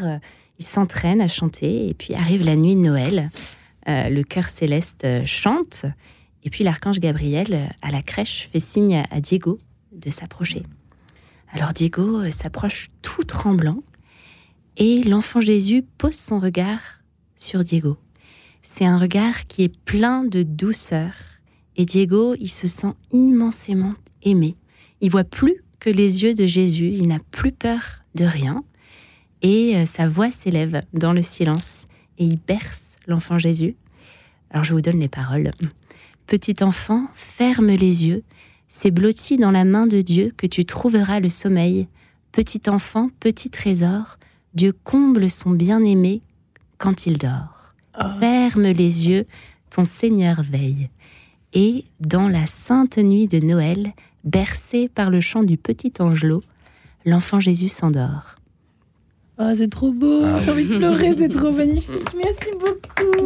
il 0.58 0.64
s'entraîne 0.64 1.20
à 1.20 1.28
chanter, 1.28 1.88
et 1.88 1.94
puis 1.94 2.14
arrive 2.14 2.44
la 2.44 2.54
nuit 2.54 2.76
de 2.76 2.80
Noël. 2.80 3.30
le 3.88 4.22
chœur 4.22 4.48
céleste 4.48 5.06
chante, 5.24 5.86
et 6.44 6.50
puis 6.50 6.62
l'archange 6.64 7.00
Gabriel, 7.00 7.70
à 7.82 7.90
la 7.90 8.02
crèche, 8.02 8.48
fait 8.52 8.60
signe 8.60 9.04
à 9.10 9.20
Diego 9.20 9.58
de 9.92 10.10
s'approcher. 10.10 10.62
Alors 11.52 11.72
Diego 11.72 12.30
s'approche 12.30 12.90
tout 13.02 13.24
tremblant, 13.24 13.82
et 14.76 15.02
l'enfant 15.02 15.40
Jésus 15.40 15.82
pose 15.96 16.14
son 16.14 16.38
regard 16.38 16.80
sur 17.34 17.64
Diego. 17.64 17.96
C'est 18.62 18.84
un 18.84 18.98
regard 18.98 19.44
qui 19.44 19.62
est 19.62 19.76
plein 19.84 20.24
de 20.24 20.42
douceur, 20.42 21.12
et 21.76 21.84
Diego, 21.84 22.34
il 22.38 22.48
se 22.48 22.66
sent 22.66 22.92
immensément 23.12 23.94
aimé. 24.22 24.56
Il 25.00 25.10
voit 25.10 25.24
plus 25.24 25.62
que 25.80 25.90
les 25.90 26.22
yeux 26.22 26.34
de 26.34 26.46
Jésus, 26.46 26.90
il 26.92 27.08
n'a 27.08 27.20
plus 27.30 27.52
peur 27.52 28.02
de 28.14 28.24
rien, 28.24 28.64
et 29.42 29.76
euh, 29.76 29.86
sa 29.86 30.08
voix 30.08 30.30
s'élève 30.30 30.82
dans 30.92 31.12
le 31.12 31.22
silence, 31.22 31.86
et 32.18 32.24
il 32.24 32.38
berce 32.38 32.96
l'enfant 33.06 33.38
Jésus. 33.38 33.76
Alors 34.50 34.64
je 34.64 34.74
vous 34.74 34.80
donne 34.80 34.98
les 34.98 35.08
paroles. 35.08 35.52
Petit 36.26 36.62
enfant, 36.62 37.06
ferme 37.14 37.68
les 37.68 38.06
yeux, 38.06 38.22
c'est 38.68 38.90
blotti 38.90 39.38
dans 39.38 39.50
la 39.50 39.64
main 39.64 39.86
de 39.86 40.02
Dieu 40.02 40.32
que 40.36 40.46
tu 40.46 40.64
trouveras 40.64 41.20
le 41.20 41.30
sommeil. 41.30 41.88
Petit 42.32 42.68
enfant, 42.68 43.10
petit 43.18 43.48
trésor, 43.48 44.18
Dieu 44.54 44.72
comble 44.84 45.30
son 45.30 45.50
bien-aimé 45.50 46.20
quand 46.76 47.06
il 47.06 47.16
dort. 47.16 47.57
Oh. 48.00 48.04
Ferme 48.20 48.68
les 48.68 49.08
yeux, 49.08 49.26
ton 49.70 49.84
Seigneur 49.84 50.42
veille. 50.42 50.88
Et 51.52 51.84
dans 52.00 52.28
la 52.28 52.46
sainte 52.46 52.98
nuit 52.98 53.26
de 53.26 53.38
Noël, 53.38 53.92
bercé 54.24 54.88
par 54.88 55.10
le 55.10 55.20
chant 55.20 55.42
du 55.42 55.56
petit 55.56 55.92
angelot, 55.98 56.42
l'enfant 57.04 57.40
Jésus 57.40 57.68
s'endort. 57.68 58.37
Oh, 59.40 59.52
c'est 59.54 59.70
trop 59.70 59.92
beau, 59.92 60.22
ah 60.24 60.40
j'ai 60.44 60.50
envie 60.50 60.64
de 60.64 60.78
pleurer, 60.78 61.14
c'est 61.16 61.28
trop 61.28 61.52
magnifique. 61.52 62.08
Merci 62.16 62.50
beaucoup. 62.58 63.16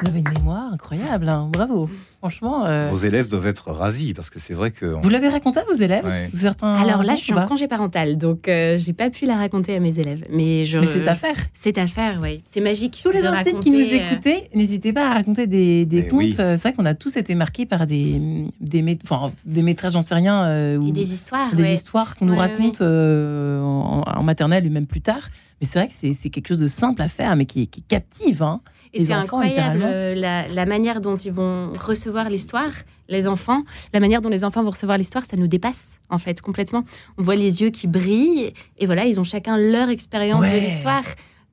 Vous 0.00 0.08
avez 0.08 0.20
une 0.20 0.28
mémoire 0.38 0.72
incroyable, 0.72 1.28
hein. 1.28 1.48
bravo. 1.52 1.90
Franchement. 2.20 2.66
Euh, 2.66 2.88
vos 2.90 2.98
élèves 2.98 3.28
doivent 3.28 3.48
être 3.48 3.72
ravis 3.72 4.14
parce 4.14 4.30
que 4.30 4.38
c'est 4.38 4.54
vrai 4.54 4.70
que. 4.70 4.86
Vous 4.86 5.08
l'avez 5.08 5.28
raconté 5.28 5.58
à 5.58 5.64
vos 5.64 5.74
élèves 5.74 6.04
Certains... 6.32 6.72
Alors 6.76 7.02
là, 7.02 7.16
je 7.16 7.22
suis 7.22 7.32
en 7.32 7.46
congé 7.46 7.66
parental, 7.66 8.16
donc 8.16 8.46
euh, 8.46 8.78
j'ai 8.78 8.92
pas 8.92 9.10
pu 9.10 9.26
la 9.26 9.34
raconter 9.34 9.74
à 9.74 9.80
mes 9.80 9.98
élèves. 9.98 10.22
Mais, 10.30 10.64
je... 10.66 10.78
mais 10.78 10.86
c'est 10.86 11.08
à 11.08 11.16
faire. 11.16 11.36
C'est 11.52 11.78
à 11.78 11.88
faire, 11.88 12.20
oui. 12.22 12.42
C'est 12.44 12.60
magique. 12.60 13.00
Tous 13.02 13.10
les 13.10 13.26
enseignants 13.26 13.58
qui 13.58 13.72
nous 13.72 13.80
euh, 13.80 14.12
écoutaient, 14.12 14.48
n'hésitez 14.54 14.92
pas 14.92 15.08
à 15.08 15.14
raconter 15.14 15.48
des, 15.48 15.84
des 15.84 16.06
contes. 16.06 16.34
C'est 16.34 16.58
vrai 16.58 16.74
qu'on 16.74 16.86
a 16.86 16.94
tous 16.94 17.16
été 17.16 17.34
marqués 17.34 17.66
par 17.66 17.88
des, 17.88 18.20
des, 18.60 18.98
enfin, 19.02 19.32
des 19.44 19.62
maîtresses, 19.62 19.94
j'en 19.94 20.02
sais 20.02 20.14
rien. 20.14 20.78
ou 20.78 20.92
des 20.92 21.12
histoires. 21.12 21.52
Des 21.56 21.72
histoires 21.72 22.14
qu'on 22.14 22.26
nous 22.26 22.36
raconte 22.36 22.82
en, 22.82 24.02
en 24.06 24.22
maternelle 24.22 24.64
et 24.64 24.70
même 24.70 24.86
plus 24.86 25.00
tard. 25.00 25.28
Mais 25.60 25.66
c'est 25.66 25.78
vrai 25.78 25.88
que 25.88 26.12
c'est 26.12 26.30
quelque 26.30 26.48
chose 26.48 26.58
de 26.58 26.66
simple 26.66 27.00
à 27.02 27.08
faire, 27.08 27.34
mais 27.36 27.46
qui, 27.46 27.66
qui 27.68 27.82
captive. 27.82 28.42
Hein, 28.42 28.60
et 28.92 29.04
c'est 29.04 29.12
incroyable 29.12 29.82
euh, 29.84 30.14
la, 30.14 30.66
manière 30.66 31.00
dont 31.00 31.16
ils 31.16 31.32
vont 31.32 31.72
recevoir 31.78 32.28
l'histoire, 32.28 32.72
les 33.08 33.26
enfants, 33.26 33.62
la 33.92 34.00
manière 34.00 34.20
dont 34.20 34.28
les 34.28 34.44
enfants 34.44 34.62
vont 34.62 34.70
recevoir 34.70 34.98
l'histoire, 34.98 35.24
ça 35.24 35.36
nous 35.36 35.48
dépasse 35.48 35.98
en 36.08 36.18
fait 36.18 36.40
complètement. 36.40 36.84
On 37.18 37.22
voit 37.22 37.36
les 37.36 37.62
yeux 37.62 37.70
qui 37.70 37.86
brillent 37.86 38.52
et 38.78 38.86
voilà, 38.86 39.04
ils 39.06 39.20
ont 39.20 39.24
chacun 39.24 39.58
leur 39.58 39.88
expérience 39.88 40.46
de 40.46 40.58
l'histoire. 40.58 41.04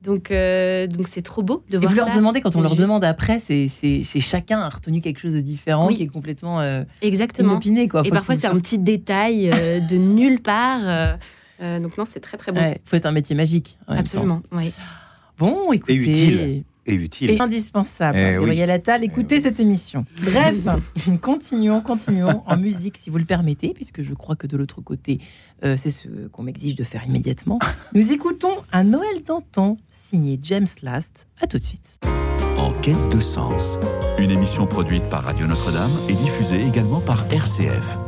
Donc, 0.02 0.30
euh, 0.30 0.86
donc 0.86 1.08
c'est 1.08 1.22
trop 1.22 1.42
beau 1.42 1.64
de 1.70 1.78
voir 1.78 1.90
et 1.90 1.94
vous 1.94 1.98
leur 1.98 2.14
demandez, 2.14 2.42
quand 2.42 2.56
on 2.56 2.60
leur 2.60 2.76
demande 2.76 3.04
après, 3.04 3.38
c'est 3.38 3.68
chacun 4.20 4.60
a 4.60 4.68
retenu 4.68 5.00
quelque 5.00 5.18
chose 5.18 5.34
de 5.34 5.40
différent, 5.40 5.88
qui 5.88 6.02
est 6.02 6.08
complètement 6.08 6.60
euh, 6.60 6.84
Exactement. 7.00 7.52
inopiné. 7.52 7.88
Quoi. 7.88 8.02
et 8.04 8.10
parfois, 8.10 8.34
c'est 8.34 8.46
un 8.46 8.58
petit 8.58 8.78
détail 8.78 9.50
de 9.50 9.96
nulle 9.96 10.40
part. 10.40 11.16
Euh, 11.60 11.80
donc 11.80 11.96
non, 11.98 12.04
c'est 12.04 12.20
très 12.20 12.36
très 12.36 12.52
bon. 12.52 12.60
Il 12.60 12.80
faut 12.84 12.96
être 12.96 13.06
un 13.06 13.12
métier 13.12 13.34
magique. 13.34 13.78
Absolument, 13.86 14.42
oui. 14.52 14.72
Bon, 15.38 15.72
écoutez. 15.72 15.94
Et 15.94 15.96
utile. 15.96 16.64
Et 16.86 16.94
utile. 16.94 17.30
Et 17.30 17.40
indispensable. 17.40 18.18
Eh 18.18 18.34
Gabriel 18.34 18.70
Attal, 18.70 19.00
eh 19.02 19.06
écoutez 19.06 19.40
cette 19.40 19.58
émission. 19.58 20.04
Bref, 20.22 20.56
continuons, 21.22 21.80
continuons 21.80 22.42
en 22.46 22.56
musique 22.56 22.98
si 22.98 23.08
vous 23.10 23.18
le 23.18 23.24
permettez, 23.24 23.72
puisque 23.74 24.02
je 24.02 24.12
crois 24.12 24.36
que 24.36 24.46
de 24.46 24.56
l'autre 24.56 24.82
côté, 24.82 25.18
euh, 25.64 25.76
c'est 25.76 25.90
ce 25.90 26.08
qu'on 26.28 26.42
m'exige 26.42 26.74
de 26.74 26.84
faire 26.84 27.04
immédiatement. 27.06 27.58
Nous 27.94 28.12
écoutons 28.12 28.56
un 28.72 28.84
Noël 28.84 29.22
Danton 29.26 29.78
signé 29.90 30.38
James 30.42 30.66
Last. 30.82 31.26
À 31.40 31.46
tout 31.46 31.56
de 31.56 31.62
suite. 31.62 31.98
En 32.58 32.72
quête 32.80 33.10
de 33.10 33.20
sens, 33.20 33.78
une 34.18 34.30
émission 34.30 34.66
produite 34.66 35.08
par 35.08 35.24
Radio 35.24 35.46
Notre-Dame 35.46 35.90
et 36.08 36.14
diffusée 36.14 36.62
également 36.66 37.00
par 37.00 37.24
RCF. 37.32 37.98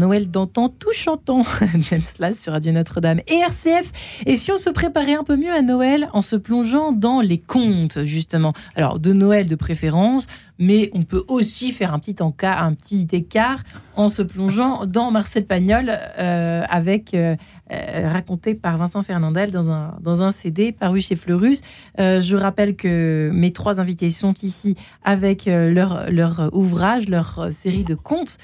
Noël 0.00 0.30
d'antan 0.30 0.70
tout 0.70 0.92
chantant, 0.92 1.44
James 1.78 2.00
Lass 2.18 2.40
sur 2.40 2.54
Radio 2.54 2.72
Notre-Dame 2.72 3.20
et 3.28 3.34
RCF. 3.34 3.92
Et 4.24 4.38
si 4.38 4.50
on 4.50 4.56
se 4.56 4.70
préparait 4.70 5.14
un 5.14 5.24
peu 5.24 5.36
mieux 5.36 5.52
à 5.52 5.60
Noël 5.60 6.08
en 6.14 6.22
se 6.22 6.36
plongeant 6.36 6.92
dans 6.92 7.20
les 7.20 7.36
contes, 7.36 8.04
justement 8.04 8.54
Alors, 8.74 8.98
de 8.98 9.12
Noël 9.12 9.46
de 9.46 9.54
préférence, 9.56 10.26
mais 10.60 10.90
on 10.92 11.02
peut 11.02 11.24
aussi 11.26 11.72
faire 11.72 11.92
un 11.92 11.98
petit, 11.98 12.14
un 12.20 12.74
petit 12.74 13.08
écart 13.10 13.64
en 13.96 14.08
se 14.08 14.22
plongeant 14.22 14.86
dans 14.86 15.10
Marcel 15.10 15.46
Pagnol 15.46 15.90
euh, 15.90 16.62
avec 16.68 17.14
euh, 17.14 17.34
euh, 17.72 18.08
raconté 18.08 18.54
par 18.54 18.76
Vincent 18.76 19.02
Fernandel 19.02 19.50
dans 19.50 19.70
un, 19.70 19.96
dans 20.00 20.22
un 20.22 20.32
CD 20.32 20.70
paru 20.70 21.00
chez 21.00 21.16
Fleurus. 21.16 21.62
je 21.98 22.36
rappelle 22.36 22.76
que 22.76 23.30
mes 23.32 23.52
trois 23.52 23.80
invités 23.80 24.10
sont 24.10 24.34
ici 24.42 24.76
avec 25.02 25.46
leur, 25.46 26.10
leur 26.10 26.50
ouvrage, 26.52 27.08
leur 27.08 27.48
série 27.52 27.84
de 27.84 27.94
contes 27.94 28.38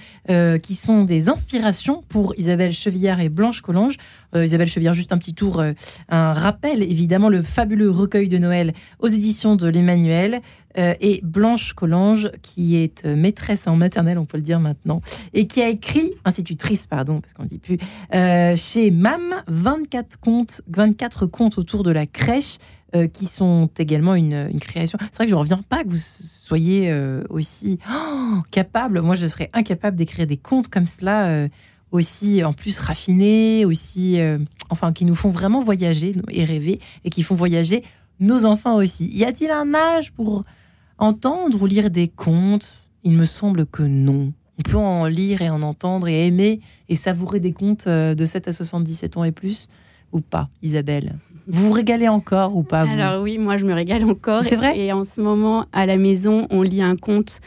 qui 0.62 0.75
sont 0.75 1.05
des 1.05 1.29
inspirations 1.29 2.03
pour 2.09 2.35
Isabelle 2.39 2.73
Chevillard 2.73 3.21
et 3.21 3.29
Blanche 3.29 3.61
Collange. 3.61 3.97
Isabelle 4.45 4.68
Chevillard, 4.68 4.95
juste 4.95 5.12
un 5.12 5.18
petit 5.18 5.34
tour, 5.34 5.62
un 6.09 6.32
rappel, 6.32 6.82
évidemment, 6.82 7.28
le 7.28 7.43
fabuleux 7.43 7.91
recueil 7.91 8.28
de 8.28 8.39
Noël 8.39 8.72
aux 8.99 9.09
éditions 9.09 9.57
de 9.57 9.68
l'Emmanuel. 9.68 10.43
Euh, 10.78 10.95
et 11.01 11.20
Blanche 11.22 11.72
Collange, 11.72 12.30
qui 12.43 12.76
est 12.76 13.05
euh, 13.07 13.16
maîtresse 13.16 13.66
en 13.66 13.76
maternelle, 13.76 14.18
on 14.18 14.26
peut 14.26 14.37
le 14.37 14.43
dire 14.43 14.61
maintenant, 14.61 15.01
et 15.32 15.47
qui 15.47 15.62
a 15.62 15.68
écrit, 15.68 16.12
institutrice, 16.24 16.87
pardon, 16.87 17.20
parce 17.20 17.32
qu'on 17.32 17.45
dit 17.45 17.59
plus, 17.59 17.78
euh, 18.14 18.55
chez 18.57 18.91
MAM, 18.91 19.43
24 19.49 20.20
contes, 20.20 20.61
24 20.68 21.26
contes 21.26 21.59
autour 21.59 21.82
de 21.82 21.91
la 21.91 22.07
crèche, 22.07 22.59
qui 23.12 23.26
sont 23.26 23.68
également 23.76 24.14
une, 24.14 24.49
création. 24.59 24.99
C'est 25.03 25.16
vrai 25.16 25.24
que 25.26 25.30
je 25.30 25.34
ne 25.34 25.41
reviens 25.41 25.61
pas 25.68 25.84
que 25.84 25.91
vous 25.91 25.99
soyez 25.99 26.91
aussi 27.28 27.78
oh, 27.91 28.39
capable, 28.51 29.03
moi 29.03 29.16
je 29.16 29.26
serais 29.26 29.51
incapable 29.53 29.99
d'écrire 29.99 30.26
des 30.26 30.39
contes 30.39 30.68
comme 30.68 30.87
cela 30.87 31.47
aussi 31.93 32.43
en 32.45 32.53
plus 32.53 32.78
raffinés, 32.78 33.64
aussi, 33.64 34.18
enfin, 34.70 34.93
qui 34.93 35.05
nous 35.05 35.14
font 35.14 35.30
vraiment 35.30 35.62
voyager 35.62 36.14
et 36.30 36.45
rêver, 36.45 36.80
et 37.05 37.11
qui 37.11 37.22
font 37.22 37.34
voyager 37.34 37.84
nos 38.20 38.45
enfants 38.45 38.76
aussi. 38.76 39.07
Y 39.09 39.24
a-t-il 39.24 39.51
un 39.51 39.74
âge 39.74 40.12
pour 40.12 40.45
Entendre 40.99 41.61
ou 41.61 41.66
lire 41.66 41.91
des 41.91 42.09
contes, 42.09 42.91
il 43.05 43.12
me 43.12 43.26
semble 43.26 43.66
que 43.66 43.82
non. 43.82 44.32
On 44.59 44.62
peut 44.62 44.78
en 44.78 45.05
lire 45.05 45.43
et 45.43 45.51
en 45.51 45.61
entendre 45.61 46.09
et 46.09 46.26
aimer 46.26 46.61
et 46.89 46.97
savourer 46.97 47.39
des 47.39 47.53
contes 47.53 47.87
euh, 47.87 48.14
de 48.14 48.24
7 48.24 48.49
à 48.49 48.53
77 48.53 49.18
ans 49.18 49.24
et 49.24 49.32
plus 49.32 49.68
ou 50.12 50.20
pas, 50.20 50.49
Isabelle? 50.62 51.16
Vous 51.49 51.66
vous 51.66 51.72
régalez 51.72 52.09
encore 52.09 52.57
ou 52.57 52.62
pas 52.62 52.89
Alors 52.89 53.22
oui, 53.22 53.37
moi 53.37 53.59
je 53.59 53.66
me 53.66 53.74
régale 53.74 54.05
encore. 54.05 54.45
C'est 54.45 54.57
vrai? 54.57 54.78
Et 54.78 54.91
en 54.91 55.05
ce 55.05 55.20
moment, 55.20 55.66
à 55.72 55.84
la 55.84 55.99
maison, 55.99 56.47
on 56.49 56.62
lit 56.62 56.80
un 56.80 56.97
conte 56.97 57.41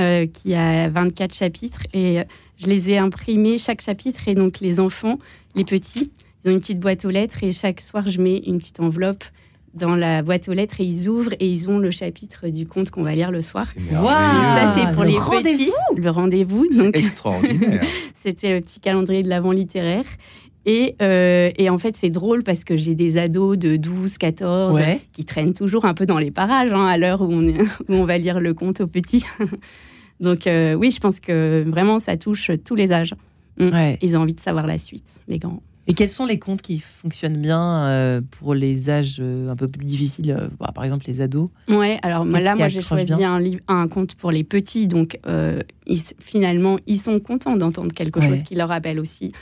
euh, 0.00 0.26
qui 0.26 0.54
a 0.54 0.88
24 0.88 1.32
chapitres 1.32 1.82
et 1.94 2.22
je 2.58 2.66
les 2.66 2.90
ai 2.90 2.98
imprimés, 2.98 3.58
chaque 3.58 3.82
chapitre, 3.82 4.28
et 4.28 4.34
donc 4.34 4.60
les 4.60 4.80
enfants, 4.80 5.18
les 5.54 5.64
petits, 5.64 6.10
ils 6.44 6.50
ont 6.50 6.52
une 6.52 6.60
petite 6.60 6.80
boîte 6.80 7.04
aux 7.04 7.10
lettres 7.10 7.42
et 7.42 7.52
chaque 7.52 7.80
soir, 7.80 8.08
je 8.08 8.20
mets 8.20 8.38
une 8.38 8.58
petite 8.58 8.80
enveloppe 8.80 9.24
dans 9.74 9.94
la 9.94 10.22
boîte 10.22 10.48
aux 10.48 10.52
lettres 10.52 10.80
et 10.80 10.84
ils 10.84 11.08
ouvrent 11.08 11.34
et 11.38 11.48
ils 11.48 11.68
ont 11.68 11.78
le 11.78 11.90
chapitre 11.90 12.48
du 12.48 12.66
conte 12.66 12.90
qu'on 12.90 13.02
va 13.02 13.14
lire 13.14 13.30
le 13.30 13.42
soir. 13.42 13.66
ça 13.66 14.74
c'est 14.74 14.94
pour 14.94 15.04
les 15.04 15.14
petits, 15.14 15.70
le 15.96 16.10
rendez-vous. 16.10 16.66
C'est 16.72 16.96
extraordinaire. 16.96 17.84
C'était 18.14 18.54
le 18.54 18.60
petit 18.62 18.80
calendrier 18.80 19.22
de 19.22 19.28
l'avant 19.28 19.52
littéraire. 19.52 20.04
Et, 20.68 20.96
euh, 21.00 21.50
et, 21.58 21.70
en 21.70 21.78
fait, 21.78 21.96
c'est 21.96 22.10
drôle 22.10 22.42
parce 22.42 22.64
que 22.64 22.76
j'ai 22.76 22.96
des 22.96 23.18
ados 23.18 23.56
de 23.56 23.76
12, 23.76 24.18
14 24.18 24.80
qui 25.12 25.24
traînent 25.24 25.54
toujours 25.54 25.84
un 25.84 25.94
peu 25.94 26.06
dans 26.06 26.18
les 26.18 26.32
parages 26.32 26.72
hein, 26.72 26.86
à 26.86 26.96
l'heure 26.96 27.22
où, 27.22 27.32
on 27.32 27.42
où 27.88 27.94
on 27.94 28.04
va 28.04 28.18
lire 28.18 28.40
le 28.40 28.52
conte 28.52 28.80
aux 28.80 28.88
petits. 28.88 29.24
Donc 30.20 30.46
euh, 30.46 30.74
oui, 30.74 30.90
je 30.90 31.00
pense 31.00 31.20
que 31.20 31.64
vraiment, 31.66 31.98
ça 31.98 32.16
touche 32.16 32.50
tous 32.64 32.74
les 32.74 32.92
âges. 32.92 33.14
Ils 33.58 34.16
ont 34.16 34.20
envie 34.20 34.34
de 34.34 34.40
savoir 34.40 34.66
la 34.66 34.78
suite, 34.78 35.20
les 35.28 35.38
grands. 35.38 35.62
Et 35.88 35.94
quels 35.94 36.08
sont 36.08 36.26
les 36.26 36.38
contes 36.38 36.62
qui 36.62 36.80
fonctionnent 36.80 37.40
bien 37.40 37.84
euh, 37.84 38.20
pour 38.32 38.54
les 38.54 38.90
âges 38.90 39.18
euh, 39.20 39.48
un 39.48 39.54
peu 39.54 39.68
plus 39.68 39.84
difficiles, 39.84 40.32
euh, 40.32 40.48
bah, 40.58 40.72
par 40.74 40.82
exemple 40.82 41.04
les 41.06 41.20
ados? 41.20 41.48
Ouais, 41.68 41.98
alors 42.02 42.24
là, 42.24 42.56
moi 42.56 42.68
j'ai 42.68 42.80
choisi 42.80 43.22
un, 43.22 43.40
un, 43.68 43.86
conte 43.86 44.16
pour 44.16 44.32
les 44.32 44.42
petits, 44.42 44.88
donc 44.88 45.18
finalement 46.18 46.78
ils 46.86 46.98
sont 46.98 47.20
contents 47.20 47.56
d'entendre 47.56 47.92
quelque 47.92 48.20
chose 48.20 48.42
qui 48.42 48.54
leur 48.56 48.68
rappelle 48.68 48.98
aussi. 48.98 49.32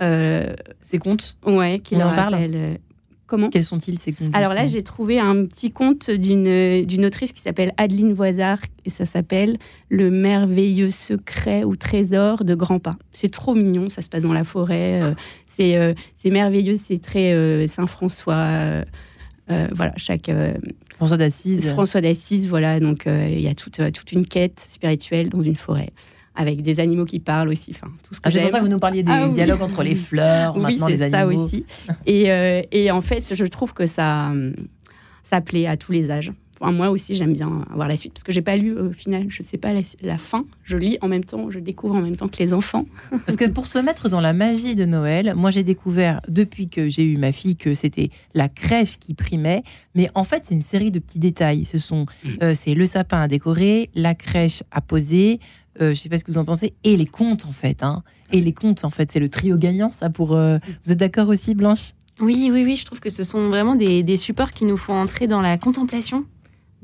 Ces 0.00 0.98
contes? 0.98 1.36
Ouais, 1.44 1.80
qui 1.84 1.96
leur 1.96 2.14
rappelle. 2.14 2.80
Comment 3.30 3.48
Quels 3.48 3.62
sont-ils 3.62 3.96
ces 3.96 4.12
contes 4.12 4.34
Alors 4.34 4.54
là, 4.54 4.66
j'ai 4.66 4.82
trouvé 4.82 5.20
un 5.20 5.46
petit 5.46 5.70
conte 5.70 6.10
d'une 6.10 7.04
autrice 7.04 7.30
qui 7.30 7.40
s'appelle 7.40 7.72
Adeline 7.76 8.12
Voisard 8.12 8.58
et 8.84 8.90
ça 8.90 9.06
s'appelle 9.06 9.56
Le 9.88 10.10
merveilleux 10.10 10.90
secret 10.90 11.62
ou 11.62 11.76
trésor 11.76 12.44
de 12.44 12.56
Grand 12.56 12.80
Pas. 12.80 12.96
C'est 13.12 13.30
trop 13.30 13.54
mignon, 13.54 13.88
ça 13.88 14.02
se 14.02 14.08
passe 14.08 14.24
dans 14.24 14.32
la 14.32 14.42
forêt. 14.42 15.14
Euh, 15.60 15.94
c'est 16.16 16.30
merveilleux, 16.30 16.76
c'est 16.76 17.00
très 17.00 17.32
euh, 17.32 17.68
Saint-François. 17.68 18.34
Euh, 18.34 18.84
voilà, 19.72 19.92
chaque 19.96 20.28
François 20.96 21.16
d'Assise. 21.16 21.68
François 21.68 22.00
d'Assise, 22.00 22.48
voilà. 22.48 22.80
Donc 22.80 23.04
il 23.06 23.40
y 23.40 23.48
a 23.48 23.54
toute, 23.54 23.80
toute 23.92 24.10
une 24.10 24.26
quête 24.26 24.58
spirituelle 24.58 25.28
dans 25.28 25.42
une 25.42 25.56
forêt 25.56 25.90
avec 26.40 26.62
des 26.62 26.80
animaux 26.80 27.04
qui 27.04 27.20
parlent 27.20 27.48
aussi. 27.48 27.72
Enfin, 27.74 27.92
tout 28.02 28.14
ce 28.14 28.20
que 28.20 28.28
ah, 28.28 28.30
c'est 28.30 28.40
pour 28.40 28.50
ça 28.50 28.58
que 28.58 28.64
vous 28.64 28.70
nous 28.70 28.78
parliez 28.78 29.02
des 29.02 29.12
ah 29.12 29.28
dialogues 29.28 29.62
entre 29.62 29.82
les 29.82 29.94
fleurs, 29.94 30.56
maintenant 30.58 30.86
les 30.86 31.02
animaux. 31.02 31.28
Oui, 31.28 31.36
c'est 31.50 31.56
ça 31.58 31.94
aussi. 31.96 32.04
Et, 32.06 32.66
et, 32.72 32.90
en 32.90 33.00
fait, 33.00 33.34
je 33.34 33.44
trouve 33.44 33.74
que 33.74 33.86
ça, 33.86 34.32
ça 35.22 35.40
plaît 35.40 35.66
à 35.66 35.76
tous 35.76 35.92
les 35.92 36.10
âges 36.10 36.32
moi 36.68 36.90
aussi, 36.90 37.14
j'aime 37.14 37.32
bien 37.32 37.64
avoir 37.72 37.88
la 37.88 37.96
suite 37.96 38.12
parce 38.12 38.24
que 38.24 38.32
j'ai 38.32 38.42
pas 38.42 38.56
lu 38.56 38.76
au 38.78 38.90
final, 38.90 39.26
je 39.28 39.42
sais 39.42 39.56
pas 39.56 39.72
la, 40.02 40.18
fin. 40.18 40.44
Je 40.62 40.76
lis 40.76 40.98
en 41.00 41.08
même 41.08 41.24
temps, 41.24 41.50
je 41.50 41.58
découvre 41.58 41.96
en 41.96 42.02
même 42.02 42.16
temps 42.16 42.28
que 42.28 42.38
les 42.38 42.52
enfants. 42.52 42.84
parce 43.26 43.36
que 43.36 43.46
pour 43.46 43.66
se 43.66 43.78
mettre 43.78 44.08
dans 44.08 44.20
la 44.20 44.32
magie 44.32 44.74
de 44.74 44.84
Noël, 44.84 45.34
moi 45.36 45.50
j'ai 45.50 45.62
découvert 45.62 46.20
depuis 46.28 46.68
que 46.68 46.88
j'ai 46.88 47.04
eu 47.04 47.16
ma 47.16 47.32
fille 47.32 47.56
que 47.56 47.72
c'était 47.72 48.10
la 48.34 48.48
crèche 48.48 48.98
qui 48.98 49.14
primait, 49.14 49.62
mais 49.94 50.10
en 50.14 50.24
fait 50.24 50.42
c'est 50.44 50.54
une 50.54 50.62
série 50.62 50.90
de 50.90 50.98
petits 50.98 51.18
détails. 51.18 51.64
Ce 51.64 51.78
sont, 51.78 52.06
mm. 52.24 52.28
euh, 52.42 52.52
c'est 52.54 52.74
le 52.74 52.84
sapin 52.84 53.22
à 53.22 53.28
décorer, 53.28 53.88
la 53.94 54.14
crèche 54.14 54.62
à 54.70 54.82
poser. 54.82 55.40
Euh, 55.80 55.94
je 55.94 56.00
sais 56.00 56.08
pas 56.08 56.18
ce 56.18 56.24
que 56.24 56.30
vous 56.30 56.38
en 56.38 56.44
pensez, 56.44 56.74
et 56.84 56.96
les 56.96 57.06
contes 57.06 57.46
en 57.46 57.52
fait. 57.52 57.82
Hein. 57.82 58.02
Et 58.32 58.40
les 58.40 58.52
contes 58.52 58.84
en 58.84 58.90
fait, 58.90 59.10
c'est 59.10 59.20
le 59.20 59.28
trio 59.28 59.56
gagnant 59.56 59.90
ça 59.90 60.10
pour. 60.10 60.34
Euh, 60.34 60.58
vous 60.84 60.92
êtes 60.92 60.98
d'accord 60.98 61.28
aussi, 61.28 61.54
Blanche? 61.54 61.92
Oui, 62.20 62.50
oui, 62.52 62.64
oui, 62.64 62.76
je 62.76 62.84
trouve 62.84 63.00
que 63.00 63.08
ce 63.08 63.24
sont 63.24 63.48
vraiment 63.48 63.74
des, 63.74 64.02
des 64.02 64.16
supports 64.16 64.52
qui 64.52 64.66
nous 64.66 64.76
font 64.76 64.94
entrer 64.94 65.26
dans 65.26 65.40
la 65.40 65.56
contemplation 65.56 66.26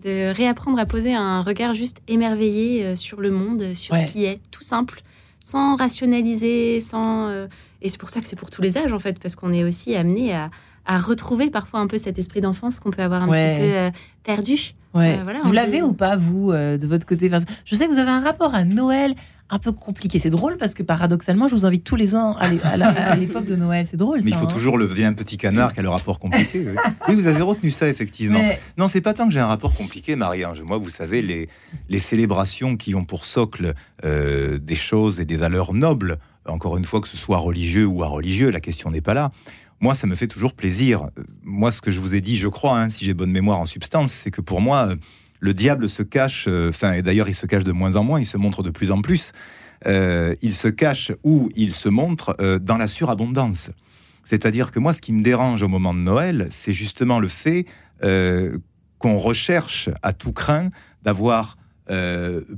de 0.02 0.32
réapprendre 0.32 0.78
à 0.78 0.86
poser 0.86 1.14
un 1.14 1.40
regard 1.40 1.74
juste 1.74 2.02
émerveillé 2.08 2.84
euh, 2.84 2.96
sur 2.96 3.20
le 3.20 3.30
monde, 3.30 3.74
sur 3.74 3.96
ce 3.96 4.04
qui 4.04 4.24
est, 4.24 4.38
tout 4.50 4.62
simple, 4.62 5.02
sans 5.40 5.76
rationaliser, 5.76 6.80
sans... 6.80 7.46
Et 7.82 7.88
c'est 7.88 7.98
pour 7.98 8.10
ça 8.10 8.20
que 8.20 8.26
c'est 8.26 8.36
pour 8.36 8.50
tous 8.50 8.62
les 8.62 8.78
âges, 8.78 8.92
en 8.92 8.98
fait, 8.98 9.18
parce 9.18 9.36
qu'on 9.36 9.52
est 9.52 9.64
aussi 9.64 9.94
amené 9.94 10.34
à, 10.34 10.50
retrouver 10.86 11.50
parfois 11.50 11.80
un 11.80 11.86
peu 11.86 11.98
cet 11.98 12.18
esprit 12.18 12.40
d'enfance 12.40 12.80
qu'on 12.80 12.90
peut 12.90 13.02
avoir 13.02 13.22
un 13.22 13.28
petit 13.28 13.60
peu 13.60 13.76
euh, 13.76 13.90
perdu. 14.24 14.74
voilà, 14.92 15.40
vous 15.44 15.52
l'avez 15.52 15.82
ou 15.82 15.92
pas, 15.92 16.16
vous, 16.16 16.52
de 16.52 16.86
votre 16.86 17.06
côté? 17.06 17.30
Je 17.64 17.74
sais 17.74 17.86
que 17.86 17.92
vous 17.92 17.98
avez 17.98 18.10
un 18.10 18.20
rapport 18.20 18.54
à 18.54 18.64
Noël 18.64 19.14
un 19.48 19.58
peu 19.58 19.72
compliqué. 19.72 20.18
C'est 20.18 20.30
drôle 20.30 20.56
parce 20.56 20.74
que 20.74 20.82
paradoxalement, 20.82 21.46
je 21.48 21.54
vous 21.54 21.66
invite 21.66 21.84
tous 21.84 21.96
les 21.96 22.16
ans 22.16 22.34
à 22.34 22.48
l'époque 23.16 23.44
de 23.44 23.56
Noël. 23.56 23.86
C'est 23.86 23.96
drôle. 23.96 24.20
Mais 24.24 24.30
il 24.30 24.36
faut 24.36 24.44
hein. 24.44 24.48
toujours 24.48 24.78
le 24.78 24.86
un 25.04 25.12
petit 25.12 25.36
canard 25.36 25.74
qui 25.74 25.80
a 25.80 25.82
le 25.82 25.90
rapport 25.90 26.18
compliqué. 26.18 26.66
Oui, 27.08 27.14
vous 27.14 27.26
avez 27.26 27.42
retenu 27.42 27.70
ça 27.70 27.88
effectivement. 27.88 28.40
Non, 28.78 28.88
c'est 28.88 29.00
pas 29.00 29.14
tant 29.14 29.26
que 29.26 29.32
j'ai 29.32 29.40
un 29.40 29.46
rapport 29.46 29.74
compliqué, 29.74 30.16
Marie-Ange. 30.16 30.62
Moi, 30.62 30.78
vous 30.78 30.88
savez, 30.88 31.22
les, 31.22 31.48
les 31.88 31.98
célébrations 31.98 32.76
qui 32.76 32.94
ont 32.94 33.04
pour 33.04 33.24
socle 33.24 33.74
euh, 34.04 34.58
des 34.58 34.74
choses 34.74 35.20
et 35.20 35.24
des 35.24 35.36
valeurs 35.36 35.74
nobles, 35.74 36.18
encore 36.46 36.76
une 36.76 36.84
fois, 36.84 37.00
que 37.00 37.08
ce 37.08 37.16
soit 37.16 37.38
religieux 37.38 37.86
ou 37.86 38.02
à 38.02 38.06
religieux, 38.06 38.50
la 38.50 38.60
question 38.60 38.90
n'est 38.90 39.00
pas 39.00 39.14
là. 39.14 39.32
Moi, 39.80 39.94
ça 39.94 40.06
me 40.06 40.14
fait 40.14 40.26
toujours 40.26 40.54
plaisir. 40.54 41.10
Moi, 41.42 41.70
ce 41.70 41.80
que 41.80 41.90
je 41.90 42.00
vous 42.00 42.14
ai 42.14 42.20
dit, 42.20 42.36
je 42.36 42.48
crois, 42.48 42.80
hein, 42.80 42.88
si 42.88 43.04
j'ai 43.04 43.14
bonne 43.14 43.30
mémoire 43.30 43.60
en 43.60 43.66
substance, 43.66 44.12
c'est 44.12 44.30
que 44.30 44.40
pour 44.40 44.60
moi, 44.60 44.96
le 45.40 45.54
diable 45.54 45.88
se 45.88 46.02
cache, 46.02 46.46
euh, 46.48 46.72
et 46.94 47.02
d'ailleurs, 47.02 47.28
il 47.28 47.34
se 47.34 47.46
cache 47.46 47.64
de 47.64 47.72
moins 47.72 47.96
en 47.96 48.04
moins, 48.04 48.20
il 48.20 48.26
se 48.26 48.36
montre 48.36 48.62
de 48.62 48.70
plus 48.70 48.90
en 48.90 49.00
plus. 49.02 49.32
Euh, 49.86 50.34
il 50.40 50.54
se 50.54 50.68
cache 50.68 51.12
ou 51.22 51.50
il 51.54 51.72
se 51.72 51.88
montre 51.88 52.34
euh, 52.40 52.58
dans 52.58 52.78
la 52.78 52.86
surabondance. 52.86 53.70
C'est-à-dire 54.24 54.70
que 54.70 54.78
moi, 54.78 54.94
ce 54.94 55.02
qui 55.02 55.12
me 55.12 55.22
dérange 55.22 55.62
au 55.62 55.68
moment 55.68 55.94
de 55.94 56.00
Noël, 56.00 56.48
c'est 56.50 56.72
justement 56.72 57.20
le 57.20 57.28
fait 57.28 57.66
qu'on 58.98 59.16
recherche 59.16 59.88
à 60.02 60.12
tout 60.12 60.32
craint 60.32 60.70
d'avoir 61.02 61.56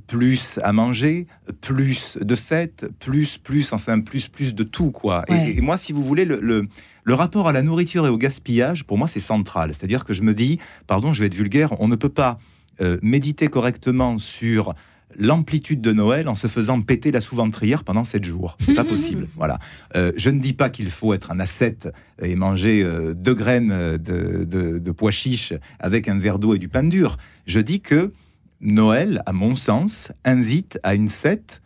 plus 0.06 0.58
à 0.62 0.72
manger, 0.72 1.26
plus 1.60 2.16
de 2.20 2.34
fêtes, 2.34 2.88
plus, 2.98 3.36
plus, 3.36 3.72
enfin, 3.72 4.00
plus, 4.00 4.28
plus 4.28 4.54
de 4.54 4.64
tout, 4.64 4.90
quoi. 4.90 5.24
Et, 5.28 5.60
moi, 5.60 5.76
si 5.76 5.92
vous 5.92 6.02
voulez, 6.02 6.24
le, 6.24 6.40
le, 6.40 6.66
rapport 7.14 7.48
à 7.48 7.52
la 7.52 7.62
nourriture 7.62 8.06
et 8.06 8.10
au 8.10 8.18
gaspillage, 8.18 8.84
pour 8.84 8.98
moi, 8.98 9.08
c'est 9.08 9.20
central. 9.20 9.74
C'est-à-dire 9.74 10.04
que 10.04 10.14
je 10.14 10.22
me 10.22 10.34
dis, 10.34 10.58
pardon, 10.86 11.12
je 11.12 11.20
vais 11.20 11.26
être 11.26 11.34
vulgaire, 11.34 11.80
on 11.80 11.88
ne 11.88 11.96
peut 11.96 12.08
pas 12.08 12.38
euh, 12.80 12.98
méditer 13.02 13.48
correctement 13.48 14.18
sur 14.18 14.74
l'amplitude 15.16 15.80
de 15.80 15.92
Noël 15.92 16.28
en 16.28 16.34
se 16.34 16.46
faisant 16.46 16.80
péter 16.80 17.10
la 17.10 17.20
sous-ventrière 17.20 17.82
pendant 17.82 18.04
sept 18.04 18.24
jours. 18.24 18.56
C'est 18.60 18.74
pas 18.74 18.84
possible. 18.84 19.26
Voilà. 19.36 19.58
Euh, 19.96 20.12
je 20.16 20.30
ne 20.30 20.38
dis 20.38 20.52
pas 20.52 20.70
qu'il 20.70 20.90
faut 20.90 21.12
être 21.12 21.30
un 21.30 21.40
ascète 21.40 21.88
et 22.22 22.36
manger 22.36 22.82
euh, 22.84 23.14
deux 23.14 23.34
graines 23.34 23.96
de, 23.96 24.44
de, 24.44 24.90
pois 24.92 25.10
chiches 25.10 25.54
avec 25.80 26.08
un 26.08 26.18
verre 26.18 26.38
d'eau 26.38 26.54
et 26.54 26.58
du 26.58 26.68
pain 26.68 26.84
dur. 26.84 27.16
Je 27.46 27.58
dis 27.58 27.80
que 27.80 28.12
Noël, 28.60 29.22
à 29.26 29.32
mon 29.32 29.56
sens, 29.56 30.12
invite 30.24 30.78
à 30.82 30.94
une 30.94 31.08
fête 31.08 31.62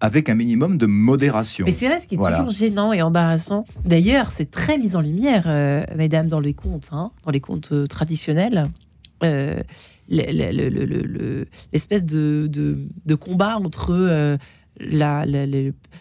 avec 0.00 0.28
un 0.28 0.34
minimum 0.34 0.78
de 0.78 0.86
modération. 0.86 1.66
Mais 1.66 1.72
c'est 1.72 1.88
vrai, 1.88 1.98
ce 1.98 2.06
qui 2.06 2.14
est 2.14 2.18
toujours 2.18 2.50
gênant 2.50 2.92
et 2.92 3.02
embarrassant. 3.02 3.64
D'ailleurs, 3.84 4.30
c'est 4.30 4.50
très 4.50 4.78
mis 4.78 4.96
en 4.96 5.00
lumière, 5.00 5.44
euh, 5.46 5.84
mesdames, 5.96 6.28
dans 6.28 6.40
les 6.40 6.54
contes, 6.54 6.90
hein, 6.92 7.10
dans 7.24 7.30
les 7.30 7.40
contes 7.40 7.72
euh, 7.72 7.86
traditionnels. 7.86 8.68
Euh, 9.24 9.60
l'espèce 10.08 12.04
de, 12.06 12.48
de, 12.48 13.14
combat 13.14 13.58
entre 13.58 13.90
euh, 13.90 14.36
la, 14.78 15.26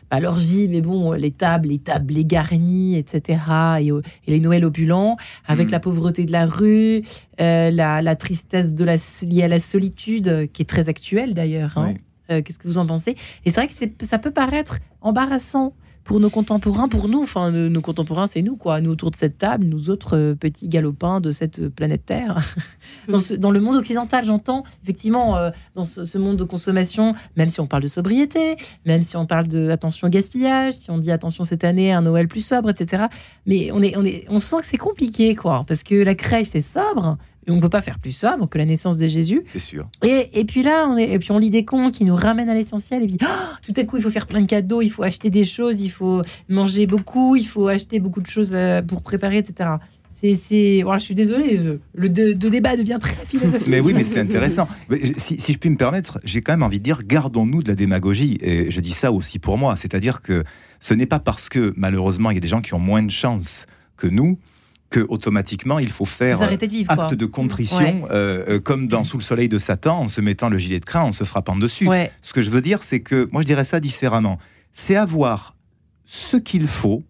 pas 0.09 0.19
l'orgie, 0.19 0.67
mais 0.69 0.81
bon, 0.81 1.11
les 1.13 1.31
tables, 1.31 1.69
les 1.69 1.79
tables, 1.79 2.13
les 2.13 2.23
garnies, 2.23 2.95
etc., 2.95 3.39
et, 3.81 3.91
les 4.27 4.39
Noëls 4.39 4.63
opulents, 4.63 5.17
avec 5.45 5.67
mm. 5.67 5.71
la 5.71 5.79
pauvreté 5.79 6.25
de 6.25 6.31
la 6.31 6.45
rue, 6.45 7.01
la, 7.39 8.15
tristesse 8.15 8.75
de 8.75 8.85
la, 8.85 8.95
liée 9.23 9.43
à 9.43 9.47
la 9.47 9.59
solitude, 9.59 10.47
qui 10.53 10.61
est 10.61 10.65
très 10.65 10.87
actuelle 10.87 11.33
d'ailleurs. 11.33 11.73
Hein. 11.77 11.95
Euh, 12.31 12.41
qu'est-ce 12.41 12.59
que 12.59 12.67
vous 12.67 12.77
en 12.77 12.85
pensez? 12.85 13.15
Et 13.45 13.51
c'est 13.51 13.61
vrai 13.61 13.67
que 13.67 14.05
ça 14.05 14.19
peut 14.19 14.31
paraître 14.31 14.79
embarrassant 15.01 15.73
pour 16.07 16.21
nos 16.21 16.29
contemporains, 16.29 16.87
pour 16.87 17.09
nous, 17.09 17.21
enfin 17.21 17.51
nos 17.51 17.81
contemporains, 17.81 18.27
c'est 18.27 18.41
nous 18.41 18.55
quoi, 18.55 18.79
nous 18.79 18.91
autour 18.91 19.11
de 19.11 19.17
cette 19.17 19.37
table, 19.37 19.65
nous 19.65 19.89
autres 19.89 20.15
euh, 20.15 20.35
petits 20.35 20.69
galopins 20.69 21.19
de 21.19 21.31
cette 21.31 21.67
planète 21.67 22.05
Terre. 22.05 22.55
dans, 23.09 23.51
le 23.51 23.59
monde 23.59 23.75
occidental, 23.75 24.23
j'entends 24.23 24.63
effectivement 24.83 25.37
euh, 25.37 25.51
dans 25.75 25.83
ce, 25.83 26.17
monde 26.17 26.37
de 26.37 26.45
consommation, 26.45 27.13
même 27.35 27.49
si 27.49 27.59
on 27.59 27.67
parle 27.67 27.83
de 27.83 27.89
sobriété, 27.89 28.55
même 28.85 29.03
si 29.03 29.17
on 29.17 29.25
parle 29.25 29.49
de 29.49 29.69
attention 29.69 30.07
au 30.07 30.09
gaspillage, 30.09 30.75
si 30.75 30.89
on 30.89 30.97
dit 30.97 31.11
attention 31.11 31.43
cette 31.43 31.65
année 31.65 31.91
un 31.91 32.01
Noël 32.01 32.29
plus 32.29 32.45
sobre, 32.45 32.69
etc. 32.69 33.07
Mais 33.45 33.69
on 33.73 33.81
est, 33.81 33.97
on 33.97 34.05
est, 34.05 34.25
on 34.29 34.39
sent 34.39 34.61
que 34.61 34.65
c'est 34.65 34.77
compliqué 34.77 35.35
quoi, 35.35 35.65
parce 35.67 35.83
que 35.83 35.95
la 35.95 36.15
crèche 36.15 36.47
c'est 36.51 36.61
sobre, 36.61 37.17
on 37.49 37.55
ne 37.55 37.61
peut 37.61 37.69
pas 37.69 37.81
faire 37.81 37.99
plus 37.99 38.11
ça 38.11 38.37
que 38.49 38.57
la 38.57 38.65
naissance 38.65 38.97
de 38.97 39.07
Jésus. 39.07 39.43
C'est 39.45 39.59
sûr. 39.59 39.87
Et, 40.03 40.45
puis 40.45 40.63
là, 40.63 40.87
on 40.89 40.97
est, 40.97 41.11
et 41.11 41.19
puis 41.19 41.31
on 41.31 41.37
lit 41.37 41.49
des 41.49 41.65
contes 41.65 41.93
qui 41.93 42.05
nous 42.05 42.15
ramènent 42.15 42.49
à 42.49 42.53
l'essentiel. 42.53 43.03
Et 43.03 43.07
puis, 43.07 43.17
oh, 43.21 43.25
tout 43.61 43.73
à 43.75 43.83
coup, 43.83 43.97
il 43.97 44.03
faut 44.03 44.09
faire 44.09 44.27
plein 44.27 44.41
de 44.41 44.45
cadeaux, 44.45 44.81
il 44.81 44.89
faut 44.89 45.03
acheter 45.03 45.29
des 45.29 45.45
choses, 45.45 45.81
il 45.81 45.89
faut 45.89 46.21
manger 46.49 46.87
beaucoup, 46.87 47.35
il 47.35 47.45
faut 47.45 47.67
acheter 47.67 47.99
beaucoup 47.99 48.21
de 48.21 48.27
choses 48.27 48.51
euh, 48.53 48.81
pour 48.81 49.01
préparer, 49.01 49.37
etc. 49.37 49.69
C'est, 50.19 50.81
voilà, 50.81 50.97
je 50.97 51.05
suis 51.05 51.13
désolée, 51.13 51.79
le 51.93 52.09
de, 52.09 52.33
débat 52.33 52.75
devient 52.75 52.97
très 52.99 53.23
philosophique. 53.25 53.67
Mais 53.67 53.79
oui, 53.79 53.93
mais 53.93 54.03
c'est 54.03 54.19
intéressant. 54.19 54.67
Si, 55.17 55.39
si, 55.39 55.53
je 55.53 55.59
puis 55.59 55.69
me 55.69 55.75
permettre, 55.75 56.19
j'ai 56.23 56.41
quand 56.41 56.53
même 56.53 56.63
envie 56.63 56.79
de 56.79 56.83
dire, 56.83 57.03
gardons-nous 57.03 57.61
de 57.61 57.67
la 57.67 57.75
démagogie. 57.75 58.39
Et 58.41 58.71
je 58.71 58.79
dis 58.79 58.93
ça 58.93 59.11
aussi 59.11 59.37
pour 59.37 59.59
moi, 59.59 59.75
c'est-à-dire 59.75 60.21
que 60.21 60.43
ce 60.79 60.95
n'est 60.95 61.05
pas 61.05 61.19
parce 61.19 61.49
que 61.49 61.71
malheureusement 61.77 62.31
il 62.31 62.33
y 62.33 62.37
a 62.37 62.41
des 62.41 62.47
gens 62.47 62.61
qui 62.61 62.73
ont 62.73 62.79
moins 62.79 63.03
de 63.03 63.11
chance 63.11 63.67
que 63.95 64.07
nous 64.07 64.39
que 64.89 65.05
automatiquement 65.09 65.79
il 65.79 65.89
faut 65.89 66.05
faire 66.05 66.41
acte 66.41 67.13
de 67.13 67.25
contrition, 67.25 68.07
euh, 68.09 68.43
euh, 68.47 68.59
comme 68.59 68.87
dans 68.87 69.03
Sous 69.03 69.17
le 69.17 69.23
soleil 69.23 69.49
de 69.49 69.57
Satan, 69.57 69.99
en 70.01 70.07
se 70.07 70.21
mettant 70.21 70.49
le 70.49 70.57
gilet 70.57 70.79
de 70.79 70.85
crin, 70.85 71.01
en 71.01 71.11
se 71.11 71.23
frappant 71.23 71.55
dessus. 71.55 71.87
Ce 72.21 72.33
que 72.33 72.41
je 72.41 72.49
veux 72.49 72.61
dire, 72.61 72.83
c'est 72.83 73.01
que 73.01 73.27
moi 73.31 73.41
je 73.41 73.47
dirais 73.47 73.65
ça 73.65 73.79
différemment. 73.79 74.39
C'est 74.71 74.95
avoir 74.95 75.55
ce 76.05 76.37
qu'il 76.37 76.67
faut 76.67 77.03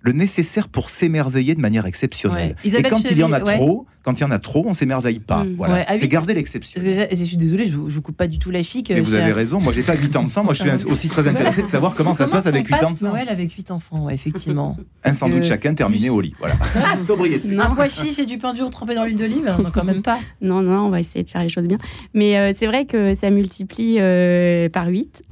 le 0.00 0.12
nécessaire 0.12 0.68
pour 0.68 0.90
s'émerveiller 0.90 1.54
de 1.54 1.60
manière 1.60 1.86
exceptionnelle. 1.86 2.54
Et 2.64 2.82
quand 2.84 3.02
il 3.10 3.18
y 3.18 3.24
en 3.24 3.32
a 3.32 3.40
trop, 3.40 3.86
quand 4.08 4.18
il 4.18 4.22
y 4.22 4.24
en 4.24 4.30
a 4.30 4.38
trop, 4.38 4.64
on 4.66 4.72
s'émerveille 4.72 5.18
pas. 5.18 5.44
Mm. 5.44 5.54
Voilà. 5.58 5.96
c'est 5.96 6.08
garder 6.08 6.32
l'exception. 6.32 6.80
Je, 6.82 7.24
suis 7.24 7.36
désolée, 7.36 7.66
je 7.66 7.76
vous, 7.76 7.88
vous 7.88 8.00
coupe 8.00 8.16
pas 8.16 8.26
du 8.26 8.38
tout 8.38 8.50
la 8.50 8.62
chic. 8.62 8.88
Mais 8.88 9.00
vous 9.00 9.12
avez 9.12 9.32
raison, 9.32 9.60
moi 9.60 9.74
j'ai 9.74 9.82
pas 9.82 9.94
8 9.94 10.16
enfants, 10.16 10.44
moi 10.44 10.54
je 10.54 10.62
suis 10.62 10.86
aussi 10.86 11.08
très 11.10 11.28
intéressé 11.28 11.60
de 11.60 11.66
savoir 11.66 11.94
comment 11.94 12.14
ça 12.14 12.26
se 12.26 12.30
passe 12.30 12.46
avec 12.46 12.66
8 12.66 12.74
enfants. 12.76 12.94
Noël 13.02 13.28
avec 13.28 13.52
8 13.52 13.70
enfants, 13.70 14.08
effectivement. 14.08 14.78
Un 15.04 15.12
sandwich 15.12 15.44
chacun 15.44 15.74
terminé 15.74 16.08
au 16.08 16.22
lit, 16.22 16.34
voilà. 16.38 16.54
Ah, 16.90 16.96
sobriété. 16.96 17.54
Un 17.54 17.74
pois 17.74 17.90
chiche 17.90 18.18
et 18.18 18.24
du 18.24 18.38
pain 18.38 18.54
dur 18.54 18.70
trempé 18.70 18.94
dans 18.94 19.04
l'huile 19.04 19.18
d'olive, 19.18 19.54
non 19.62 19.70
quand 19.70 19.84
même 19.84 20.00
pas. 20.02 20.18
Non, 20.40 20.62
non, 20.62 20.86
on 20.86 20.90
va 20.90 21.00
essayer 21.00 21.22
de 21.22 21.28
faire 21.28 21.42
les 21.42 21.50
choses 21.50 21.66
bien. 21.66 21.78
Mais 22.14 22.38
euh, 22.38 22.54
c'est 22.56 22.66
vrai 22.66 22.86
que 22.86 23.14
ça 23.14 23.28
multiplie 23.28 23.96
euh, 23.98 24.70
par 24.70 24.88
8 24.88 25.22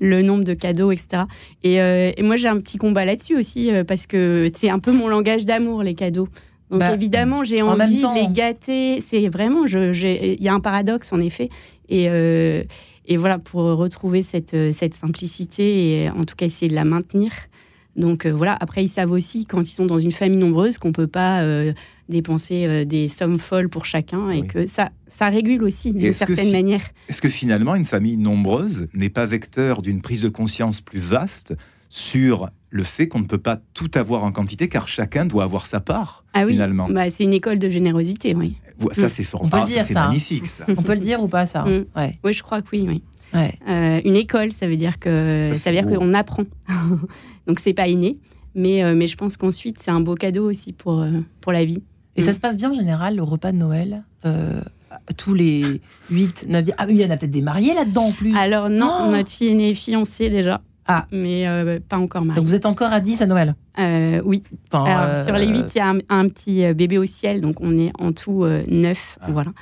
le 0.00 0.22
nombre 0.22 0.44
de 0.44 0.54
cadeaux, 0.54 0.92
etc. 0.92 1.24
Et, 1.64 1.80
euh, 1.80 2.12
et 2.16 2.22
moi 2.22 2.36
j'ai 2.36 2.46
un 2.46 2.58
petit 2.58 2.78
combat 2.78 3.04
là-dessus 3.04 3.36
aussi, 3.36 3.70
parce 3.88 4.06
que 4.06 4.46
c'est 4.56 4.70
un 4.70 4.78
peu 4.78 4.92
mon 4.92 5.08
langage 5.08 5.44
d'amour, 5.44 5.82
les 5.82 5.94
cadeaux. 5.94 6.28
Donc 6.70 6.80
bah, 6.80 6.92
évidemment, 6.92 7.44
j'ai 7.44 7.62
envie 7.62 7.98
de 7.98 8.14
les 8.14 8.32
gâter. 8.32 9.00
C'est 9.00 9.28
vraiment, 9.28 9.66
il 9.66 10.42
y 10.42 10.48
a 10.48 10.54
un 10.54 10.60
paradoxe 10.60 11.12
en 11.12 11.20
effet. 11.20 11.48
Et, 11.88 12.06
euh, 12.08 12.64
et 13.06 13.16
voilà, 13.16 13.38
pour 13.38 13.62
retrouver 13.62 14.22
cette, 14.22 14.56
cette 14.72 14.94
simplicité 14.94 16.02
et 16.02 16.10
en 16.10 16.24
tout 16.24 16.34
cas 16.34 16.46
essayer 16.46 16.68
de 16.68 16.74
la 16.74 16.84
maintenir. 16.84 17.30
Donc 17.94 18.26
euh, 18.26 18.30
voilà, 18.30 18.56
après 18.60 18.84
ils 18.84 18.88
savent 18.88 19.12
aussi 19.12 19.46
quand 19.46 19.62
ils 19.62 19.72
sont 19.72 19.86
dans 19.86 20.00
une 20.00 20.12
famille 20.12 20.38
nombreuse 20.38 20.76
qu'on 20.76 20.92
peut 20.92 21.06
pas 21.06 21.42
euh, 21.42 21.72
dépenser 22.10 22.84
des 22.84 23.08
sommes 23.08 23.38
folles 23.38 23.68
pour 23.68 23.86
chacun 23.86 24.30
et 24.30 24.46
que 24.46 24.66
ça, 24.66 24.90
ça 25.06 25.28
régule 25.28 25.62
aussi 25.62 25.92
d'une 25.92 26.12
certaine 26.12 26.52
manière. 26.52 26.82
Est-ce 27.08 27.22
que 27.22 27.28
finalement 27.28 27.74
une 27.74 27.84
famille 27.86 28.16
nombreuse 28.16 28.86
n'est 28.92 29.08
pas 29.08 29.24
vecteur 29.24 29.80
d'une 29.80 30.02
prise 30.02 30.20
de 30.20 30.28
conscience 30.28 30.80
plus 30.80 30.98
vaste 30.98 31.54
sur 31.88 32.50
le 32.76 32.84
fait 32.84 33.08
qu'on 33.08 33.20
ne 33.20 33.24
peut 33.24 33.38
pas 33.38 33.58
tout 33.74 33.90
avoir 33.94 34.22
en 34.22 34.32
quantité 34.32 34.68
car 34.68 34.86
chacun 34.86 35.24
doit 35.24 35.44
avoir 35.44 35.66
sa 35.66 35.80
part 35.80 36.24
ah 36.34 36.44
oui. 36.44 36.52
finalement. 36.52 36.88
Bah, 36.88 37.08
c'est 37.10 37.24
une 37.24 37.32
école 37.32 37.58
de 37.58 37.70
générosité, 37.70 38.34
oui. 38.34 38.56
Ça, 38.92 39.08
c'est 39.08 39.24
formidable. 39.24 39.70
c'est 39.70 39.94
magnifique. 39.94 40.46
Ça. 40.46 40.64
On 40.68 40.82
peut 40.82 40.94
le 40.94 41.00
dire 41.00 41.22
ou 41.22 41.28
pas, 41.28 41.46
ça 41.46 41.64
mm. 41.64 41.86
Oui, 42.22 42.32
je 42.32 42.42
crois 42.42 42.60
que 42.62 42.68
oui. 42.72 42.84
oui. 42.86 43.02
Euh, 43.34 44.00
une 44.04 44.16
école, 44.16 44.52
ça 44.52 44.66
veut 44.66 44.76
dire 44.76 44.98
que 44.98 45.50
ça, 45.54 45.70
veut 45.70 45.80
dire 45.80 45.86
qu'on 45.86 46.14
apprend. 46.14 46.44
Donc 47.46 47.60
c'est 47.60 47.74
pas 47.74 47.88
inné, 47.88 48.18
mais 48.54 48.82
euh, 48.82 48.94
mais 48.94 49.06
je 49.06 49.16
pense 49.16 49.36
qu'ensuite 49.36 49.80
c'est 49.80 49.90
un 49.90 50.00
beau 50.00 50.14
cadeau 50.14 50.48
aussi 50.48 50.72
pour 50.72 51.00
euh, 51.00 51.20
pour 51.40 51.52
la 51.52 51.64
vie. 51.64 51.82
Et 52.16 52.22
ça 52.22 52.30
mm. 52.30 52.34
se 52.34 52.40
passe 52.40 52.56
bien 52.56 52.70
en 52.70 52.74
général 52.74 53.16
le 53.16 53.22
repas 53.22 53.52
de 53.52 53.58
Noël. 53.58 54.04
tous 55.18 55.34
les 55.34 55.80
8, 56.10 56.46
9, 56.48 56.64
ah, 56.78 56.86
il 56.88 56.96
y 56.96 57.04
en 57.04 57.10
a 57.10 57.16
peut-être 57.16 57.30
des 57.30 57.42
mariés 57.42 57.74
là-dedans 57.74 58.06
en 58.06 58.12
plus. 58.12 58.34
Alors 58.34 58.70
non, 58.70 59.04
oh 59.04 59.10
notre 59.10 59.30
fille 59.30 59.62
est 59.62 59.74
fiancée 59.74 60.30
déjà. 60.30 60.62
Ah, 60.88 61.06
mais 61.10 61.46
euh, 61.48 61.80
pas 61.86 61.98
encore 61.98 62.24
mariée. 62.24 62.40
Donc 62.40 62.48
vous 62.48 62.54
êtes 62.54 62.66
encore 62.66 62.92
à 62.92 63.00
10 63.00 63.22
à 63.22 63.26
Noël? 63.26 63.54
Euh, 63.78 64.20
Oui. 64.24 64.42
alors, 64.72 65.24
Sur 65.24 65.34
les 65.34 65.46
8, 65.46 65.58
euh, 65.58 65.68
il 65.74 65.78
y 65.78 65.80
a 65.80 65.94
un, 66.08 66.28
petit 66.28 66.72
bébé 66.74 66.98
au 66.98 67.06
ciel, 67.06 67.40
donc 67.40 67.60
on 67.60 67.76
est 67.78 67.90
en 67.98 68.12
tout 68.12 68.46
9. 68.46 69.18
Ah. 69.20 69.26
Voilà. 69.30 69.52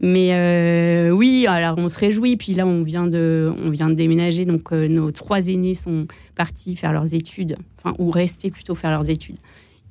Mais 0.00 1.10
oui, 1.12 1.46
alors 1.48 1.78
on 1.78 1.88
se 1.88 1.98
réjouit. 1.98 2.36
Puis 2.36 2.54
là, 2.54 2.66
on 2.66 2.82
vient 2.82 3.06
de, 3.06 3.52
on 3.64 3.70
vient 3.70 3.88
de 3.88 3.94
déménager. 3.94 4.44
Donc 4.44 4.72
nos 4.72 5.12
trois 5.12 5.46
aînés 5.46 5.74
sont 5.74 6.06
partis 6.34 6.74
faire 6.76 6.92
leurs 6.92 7.14
études, 7.14 7.56
enfin, 7.78 7.94
ou 7.98 8.10
rester 8.10 8.50
plutôt 8.50 8.74
faire 8.74 8.90
leurs 8.90 9.08
études 9.10 9.36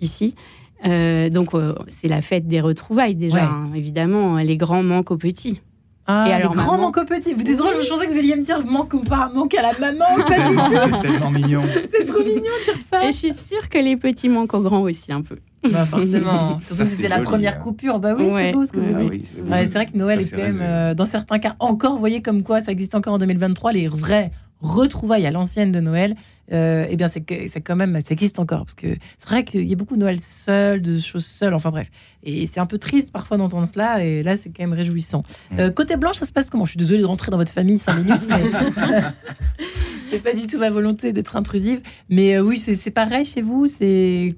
ici. 0.02 0.36
donc 0.84 1.52
c'est 1.88 2.10
la 2.10 2.22
fête 2.22 2.48
des 2.48 2.60
retrouvailles 2.60 3.16
déjà. 3.16 3.46
Hein. 3.46 3.72
évidemment, 3.74 4.36
les 4.36 4.58
grands 4.58 4.84
manquent 4.84 5.12
aux 5.12 5.18
petits. 5.18 5.62
Ah, 6.06 6.26
et 6.28 6.34
alors, 6.34 6.54
grand 6.54 6.78
manque 6.78 6.98
au 6.98 7.06
petit. 7.06 7.34
Vous 7.34 7.50
êtes 7.50 7.58
drôle, 7.58 7.76
je 7.82 7.90
pensais 7.90 8.06
que 8.06 8.12
vous 8.12 8.18
alliez 8.18 8.36
me 8.36 8.42
dire 8.42 8.66
manque, 8.66 9.08
pas, 9.08 9.30
manque 9.34 9.56
à 9.56 9.62
la 9.62 9.80
maman. 9.80 10.06
C'est 11.02 11.08
tellement 11.08 11.32
mignon. 11.32 11.64
C'est 11.90 12.04
trop 12.04 12.20
mignon 12.20 12.42
de 12.42 12.66
dire 12.66 12.82
ça. 12.92 13.06
Et 13.06 13.12
je 13.14 13.18
suis 13.18 13.34
sûre 13.34 13.70
que 13.70 13.78
les 13.78 13.96
petits 13.96 14.28
manquent 14.28 14.54
aux 14.54 14.62
grands 14.62 14.82
aussi 14.82 15.14
un 15.14 15.22
peu. 15.22 15.38
Bah 15.70 15.86
forcément. 15.86 16.60
Surtout 16.62 16.86
si 16.86 16.96
c'est 16.96 17.08
la 17.08 17.22
première 17.22 17.56
hein. 17.56 17.60
coupure. 17.60 18.00
Bah 18.00 18.16
oui, 18.18 18.28
c'est 18.30 18.52
beau 18.52 18.66
ce 18.66 18.74
que 18.74 18.80
vous 18.80 19.10
dites. 19.10 19.26
c'est 19.50 19.66
vrai 19.68 19.86
que 19.86 19.98
Noël 19.98 20.20
est 20.20 20.30
quand 20.30 20.38
même, 20.38 20.60
euh, 20.62 20.94
dans 20.94 21.06
certains 21.06 21.40
cas, 21.40 21.56
encore, 21.60 21.94
vous 21.94 22.00
voyez 22.00 22.22
comme 22.22 22.44
quoi 22.44 22.60
ça 22.60 22.74
existe 22.74 22.96
encore 22.96 23.14
en 23.14 23.18
2023, 23.18 23.72
les 23.72 23.88
vrais 23.88 24.32
retrouvailles 24.60 25.26
à 25.26 25.32
l'ancienne 25.32 25.72
de 25.72 25.80
Noël 25.80 26.16
euh, 26.52 26.86
eh 26.90 26.96
bien, 26.96 27.08
c'est 27.08 27.24
c'est 27.48 27.62
quand 27.62 27.76
même, 27.76 28.00
ça 28.02 28.12
existe 28.12 28.40
encore. 28.40 28.66
Parce 28.66 28.76
que 28.76 28.88
c'est 29.18 29.28
vrai 29.28 29.44
qu'il 29.44 29.64
y 29.64 29.74
a 29.74 29.76
beaucoup 29.76 29.96
de 29.96 30.02
Noël 30.02 30.20
seul, 30.22 30.82
de 30.82 31.00
choses 31.00 31.26
seules, 31.26 31.54
enfin 31.54 31.72
bref. 31.72 31.90
Et 32.24 32.48
c'est 32.48 32.60
un 32.60 32.66
peu 32.66 32.78
triste 32.78 33.12
parfois 33.12 33.38
d'entendre 33.38 33.68
cela, 33.68 34.04
et 34.04 34.24
là, 34.24 34.36
c'est 34.38 34.50
quand 34.50 34.64
même 34.64 34.74
réjouissant. 34.74 35.24
Mm. 35.52 35.60
Euh, 35.60 35.72
côté 35.72 35.96
blanche, 35.96 36.18
ça 36.18 36.26
se 36.26 36.34
passe 36.34 36.50
comment? 36.50 36.66
Je 36.66 36.72
suis 36.72 36.78
désolée 36.78 37.02
de 37.02 37.06
rentrer 37.06 37.32
dans 37.32 37.38
votre 37.38 37.54
famille 37.54 37.80
cinq 37.80 37.96
minutes, 37.96 38.28
mais 38.30 38.44
c'est 40.10 40.22
pas 40.22 40.34
du 40.34 40.48
tout 40.48 40.60
ma 40.60 40.70
volonté 40.70 41.14
d'être 41.14 41.36
intrusive. 41.36 41.82
Mais 42.10 42.36
euh, 42.36 42.42
oui, 42.42 42.58
c'est 42.58 42.92
pareil 42.92 43.26
chez 43.26 43.42
vous? 43.42 43.68
C'est 43.68 44.36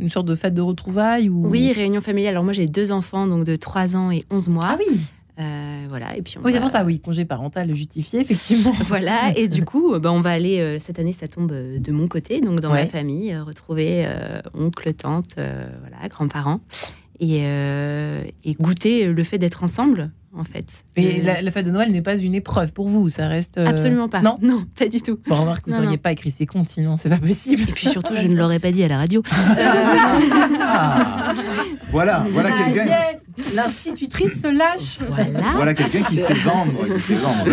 une 0.00 0.08
sorte 0.08 0.26
de 0.26 0.34
fête 0.34 0.54
de 0.54 0.62
retrouvailles 0.62 1.28
ou... 1.28 1.46
Oui, 1.48 1.72
réunion 1.72 2.00
familiale. 2.00 2.32
Alors 2.32 2.44
moi, 2.44 2.52
j'ai 2.52 2.66
deux 2.66 2.92
enfants, 2.92 3.26
donc 3.26 3.44
de 3.44 3.56
3 3.56 3.96
ans 3.96 4.10
et 4.10 4.22
11 4.30 4.48
mois. 4.48 4.64
Ah 4.64 4.78
oui 4.78 5.00
euh, 5.40 5.86
voilà, 5.88 6.16
et 6.16 6.22
puis 6.22 6.34
oui, 6.44 6.52
c'est 6.52 6.60
pour 6.60 6.68
ça, 6.68 6.84
oui, 6.84 7.00
congé 7.00 7.24
parental 7.24 7.74
justifié, 7.74 8.20
effectivement. 8.20 8.72
voilà, 8.82 9.32
et 9.34 9.48
du 9.48 9.64
coup, 9.64 9.98
bah, 9.98 10.12
on 10.12 10.20
va 10.20 10.30
aller, 10.30 10.60
euh, 10.60 10.78
cette 10.78 10.98
année, 10.98 11.12
ça 11.12 11.26
tombe 11.26 11.52
de 11.52 11.92
mon 11.92 12.06
côté, 12.06 12.40
donc 12.40 12.60
dans 12.60 12.70
ma 12.70 12.84
famille, 12.86 13.32
euh, 13.32 13.42
retrouver 13.42 14.06
oncle, 14.54 14.92
tante, 14.92 15.34
voilà, 15.36 16.08
grands-parents, 16.08 16.60
et, 17.20 17.44
et, 18.44 18.54
goûter 18.54 19.06
le 19.06 19.22
fait 19.24 19.38
d'être 19.38 19.64
ensemble, 19.64 20.10
en 20.36 20.44
fait. 20.44 20.84
Mais 20.96 21.22
la, 21.22 21.50
fête 21.50 21.64
de 21.64 21.70
Noël 21.70 21.90
n'est 21.92 22.02
pas 22.02 22.16
une 22.16 22.34
épreuve 22.34 22.72
pour 22.72 22.88
vous, 22.88 23.08
ça 23.08 23.28
reste... 23.28 23.58
Absolument 23.58 24.08
pas. 24.08 24.20
Non, 24.20 24.38
non, 24.42 24.64
pas 24.78 24.88
du 24.88 25.00
tout. 25.00 25.18
Bon, 25.28 25.36
remarque 25.36 25.64
que 25.64 25.70
vous 25.70 25.80
n'auriez 25.80 25.98
pas 25.98 26.12
écrit 26.12 26.30
ces 26.30 26.44
comptes, 26.46 26.68
sinon 26.68 26.96
c'est 26.98 27.08
pas 27.08 27.18
possible. 27.18 27.62
Et 27.62 27.72
puis 27.72 27.86
surtout, 27.88 28.14
je 28.16 28.26
ne 28.26 28.36
l'aurais 28.36 28.60
pas 28.60 28.72
dit 28.72 28.84
à 28.84 28.88
la 28.88 28.98
radio. 28.98 29.22
Voilà, 31.92 32.24
voilà 32.30 32.50
quelqu'un. 32.52 32.86
L'institutrice 33.54 34.40
se 34.40 34.48
lâche. 34.48 34.98
Voilà, 35.06 35.52
voilà 35.54 35.74
quelqu'un 35.74 36.02
qui 36.02 36.16
sait 36.16 36.34
vendre. 36.34 36.86
Qui 37.06 37.14
vendre. 37.14 37.44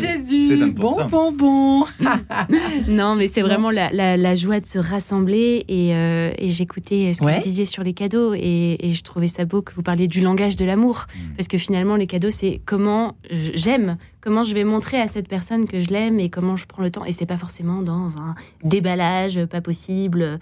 Jésus, 0.00 0.72
bon, 0.72 0.96
bon, 1.06 1.32
bon. 1.32 1.84
non, 2.88 3.14
mais 3.14 3.28
c'est 3.28 3.42
vraiment 3.42 3.70
la, 3.70 3.90
la, 3.92 4.34
joie 4.34 4.58
de 4.58 4.66
se 4.66 4.78
rassembler. 4.78 5.64
Et, 5.68 5.94
euh, 5.94 6.32
et 6.38 6.48
j'écoutais 6.48 7.14
ce 7.14 7.20
que 7.20 7.32
vous 7.32 7.40
disiez 7.40 7.66
sur 7.66 7.84
les 7.84 7.94
cadeaux. 7.94 8.34
Et, 8.34 8.78
et, 8.80 8.94
je 8.94 9.02
trouvais 9.04 9.28
ça 9.28 9.44
beau 9.44 9.62
que 9.62 9.72
vous 9.74 9.82
parliez 9.82 10.08
du 10.08 10.20
langage 10.20 10.56
de 10.56 10.64
l'amour. 10.64 11.06
Mm. 11.08 11.36
Parce 11.36 11.46
que 11.46 11.58
finalement, 11.58 11.94
les 11.94 12.08
cadeaux, 12.08 12.32
c'est 12.32 12.60
comment 12.66 13.16
j'aime, 13.30 13.96
comment 14.20 14.42
je 14.42 14.54
vais 14.54 14.64
montrer 14.64 15.00
à 15.00 15.06
cette 15.06 15.28
personne 15.28 15.66
que 15.66 15.80
je 15.80 15.90
l'aime 15.90 16.18
et 16.18 16.30
comment 16.30 16.56
je 16.56 16.66
prends 16.66 16.82
le 16.82 16.90
temps. 16.90 17.04
Et 17.04 17.12
c'est 17.12 17.26
pas 17.26 17.38
forcément 17.38 17.82
dans 17.82 18.08
un 18.18 18.34
déballage 18.64 19.44
pas 19.46 19.60
possible. 19.60 20.40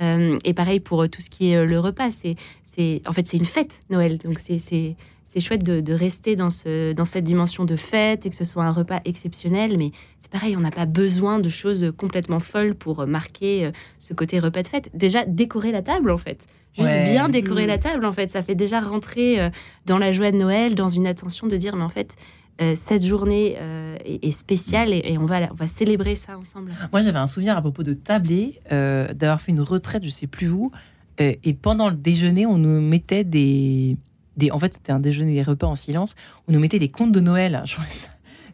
Euh, 0.00 0.36
et 0.44 0.54
pareil 0.54 0.80
pour 0.80 1.08
tout 1.08 1.20
ce 1.20 1.30
qui 1.30 1.50
est 1.50 1.64
le 1.64 1.78
repas. 1.78 2.10
C'est, 2.10 2.36
c'est, 2.62 3.02
en 3.06 3.12
fait, 3.12 3.26
c'est 3.26 3.36
une 3.36 3.44
fête, 3.44 3.82
Noël. 3.90 4.18
Donc, 4.18 4.38
c'est, 4.38 4.58
c'est, 4.58 4.96
c'est 5.32 5.40
chouette 5.40 5.62
de, 5.62 5.94
rester 5.94 6.36
dans, 6.36 6.50
ce, 6.50 6.92
dans 6.92 7.06
cette 7.06 7.24
dimension 7.24 7.64
de 7.64 7.76
fête 7.76 8.26
et 8.26 8.30
que 8.30 8.36
ce 8.36 8.44
soit 8.44 8.64
un 8.64 8.70
repas 8.70 9.00
exceptionnel. 9.06 9.78
Mais 9.78 9.90
c'est 10.18 10.30
pareil, 10.30 10.56
on 10.58 10.60
n'a 10.60 10.70
pas 10.70 10.84
besoin 10.84 11.38
de 11.38 11.48
choses 11.48 11.90
complètement 11.96 12.40
folles 12.40 12.74
pour 12.74 13.06
marquer 13.06 13.64
euh, 13.64 13.70
ce 13.98 14.12
côté 14.12 14.38
repas 14.38 14.62
de 14.62 14.68
fête. 14.68 14.90
Déjà, 14.92 15.24
décorer 15.24 15.72
la 15.72 15.80
table, 15.80 16.10
en 16.10 16.18
fait. 16.18 16.46
Juste 16.76 17.02
bien 17.04 17.28
décorer 17.30 17.66
la 17.66 17.78
table, 17.78 18.04
en 18.04 18.12
fait. 18.12 18.28
Ça 18.28 18.42
fait 18.42 18.54
déjà 18.54 18.80
rentrer 18.80 19.40
euh, 19.40 19.48
dans 19.86 19.98
la 19.98 20.12
joie 20.12 20.32
de 20.32 20.36
Noël, 20.36 20.74
dans 20.74 20.88
une 20.88 21.06
attention 21.06 21.46
de 21.46 21.56
dire, 21.56 21.76
mais 21.76 21.84
en 21.84 21.88
fait, 21.88 22.16
euh, 22.16 22.41
cette 22.74 23.04
journée 23.04 23.56
euh, 23.58 23.96
est, 24.04 24.30
spéciale 24.30 24.92
et, 24.92 25.16
on, 25.18 25.26
va, 25.26 25.48
on 25.50 25.54
va 25.54 25.66
célébrer 25.66 26.14
ça 26.14 26.38
ensemble. 26.38 26.72
Moi, 26.92 27.02
j'avais 27.02 27.18
un 27.18 27.26
souvenir 27.26 27.56
à 27.56 27.60
propos 27.60 27.82
de 27.82 27.94
tablé, 27.94 28.60
euh, 28.70 29.12
d'avoir 29.14 29.40
fait 29.40 29.52
une 29.52 29.60
retraite, 29.60 30.04
je 30.04 30.10
sais 30.10 30.26
plus 30.26 30.48
où, 30.48 30.70
et 31.18 31.54
pendant 31.54 31.88
le 31.88 31.94
déjeuner, 31.94 32.46
on 32.46 32.58
nous 32.58 32.80
mettait 32.80 33.22
des. 33.22 33.96
des 34.36 34.50
en 34.50 34.58
fait, 34.58 34.74
c'était 34.74 34.90
un 34.90 34.98
déjeuner 34.98 35.34
des 35.34 35.42
repas 35.42 35.68
en 35.68 35.76
silence, 35.76 36.16
on 36.48 36.52
nous 36.52 36.58
mettait 36.58 36.80
des 36.80 36.88
contes 36.88 37.12
de 37.12 37.20
Noël. 37.20 37.62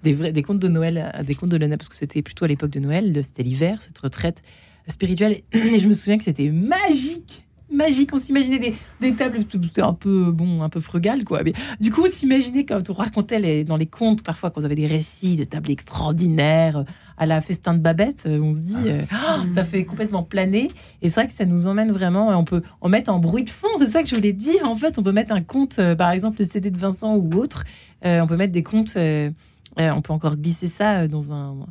des, 0.03 0.13
vrais, 0.13 0.33
des 0.33 0.43
contes 0.43 0.59
de 0.59 0.69
Noël, 0.69 1.25
des 1.27 1.35
contes 1.35 1.49
de 1.49 1.57
l'année, 1.57 1.79
parce 1.79 1.89
que 1.89 1.97
c'était 1.97 2.21
plutôt 2.21 2.45
à 2.45 2.49
l'époque 2.49 2.71
de 2.71 2.81
Noël, 2.81 3.19
c'était 3.23 3.43
l'hiver, 3.43 3.81
cette 3.81 3.99
retraite 3.99 4.43
spirituelle. 4.87 5.41
Et 5.53 5.79
je 5.79 5.89
me 5.89 5.95
souviens 5.95 6.19
que 6.19 6.25
c'était 6.25 6.51
magique 6.51 7.48
magique. 7.71 8.11
On 8.13 8.19
s'imaginait 8.19 8.59
des, 8.59 8.75
des, 9.01 9.15
tables, 9.15 9.41
c'était 9.51 9.83
un 9.83 9.95
peu 9.95 10.31
bon, 10.31 10.63
un 10.63 10.69
peu 10.69 10.81
frugal, 10.81 11.25
quoi. 11.25 11.43
Mais 11.45 11.53
du 11.81 11.91
coup, 11.91 12.05
on 12.05 12.11
s'imaginait 12.11 12.65
quand 12.65 12.89
on 12.91 12.93
racontait 12.93 13.39
les, 13.39 13.65
dans 13.65 13.77
les 13.77 13.87
contes, 13.87 14.23
parfois, 14.23 14.51
quand 14.51 14.61
on 14.63 14.65
avait 14.65 14.75
des 14.75 14.87
récits 14.87 15.37
de 15.37 15.45
tables 15.45 15.71
extraordinaires 15.71 16.85
à 17.17 17.27
la 17.27 17.41
festin 17.41 17.75
de 17.75 17.81
Babette, 17.81 18.25
euh, 18.27 18.41
on 18.41 18.55
se 18.55 18.61
dit, 18.61 18.77
ah. 18.79 18.87
euh, 18.87 19.03
ah, 19.11 19.45
ça 19.55 19.65
fait 19.65 19.85
complètement 19.85 20.23
planer. 20.23 20.71
Et 21.03 21.09
c'est 21.09 21.21
vrai 21.21 21.27
que 21.27 21.35
ça 21.35 21.45
nous 21.45 21.67
emmène 21.67 21.91
vraiment. 21.93 22.29
On 22.29 22.45
peut 22.45 22.63
en 22.81 22.89
mettre 22.89 23.13
en 23.13 23.19
bruit 23.19 23.45
de 23.45 23.51
fond. 23.51 23.69
C'est 23.79 23.89
ça 23.89 24.03
que 24.03 24.09
je 24.09 24.15
voulais 24.15 24.33
dire. 24.33 24.65
En 24.65 24.77
fait, 24.77 24.99
on 24.99 25.03
peut 25.03 25.13
mettre 25.13 25.33
un 25.33 25.43
conte, 25.43 25.79
euh, 25.79 25.95
par 25.95 26.11
exemple, 26.11 26.37
le 26.39 26.45
CD 26.45 26.71
de 26.71 26.79
Vincent 26.79 27.17
ou 27.17 27.35
autre. 27.35 27.65
on 28.05 28.27
peut 28.27 28.37
mettre 28.37 28.53
des 28.53 28.63
contes. 28.63 28.97
on 28.97 30.01
peut 30.03 30.13
encore 30.13 30.37
glisser 30.37 30.69
ça 30.69 31.09
dans 31.09 31.33
un 31.33 31.67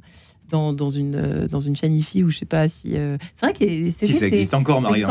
dans, 0.49 0.73
dans, 0.73 0.89
une, 0.89 1.15
euh, 1.15 1.47
dans 1.47 1.59
une 1.59 1.75
chaîne 1.75 1.93
IFI 1.93 2.23
ou 2.23 2.29
je 2.29 2.37
sais 2.37 2.45
pas 2.45 2.67
si. 2.67 2.95
Euh, 2.95 3.17
c'est 3.35 3.45
vrai 3.45 3.53
que 3.53 3.89
Si 3.89 4.13
ça 4.13 4.27
existe 4.27 4.53
encore, 4.53 4.81
Marie. 4.81 5.03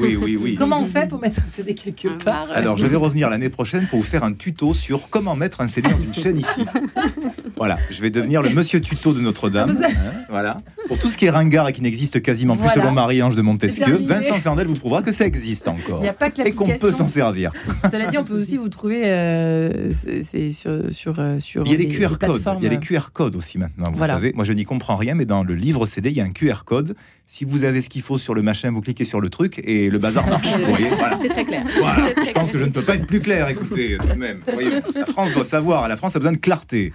Oui, 0.00 0.16
oui, 0.16 0.36
oui. 0.40 0.54
Comment 0.56 0.80
on 0.80 0.86
fait 0.86 1.08
pour 1.08 1.20
mettre 1.20 1.40
un 1.40 1.50
CD 1.50 1.74
quelque 1.74 2.08
ah, 2.08 2.24
part? 2.24 2.48
Alors, 2.54 2.76
je 2.76 2.86
vais 2.86 2.96
revenir 2.96 3.30
l'année 3.30 3.50
prochaine 3.50 3.86
pour 3.88 4.00
vous 4.00 4.04
faire 4.04 4.24
un 4.24 4.32
tuto 4.32 4.74
sur 4.74 5.10
comment 5.10 5.36
mettre 5.36 5.60
un 5.60 5.68
CD 5.68 5.88
dans 5.88 5.98
une 5.98 6.14
chaîne 6.14 6.38
IFI. 6.38 6.64
voilà, 7.56 7.78
je 7.90 8.00
vais 8.00 8.10
devenir 8.10 8.42
le 8.42 8.50
monsieur 8.50 8.80
tuto 8.80 9.12
de 9.12 9.20
Notre-Dame. 9.20 9.78
Hein, 9.82 10.12
voilà. 10.28 10.62
Pour 10.88 10.98
tout 10.98 11.08
ce 11.08 11.16
qui 11.16 11.26
est 11.26 11.30
ringard 11.30 11.68
et 11.68 11.72
qui 11.72 11.82
n'existe 11.82 12.20
quasiment 12.22 12.56
plus 12.56 12.68
selon 12.70 12.90
Marie-Ange 12.90 13.36
de 13.36 13.42
Montesquieu, 13.42 13.98
Vincent 14.02 14.40
Fernel 14.40 14.66
vous 14.66 14.74
prouvera 14.74 15.02
que 15.02 15.12
ça 15.12 15.26
existe 15.26 15.68
encore. 15.68 16.00
Il 16.02 16.08
a 16.08 16.12
pas 16.12 16.30
que 16.30 16.42
Et 16.42 16.52
qu'on 16.52 16.66
peut 16.66 16.92
s'en 16.92 17.06
servir. 17.06 17.52
Cela 17.90 18.06
dit, 18.06 18.18
on 18.18 18.24
peut 18.24 18.36
aussi 18.36 18.56
vous 18.56 18.68
trouver 18.68 19.02
euh, 19.04 19.90
c'est 19.90 20.52
sur, 20.52 20.90
sur, 20.90 21.22
sur. 21.38 21.64
Il 21.66 21.72
y 21.72 21.74
a 21.74 21.78
les, 21.78 21.88
QR 21.88 22.18
codes. 22.18 22.42
Il 22.58 22.64
y 22.64 22.66
a 22.66 22.70
les 22.70 22.78
QR 22.78 23.12
codes 23.12 23.36
aussi 23.36 23.58
maintenant. 23.58 23.92
Vous 23.92 24.04
savez, 24.04 24.32
moi 24.34 24.44
je 24.44 24.52
n'y 24.52 24.64
comprends 24.70 24.94
rien, 24.94 25.16
mais 25.16 25.24
dans 25.24 25.42
le 25.42 25.56
livre 25.56 25.84
CD, 25.86 26.10
il 26.10 26.16
y 26.16 26.20
a 26.20 26.24
un 26.24 26.30
QR 26.30 26.62
code. 26.64 26.94
Si 27.26 27.44
vous 27.44 27.64
avez 27.64 27.82
ce 27.82 27.88
qu'il 27.88 28.02
faut 28.02 28.18
sur 28.18 28.34
le 28.34 28.42
machin, 28.42 28.70
vous 28.70 28.80
cliquez 28.80 29.04
sur 29.04 29.20
le 29.20 29.28
truc 29.28 29.60
et 29.64 29.90
le 29.90 29.98
bazar 29.98 30.24
marche. 30.28 30.46
C'est 31.20 31.28
très 31.28 31.44
clair. 31.44 31.66
je 31.66 32.30
pense 32.30 32.52
que 32.52 32.58
je 32.58 32.62
ne 32.62 32.70
peux 32.70 32.80
pas 32.80 32.94
être 32.94 33.06
plus 33.06 33.18
clair. 33.18 33.48
Écoutez, 33.48 33.98
tout 34.00 34.06
de 34.06 34.14
même. 34.14 34.42
la 34.94 35.06
France 35.06 35.34
doit 35.34 35.44
savoir. 35.44 35.88
La 35.88 35.96
France 35.96 36.14
a 36.14 36.20
besoin 36.20 36.34
de 36.34 36.38
clarté. 36.38 36.92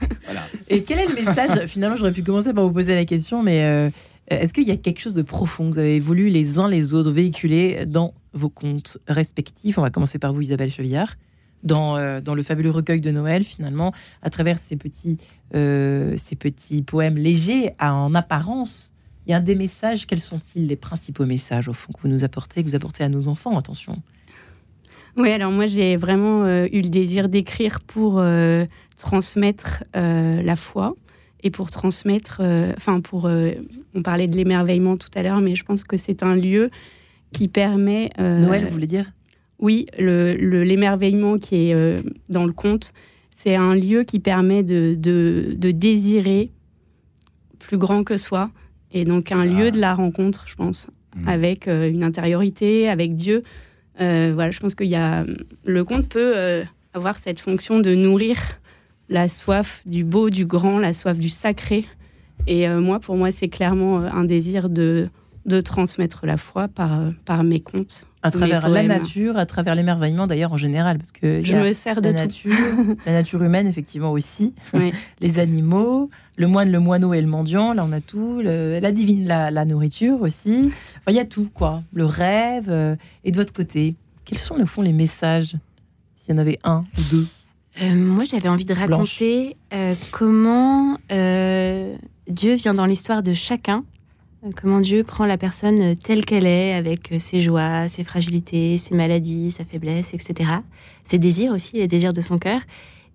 Et 0.70 0.84
quel 0.84 1.00
est 1.00 1.08
le 1.08 1.16
message 1.16 1.68
Finalement, 1.68 1.98
j'aurais 1.98 2.14
pu 2.14 2.24
commencer 2.24 2.54
par 2.54 2.64
vous 2.64 2.72
poser 2.72 2.96
la 2.96 3.04
question, 3.04 3.44
mais 3.44 3.66
euh, 3.66 3.90
est-ce 4.30 4.54
qu'il 4.54 4.64
y 4.64 4.72
a 4.72 4.78
quelque 4.78 5.02
chose 5.02 5.14
de 5.14 5.22
profond 5.22 5.68
que 5.68 5.74
vous 5.74 5.80
avez 5.80 6.00
voulu 6.00 6.30
les 6.30 6.60
uns 6.60 6.70
les 6.70 6.94
autres 6.94 7.12
véhiculer 7.12 7.86
dans 7.86 8.14
vos 8.32 8.50
comptes 8.50 9.00
respectifs? 9.10 9.78
On 9.78 9.82
va 9.82 9.90
commencer 9.90 10.18
par 10.18 10.32
vous, 10.32 10.40
Isabelle 10.40 10.72
Chevillard. 10.72 11.16
Dans, 11.64 11.98
euh, 11.98 12.22
dans, 12.22 12.36
le 12.36 12.44
fabuleux 12.44 12.70
recueil 12.70 13.02
de 13.02 13.12
Noël, 13.12 13.44
finalement, 13.44 13.92
à 14.22 14.30
travers 14.30 14.60
ces 14.60 14.78
petits 14.78 15.18
euh, 15.54 16.16
ces 16.18 16.36
petits 16.36 16.82
poèmes 16.82 17.18
légers 17.18 17.74
en 17.80 18.16
apparence. 18.16 18.94
Il 19.28 19.32
y 19.32 19.34
a 19.34 19.40
des 19.40 19.56
messages. 19.56 20.08
Quels 20.08 20.22
sont-ils 20.22 20.68
les 20.68 20.76
principaux 20.76 21.26
messages 21.26 21.68
au 21.68 21.74
fond 21.74 21.94
que 21.94 22.02
vous 22.02 22.08
nous 22.08 22.24
apportez, 22.24 22.64
que 22.64 22.70
vous 22.70 22.76
apportez 22.76 23.04
à 23.04 23.10
nos 23.10 23.28
enfants 23.28 23.58
Attention. 23.58 24.02
Oui, 25.18 25.30
alors 25.32 25.52
moi 25.52 25.66
j'ai 25.68 25.96
vraiment 25.96 26.44
euh, 26.44 26.68
eu 26.74 26.82
le 26.82 26.90
désir 26.90 27.30
d'écrire 27.30 27.80
pour 27.80 28.20
euh, 28.20 28.66
transmettre 28.98 29.84
la 29.94 30.56
foi 30.56 30.96
et 31.42 31.52
pour 31.52 31.70
transmettre, 31.70 32.42
enfin 32.76 33.02
pour, 33.02 33.26
on 33.26 34.02
parlait 34.02 34.28
de 34.28 34.36
l'émerveillement 34.36 34.98
tout 34.98 35.10
à 35.16 35.22
l'heure, 35.22 35.42
mais 35.42 35.56
je 35.56 35.64
pense 35.64 35.84
que 35.84 35.96
c'est 35.96 36.24
un 36.24 36.36
lieu 36.36 36.72
qui 37.32 37.48
permet. 37.48 38.10
Noël, 38.18 38.66
vous 38.66 38.72
voulez 38.72 38.88
dire? 38.88 39.12
Oui, 39.60 39.86
l'émerveillement 40.00 41.34
le, 41.34 41.38
qui 41.38 41.56
est 41.70 42.04
dans 42.30 42.46
le 42.46 42.52
conte 42.52 42.94
c'est 43.36 43.56
un 43.56 43.76
lieu 43.76 44.04
qui 44.04 44.20
permet 44.20 44.64
de, 44.64 44.96
de, 44.98 45.72
désirer 45.72 46.52
plus 47.60 47.78
grand 47.78 48.04
que 48.04 48.18
soi. 48.18 48.50
Et 48.92 49.04
donc 49.04 49.32
un 49.32 49.44
lieu 49.44 49.72
de 49.72 49.80
la 49.80 49.94
rencontre, 49.94 50.46
je 50.48 50.56
pense, 50.56 50.88
mmh. 51.16 51.28
avec 51.28 51.68
euh, 51.68 51.90
une 51.90 52.04
intériorité, 52.04 52.88
avec 52.88 53.16
Dieu. 53.16 53.44
Euh, 54.00 54.32
voilà, 54.34 54.52
je 54.52 54.60
pense 54.60 54.74
qu'il 54.74 54.88
y 54.88 54.96
a 54.96 55.26
le 55.66 55.84
conte 55.84 56.08
peut 56.08 56.34
euh, 56.36 56.64
avoir 56.94 57.18
cette 57.18 57.40
fonction 57.40 57.80
de 57.80 57.94
nourrir 57.94 58.38
la 59.10 59.28
soif 59.28 59.82
du 59.86 60.04
beau, 60.04 60.30
du 60.30 60.46
grand, 60.46 60.80
la 60.80 60.94
soif 60.94 61.20
du 61.20 61.30
sacré. 61.30 61.86
Et 62.48 62.68
moi, 62.68 63.00
pour 63.00 63.16
moi, 63.16 63.32
c'est 63.32 63.48
clairement 63.48 64.00
un 64.00 64.26
désir 64.26 64.70
de, 64.70 65.10
de 65.46 65.62
transmettre 65.62 66.26
la 66.26 66.38
foi 66.38 66.68
par, 66.68 67.12
par 67.24 67.44
mes 67.44 67.60
contes 67.60 68.06
à 68.26 68.32
travers 68.32 68.68
la 68.68 68.84
nature, 68.84 69.38
à 69.38 69.46
travers 69.46 69.76
l'émerveillement 69.76 70.26
d'ailleurs 70.26 70.52
en 70.52 70.58
général, 70.58 70.98
parce 70.98 71.12
que 71.12 71.44
je 71.44 71.56
me 71.56 71.74
sers 71.74 72.02
de 72.02 72.10
la 72.10 72.26
nature, 72.26 72.54
la 73.06 73.12
nature 73.12 73.44
humaine 73.44 73.68
effectivement 73.68 74.12
aussi, 74.12 74.54
les 75.22 75.40
animaux, 75.40 76.10
le 76.38 76.48
moine, 76.48 76.72
le 76.72 76.80
moineau 76.80 77.14
et 77.14 77.22
le 77.22 77.28
mendiant, 77.28 77.74
là 77.74 77.86
on 77.88 77.92
a 77.92 78.02
tout, 78.02 78.42
la 78.42 78.92
divine, 78.92 79.28
la, 79.28 79.66
nourriture 79.66 80.22
aussi, 80.22 80.72
enfin 80.98 81.12
il 81.12 81.16
y 81.16 81.20
a 81.20 81.26
tout 81.26 81.50
quoi, 81.54 81.84
le 81.94 82.06
rêve. 82.06 82.66
Euh, 82.70 82.96
et 83.24 83.32
de 83.32 83.38
votre 83.38 83.54
côté, 83.54 83.96
quels 84.26 84.40
sont 84.40 84.56
le 84.56 84.66
fond 84.66 84.82
les 84.82 84.94
messages, 84.94 85.56
s'il 86.18 86.34
y 86.34 86.38
en 86.38 86.42
avait 86.42 86.60
un 86.64 86.82
ou 86.98 87.02
deux? 87.12 87.28
Euh, 87.84 87.94
Moi 87.94 88.24
j'avais 88.24 88.50
envie 88.50 88.66
de 88.66 88.74
raconter 88.74 89.56
euh, 89.72 89.94
comment 90.12 90.98
Dieu 92.28 92.56
vient 92.56 92.74
dans 92.74 92.86
l'histoire 92.86 93.22
de 93.22 93.34
chacun 93.34 93.84
comment 94.54 94.80
Dieu 94.80 95.04
prend 95.04 95.26
la 95.26 95.38
personne 95.38 95.82
euh, 95.82 95.96
telle 95.96 96.26
qu'elle 96.26 96.46
est, 96.46 96.74
avec 96.74 97.12
euh, 97.12 97.20
ses 97.20 97.40
joies, 97.40 97.88
ses 97.88 98.04
fragilités, 98.04 98.78
ses 98.78 98.94
maladies, 98.94 99.52
sa 99.52 99.66
faiblesse, 99.66 100.14
etc. 100.14 100.50
Ses 101.04 101.18
désirs 101.18 101.52
aussi, 101.52 101.78
les 101.78 101.88
désirs 101.88 102.14
de 102.14 102.22
son 102.22 102.38
cœur. 102.38 102.62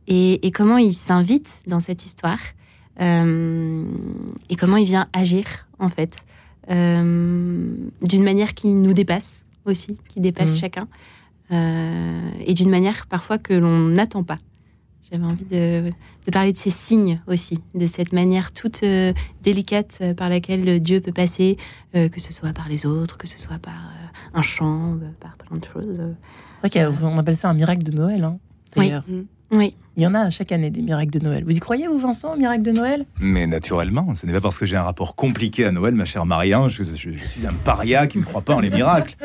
Et, 0.08 0.50
comment 0.52 0.78
il 0.78 0.92
s'invite 0.92 1.62
dans 1.68 1.78
cette 1.78 2.04
histoire. 2.04 2.40
et 2.98 4.56
comment 4.58 4.76
il 4.76 4.84
vient 4.84 5.08
agir, 5.12 5.44
en 5.78 5.88
fait. 5.88 6.24
d'une 6.68 8.24
manière 8.24 8.54
qui 8.54 8.74
nous 8.74 8.92
dépasse 8.92 9.46
aussi, 9.66 9.96
qui 10.08 10.18
dépasse 10.20 10.56
mmh. 10.56 10.60
chacun. 10.60 10.88
et 11.52 12.54
d'une 12.54 12.70
manière 12.70 13.06
parfois 13.06 13.38
que 13.38 13.54
l'on 13.54 13.78
n'attend 13.86 14.24
pas. 14.24 14.38
J'avais 15.10 15.24
envie 15.24 15.44
de, 15.44 15.90
parler 16.30 16.52
de 16.52 16.58
ces 16.58 16.70
signes 16.70 17.20
aussi, 17.26 17.60
de 17.74 17.86
cette 17.86 18.12
manière 18.12 18.52
toute 18.52 18.82
euh, 18.84 19.12
délicate 19.42 19.98
euh, 20.00 20.14
par 20.14 20.28
laquelle 20.28 20.80
Dieu 20.80 21.00
peut 21.00 21.12
passer, 21.12 21.56
euh, 21.96 22.08
que 22.08 22.20
ce 22.20 22.32
soit 22.32 22.52
par 22.52 22.68
les 22.68 22.86
autres, 22.86 23.18
que 23.18 23.26
ce 23.26 23.38
soit 23.38 23.58
par 23.58 23.92
un 24.34 24.42
chant, 24.42 24.96
par 25.18 25.36
plein 25.36 25.56
de 25.56 25.64
choses. 25.64 26.00
on 27.02 27.18
appelle 27.18 27.36
ça 27.36 27.50
un 27.50 27.54
miracle 27.54 27.82
de 27.82 27.90
Noël, 27.90 28.22
hein, 28.22 28.38
d'ailleurs. 28.76 29.04
Mm. 29.08 29.22
Oui. 29.50 29.74
Il 29.96 30.02
y 30.02 30.06
en 30.06 30.14
a 30.14 30.30
chaque 30.30 30.52
année 30.52 30.70
des 30.70 30.80
miracles 30.80 31.10
de 31.10 31.18
Noël. 31.18 31.44
Vous 31.44 31.56
y 31.56 31.60
croyez, 31.60 31.86
vous, 31.86 31.98
Vincent, 31.98 32.36
miracle 32.36 32.62
de 32.62 32.70
Noël? 32.70 33.04
Mais 33.20 33.46
naturellement, 33.46 34.14
ce 34.14 34.24
n'est 34.24 34.32
pas 34.32 34.40
parce 34.40 34.56
que 34.56 34.64
j'ai 34.64 34.76
un 34.76 34.82
rapport 34.82 35.14
compliqué 35.14 35.64
à 35.64 35.72
Noël, 35.72 35.94
ma 35.94 36.04
chère 36.04 36.24
Marie-Ange, 36.24 36.72
je, 36.72 36.84
je, 36.84 37.26
suis 37.26 37.46
un 37.46 37.52
paria 37.52 38.06
qui 38.06 38.18
ne 38.18 38.24
croit 38.24 38.42
pas 38.42 38.54
en 38.54 38.60
les 38.60 38.70
miracles. 38.70 39.16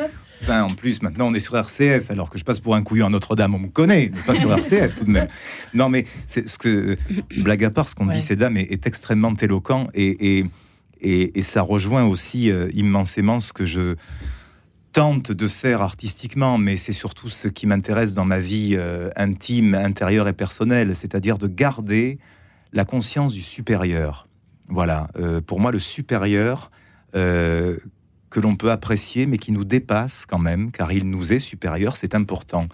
Enfin, 0.42 0.64
en 0.64 0.74
plus, 0.74 1.00
maintenant, 1.02 1.28
on 1.28 1.34
est 1.34 1.40
sur 1.40 1.56
RCF, 1.56 2.10
alors 2.10 2.28
que 2.28 2.38
je 2.38 2.44
passe 2.44 2.60
pour 2.60 2.74
un 2.74 2.82
couillon 2.82 3.06
à 3.06 3.10
Notre-Dame, 3.10 3.54
on 3.54 3.58
me 3.58 3.68
connaît, 3.68 4.10
mais 4.14 4.20
pas 4.20 4.34
sur 4.34 4.52
RCF 4.52 4.96
tout 4.96 5.04
de 5.04 5.10
même. 5.10 5.28
Non, 5.72 5.88
mais 5.88 6.04
c'est 6.26 6.48
ce 6.48 6.58
que, 6.58 6.98
blague 7.38 7.64
à 7.64 7.70
part, 7.70 7.88
ce 7.88 7.94
qu'on 7.94 8.06
dit 8.06 8.20
ces 8.20 8.36
dames 8.36 8.56
est, 8.56 8.86
extrêmement 8.86 9.34
éloquent 9.40 9.88
et, 9.94 10.40
et, 11.00 11.38
et, 11.38 11.42
ça 11.42 11.62
rejoint 11.62 12.04
aussi 12.04 12.50
euh, 12.50 12.68
immensément 12.74 13.40
ce 13.40 13.52
que 13.52 13.64
je 13.64 13.96
tente 14.96 15.30
de 15.30 15.46
faire 15.46 15.82
artistiquement, 15.82 16.56
mais 16.56 16.78
c'est 16.78 16.94
surtout 16.94 17.28
ce 17.28 17.48
qui 17.48 17.66
m'intéresse 17.66 18.14
dans 18.14 18.24
ma 18.24 18.38
vie 18.38 18.76
euh, 18.78 19.10
intime, 19.14 19.74
intérieure 19.74 20.26
et 20.26 20.32
personnelle, 20.32 20.96
c'est-à-dire 20.96 21.36
de 21.36 21.48
garder 21.48 22.18
la 22.72 22.86
conscience 22.86 23.34
du 23.34 23.42
supérieur. 23.42 24.26
Voilà, 24.68 25.08
euh, 25.18 25.42
pour 25.42 25.60
moi, 25.60 25.70
le 25.70 25.80
supérieur 25.80 26.70
euh, 27.14 27.76
que 28.30 28.40
l'on 28.40 28.56
peut 28.56 28.70
apprécier, 28.70 29.26
mais 29.26 29.36
qui 29.36 29.52
nous 29.52 29.64
dépasse 29.64 30.24
quand 30.24 30.38
même, 30.38 30.72
car 30.72 30.90
il 30.92 31.10
nous 31.10 31.30
est 31.30 31.40
supérieur, 31.40 31.98
c'est 31.98 32.14
important. 32.14 32.66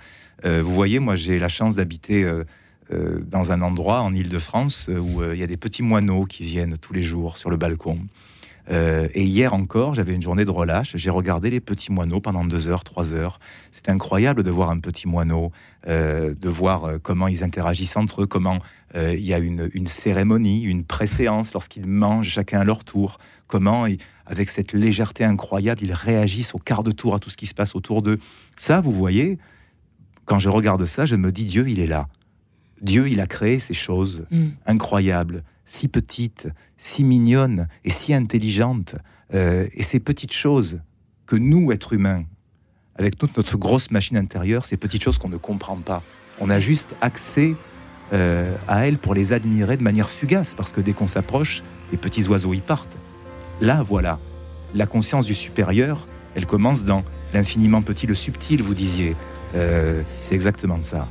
vous 0.44 0.72
voyez, 0.72 1.00
moi, 1.00 1.16
j'ai 1.16 1.40
la 1.40 1.48
chance 1.48 1.74
d'habiter 1.74 2.24
dans 2.90 3.50
un 3.50 3.62
endroit 3.62 4.00
en 4.00 4.14
Île-de-France 4.14 4.88
où 4.88 5.24
il 5.24 5.38
y 5.40 5.42
a 5.42 5.48
des 5.48 5.56
petits 5.56 5.82
moineaux 5.82 6.24
qui 6.24 6.44
viennent 6.44 6.78
tous 6.78 6.92
les 6.92 7.02
jours 7.02 7.36
sur 7.36 7.50
le 7.50 7.56
balcon. 7.56 7.98
Euh, 8.72 9.06
et 9.14 9.24
hier 9.24 9.52
encore, 9.52 9.94
j'avais 9.94 10.14
une 10.14 10.22
journée 10.22 10.44
de 10.44 10.50
relâche. 10.50 10.96
J'ai 10.96 11.10
regardé 11.10 11.50
les 11.50 11.60
petits 11.60 11.92
moineaux 11.92 12.20
pendant 12.20 12.44
deux 12.44 12.68
heures, 12.68 12.84
trois 12.84 13.12
heures. 13.12 13.38
C'est 13.70 13.90
incroyable 13.90 14.42
de 14.42 14.50
voir 14.50 14.70
un 14.70 14.78
petit 14.78 15.06
moineau, 15.06 15.52
euh, 15.88 16.34
de 16.34 16.48
voir 16.48 16.84
euh, 16.84 16.98
comment 17.00 17.28
ils 17.28 17.44
interagissent 17.44 17.96
entre 17.96 18.22
eux, 18.22 18.26
comment 18.26 18.58
il 18.94 19.20
y 19.20 19.32
a 19.32 19.38
une, 19.38 19.86
cérémonie, 19.86 20.64
une 20.64 20.84
préséance 20.84 21.54
lorsqu'ils 21.54 21.86
mangent 21.86 22.28
chacun 22.28 22.60
à 22.60 22.64
leur 22.64 22.84
tour, 22.84 23.16
comment, 23.46 23.86
avec 24.26 24.50
cette 24.50 24.74
légèreté 24.74 25.24
incroyable, 25.24 25.82
ils 25.82 25.94
réagissent 25.94 26.54
au 26.54 26.58
quart 26.58 26.82
de 26.82 26.92
tour 26.92 27.14
à 27.14 27.18
tout 27.18 27.30
ce 27.30 27.38
qui 27.38 27.46
se 27.46 27.54
passe 27.54 27.74
autour 27.74 28.02
d'eux. 28.02 28.18
Ça, 28.54 28.82
vous 28.82 28.92
voyez, 28.92 29.38
quand 30.26 30.38
je 30.38 30.50
regarde 30.50 30.84
ça, 30.84 31.06
je 31.06 31.16
me 31.16 31.32
dis 31.32 31.46
Dieu, 31.46 31.70
il 31.70 31.80
est 31.80 31.86
là. 31.86 32.06
Dieu, 32.82 33.08
il 33.08 33.20
a 33.20 33.26
créé 33.26 33.58
ces 33.58 33.74
choses 33.74 34.24
mm. 34.30 34.48
incroyables 34.66 35.42
si 35.64 35.88
petite, 35.88 36.48
si 36.76 37.04
mignonne 37.04 37.68
et 37.84 37.90
si 37.90 38.12
intelligente. 38.12 38.96
Euh, 39.34 39.66
et 39.72 39.82
ces 39.82 40.00
petites 40.00 40.32
choses 40.32 40.80
que 41.26 41.36
nous, 41.36 41.72
êtres 41.72 41.94
humains, 41.94 42.24
avec 42.96 43.16
toute 43.16 43.36
notre 43.36 43.56
grosse 43.56 43.90
machine 43.90 44.16
intérieure, 44.16 44.66
ces 44.66 44.76
petites 44.76 45.02
choses 45.02 45.16
qu'on 45.16 45.30
ne 45.30 45.38
comprend 45.38 45.78
pas, 45.78 46.02
on 46.40 46.50
a 46.50 46.60
juste 46.60 46.94
accès 47.00 47.54
euh, 48.12 48.54
à 48.68 48.86
elles 48.86 48.98
pour 48.98 49.14
les 49.14 49.32
admirer 49.32 49.76
de 49.78 49.82
manière 49.82 50.10
fugace, 50.10 50.54
parce 50.54 50.72
que 50.72 50.80
dès 50.80 50.92
qu'on 50.92 51.06
s'approche, 51.06 51.62
les 51.90 51.96
petits 51.96 52.26
oiseaux 52.28 52.52
y 52.52 52.60
partent. 52.60 52.96
Là, 53.60 53.82
voilà, 53.82 54.18
la 54.74 54.86
conscience 54.86 55.24
du 55.24 55.34
supérieur, 55.34 56.04
elle 56.34 56.46
commence 56.46 56.84
dans 56.84 57.04
l'infiniment 57.32 57.80
petit, 57.80 58.06
le 58.06 58.14
subtil, 58.14 58.62
vous 58.62 58.74
disiez. 58.74 59.16
Euh, 59.54 60.02
c'est 60.20 60.34
exactement 60.34 60.82
ça. 60.82 61.08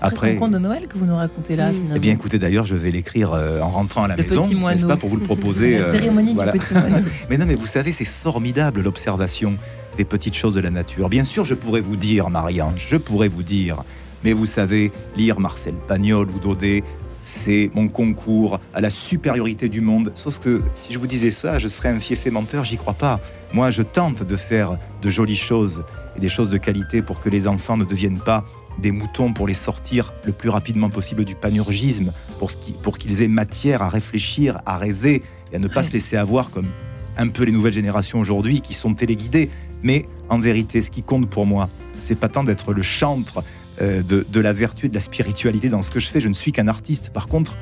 Après, 0.00 0.30
c'est 0.30 0.36
un 0.36 0.38
conte 0.38 0.52
de 0.52 0.58
Noël 0.58 0.86
que 0.88 0.98
vous 0.98 1.06
nous 1.06 1.16
racontez 1.16 1.56
là. 1.56 1.70
Eh 1.94 1.98
bien, 1.98 2.12
écoutez, 2.12 2.38
d'ailleurs, 2.38 2.66
je 2.66 2.74
vais 2.74 2.90
l'écrire 2.90 3.32
euh, 3.32 3.60
en 3.60 3.68
rentrant 3.68 4.04
à 4.04 4.08
la 4.08 4.16
maison, 4.16 4.46
n'est-ce 4.46 4.86
pas, 4.86 4.96
pour 4.96 5.08
vous 5.08 5.16
le 5.16 5.22
proposer. 5.24 5.78
la 5.78 5.86
euh, 5.86 5.92
cérémonie 5.92 6.34
du 6.34 6.58
petit 6.58 6.74
moineau. 6.74 7.06
mais 7.30 7.38
non, 7.38 7.46
mais 7.46 7.54
vous 7.54 7.66
savez, 7.66 7.92
c'est 7.92 8.04
formidable 8.04 8.82
l'observation 8.82 9.54
des 9.96 10.04
petites 10.04 10.34
choses 10.34 10.54
de 10.54 10.60
la 10.60 10.70
nature. 10.70 11.08
Bien 11.08 11.24
sûr, 11.24 11.44
je 11.44 11.54
pourrais 11.54 11.80
vous 11.80 11.96
dire, 11.96 12.28
Marianne, 12.28 12.74
je 12.76 12.96
pourrais 12.96 13.28
vous 13.28 13.42
dire, 13.42 13.82
mais 14.24 14.32
vous 14.32 14.46
savez, 14.46 14.92
lire 15.16 15.40
Marcel 15.40 15.74
Pagnol 15.88 16.28
ou 16.34 16.38
Daudet, 16.38 16.84
c'est 17.22 17.70
mon 17.74 17.88
concours 17.88 18.60
à 18.72 18.80
la 18.80 18.90
supériorité 18.90 19.68
du 19.68 19.80
monde. 19.80 20.12
Sauf 20.14 20.38
que 20.38 20.62
si 20.74 20.92
je 20.92 20.98
vous 20.98 21.08
disais 21.08 21.32
ça, 21.32 21.58
je 21.58 21.66
serais 21.66 21.88
un 21.88 21.98
fiefé 21.98 22.30
menteur, 22.30 22.62
j'y 22.62 22.76
crois 22.76 22.94
pas. 22.94 23.20
Moi, 23.52 23.70
je 23.70 23.82
tente 23.82 24.22
de 24.22 24.36
faire 24.36 24.78
de 25.02 25.10
jolies 25.10 25.36
choses 25.36 25.82
et 26.16 26.20
des 26.20 26.28
choses 26.28 26.50
de 26.50 26.56
qualité 26.56 27.02
pour 27.02 27.20
que 27.20 27.28
les 27.28 27.48
enfants 27.48 27.76
ne 27.76 27.84
deviennent 27.84 28.20
pas 28.20 28.44
des 28.78 28.90
moutons 28.90 29.32
pour 29.32 29.46
les 29.46 29.54
sortir 29.54 30.12
le 30.24 30.32
plus 30.32 30.48
rapidement 30.48 30.90
possible 30.90 31.24
du 31.24 31.34
panurgisme, 31.34 32.12
pour, 32.38 32.50
pour 32.82 32.98
qu'ils 32.98 33.22
aient 33.22 33.28
matière 33.28 33.82
à 33.82 33.88
réfléchir, 33.88 34.60
à 34.66 34.78
rêver 34.78 35.22
et 35.52 35.56
à 35.56 35.58
ne 35.58 35.68
pas 35.68 35.82
se 35.82 35.92
laisser 35.92 36.16
avoir 36.16 36.50
comme 36.50 36.68
un 37.16 37.28
peu 37.28 37.44
les 37.44 37.52
nouvelles 37.52 37.72
générations 37.72 38.20
aujourd'hui 38.20 38.60
qui 38.60 38.74
sont 38.74 38.94
téléguidées. 38.94 39.50
Mais 39.82 40.06
en 40.28 40.38
vérité, 40.38 40.82
ce 40.82 40.90
qui 40.90 41.02
compte 41.02 41.28
pour 41.28 41.46
moi, 41.46 41.68
c'est 42.02 42.18
pas 42.18 42.28
tant 42.28 42.44
d'être 42.44 42.72
le 42.72 42.82
chantre 42.82 43.42
euh, 43.80 44.02
de, 44.02 44.26
de 44.28 44.40
la 44.40 44.52
vertu 44.52 44.86
et 44.86 44.88
de 44.88 44.94
la 44.94 45.00
spiritualité 45.00 45.68
dans 45.68 45.82
ce 45.82 45.90
que 45.90 46.00
je 46.00 46.08
fais. 46.08 46.20
Je 46.20 46.28
ne 46.28 46.34
suis 46.34 46.52
qu'un 46.52 46.68
artiste. 46.68 47.10
Par 47.10 47.28
contre, 47.28 47.54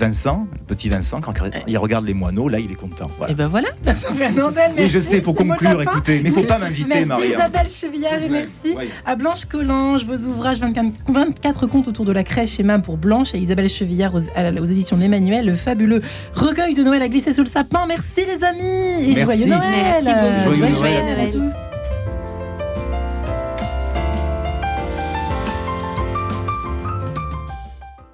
Vincent, 0.00 0.46
le 0.52 0.64
petit 0.64 0.88
Vincent, 0.88 1.20
quand 1.20 1.34
il 1.66 1.78
regarde 1.78 2.06
les 2.06 2.14
moineaux, 2.14 2.48
là, 2.48 2.58
il 2.58 2.72
est 2.72 2.74
content. 2.74 3.08
Et 3.28 3.34
ben 3.34 3.48
voilà, 3.48 3.68
Vincent 3.84 4.14
Fernandel, 4.14 4.72
merci. 4.74 4.94
je 4.94 5.00
sais, 5.00 5.18
il 5.18 5.22
faut 5.22 5.34
conclure, 5.34 5.82
écoutez, 5.82 6.20
mais 6.22 6.30
il 6.30 6.34
ne 6.34 6.40
faut 6.40 6.46
pas 6.46 6.58
m'inviter, 6.58 7.04
Marie. 7.04 7.28
Merci 7.28 7.34
Isabelle 7.34 7.70
Chevillard 7.70 8.22
et 8.22 8.28
merci 8.28 8.74
à 9.04 9.14
Blanche 9.14 9.44
Collange, 9.44 10.04
vos 10.04 10.26
ouvrages 10.26 10.58
24, 10.58 11.66
contes 11.66 11.88
autour 11.88 12.04
de 12.04 12.12
la 12.12 12.24
crèche 12.24 12.58
et 12.58 12.62
même 12.62 12.82
pour 12.82 12.96
Blanche 12.96 13.34
et 13.34 13.38
Isabelle 13.38 13.68
Chevillard 13.68 14.14
aux, 14.14 14.20
aux 14.20 14.64
éditions 14.64 14.96
d'Emmanuel, 14.96 15.46
le 15.46 15.54
fabuleux 15.54 16.02
recueil 16.34 16.74
de 16.74 16.82
Noël 16.82 17.02
à 17.02 17.08
glisser 17.08 17.32
sous 17.32 17.42
le 17.42 17.46
sapin. 17.46 17.86
Merci 17.86 18.22
les 18.24 18.42
amis 18.42 19.10
et 19.10 19.22
joyeux 19.22 19.46
Noël. 19.46 19.60
Merci 19.70 20.08
beaucoup. 20.08 20.56
Joyeux, 20.56 20.74
Noël. 20.74 21.69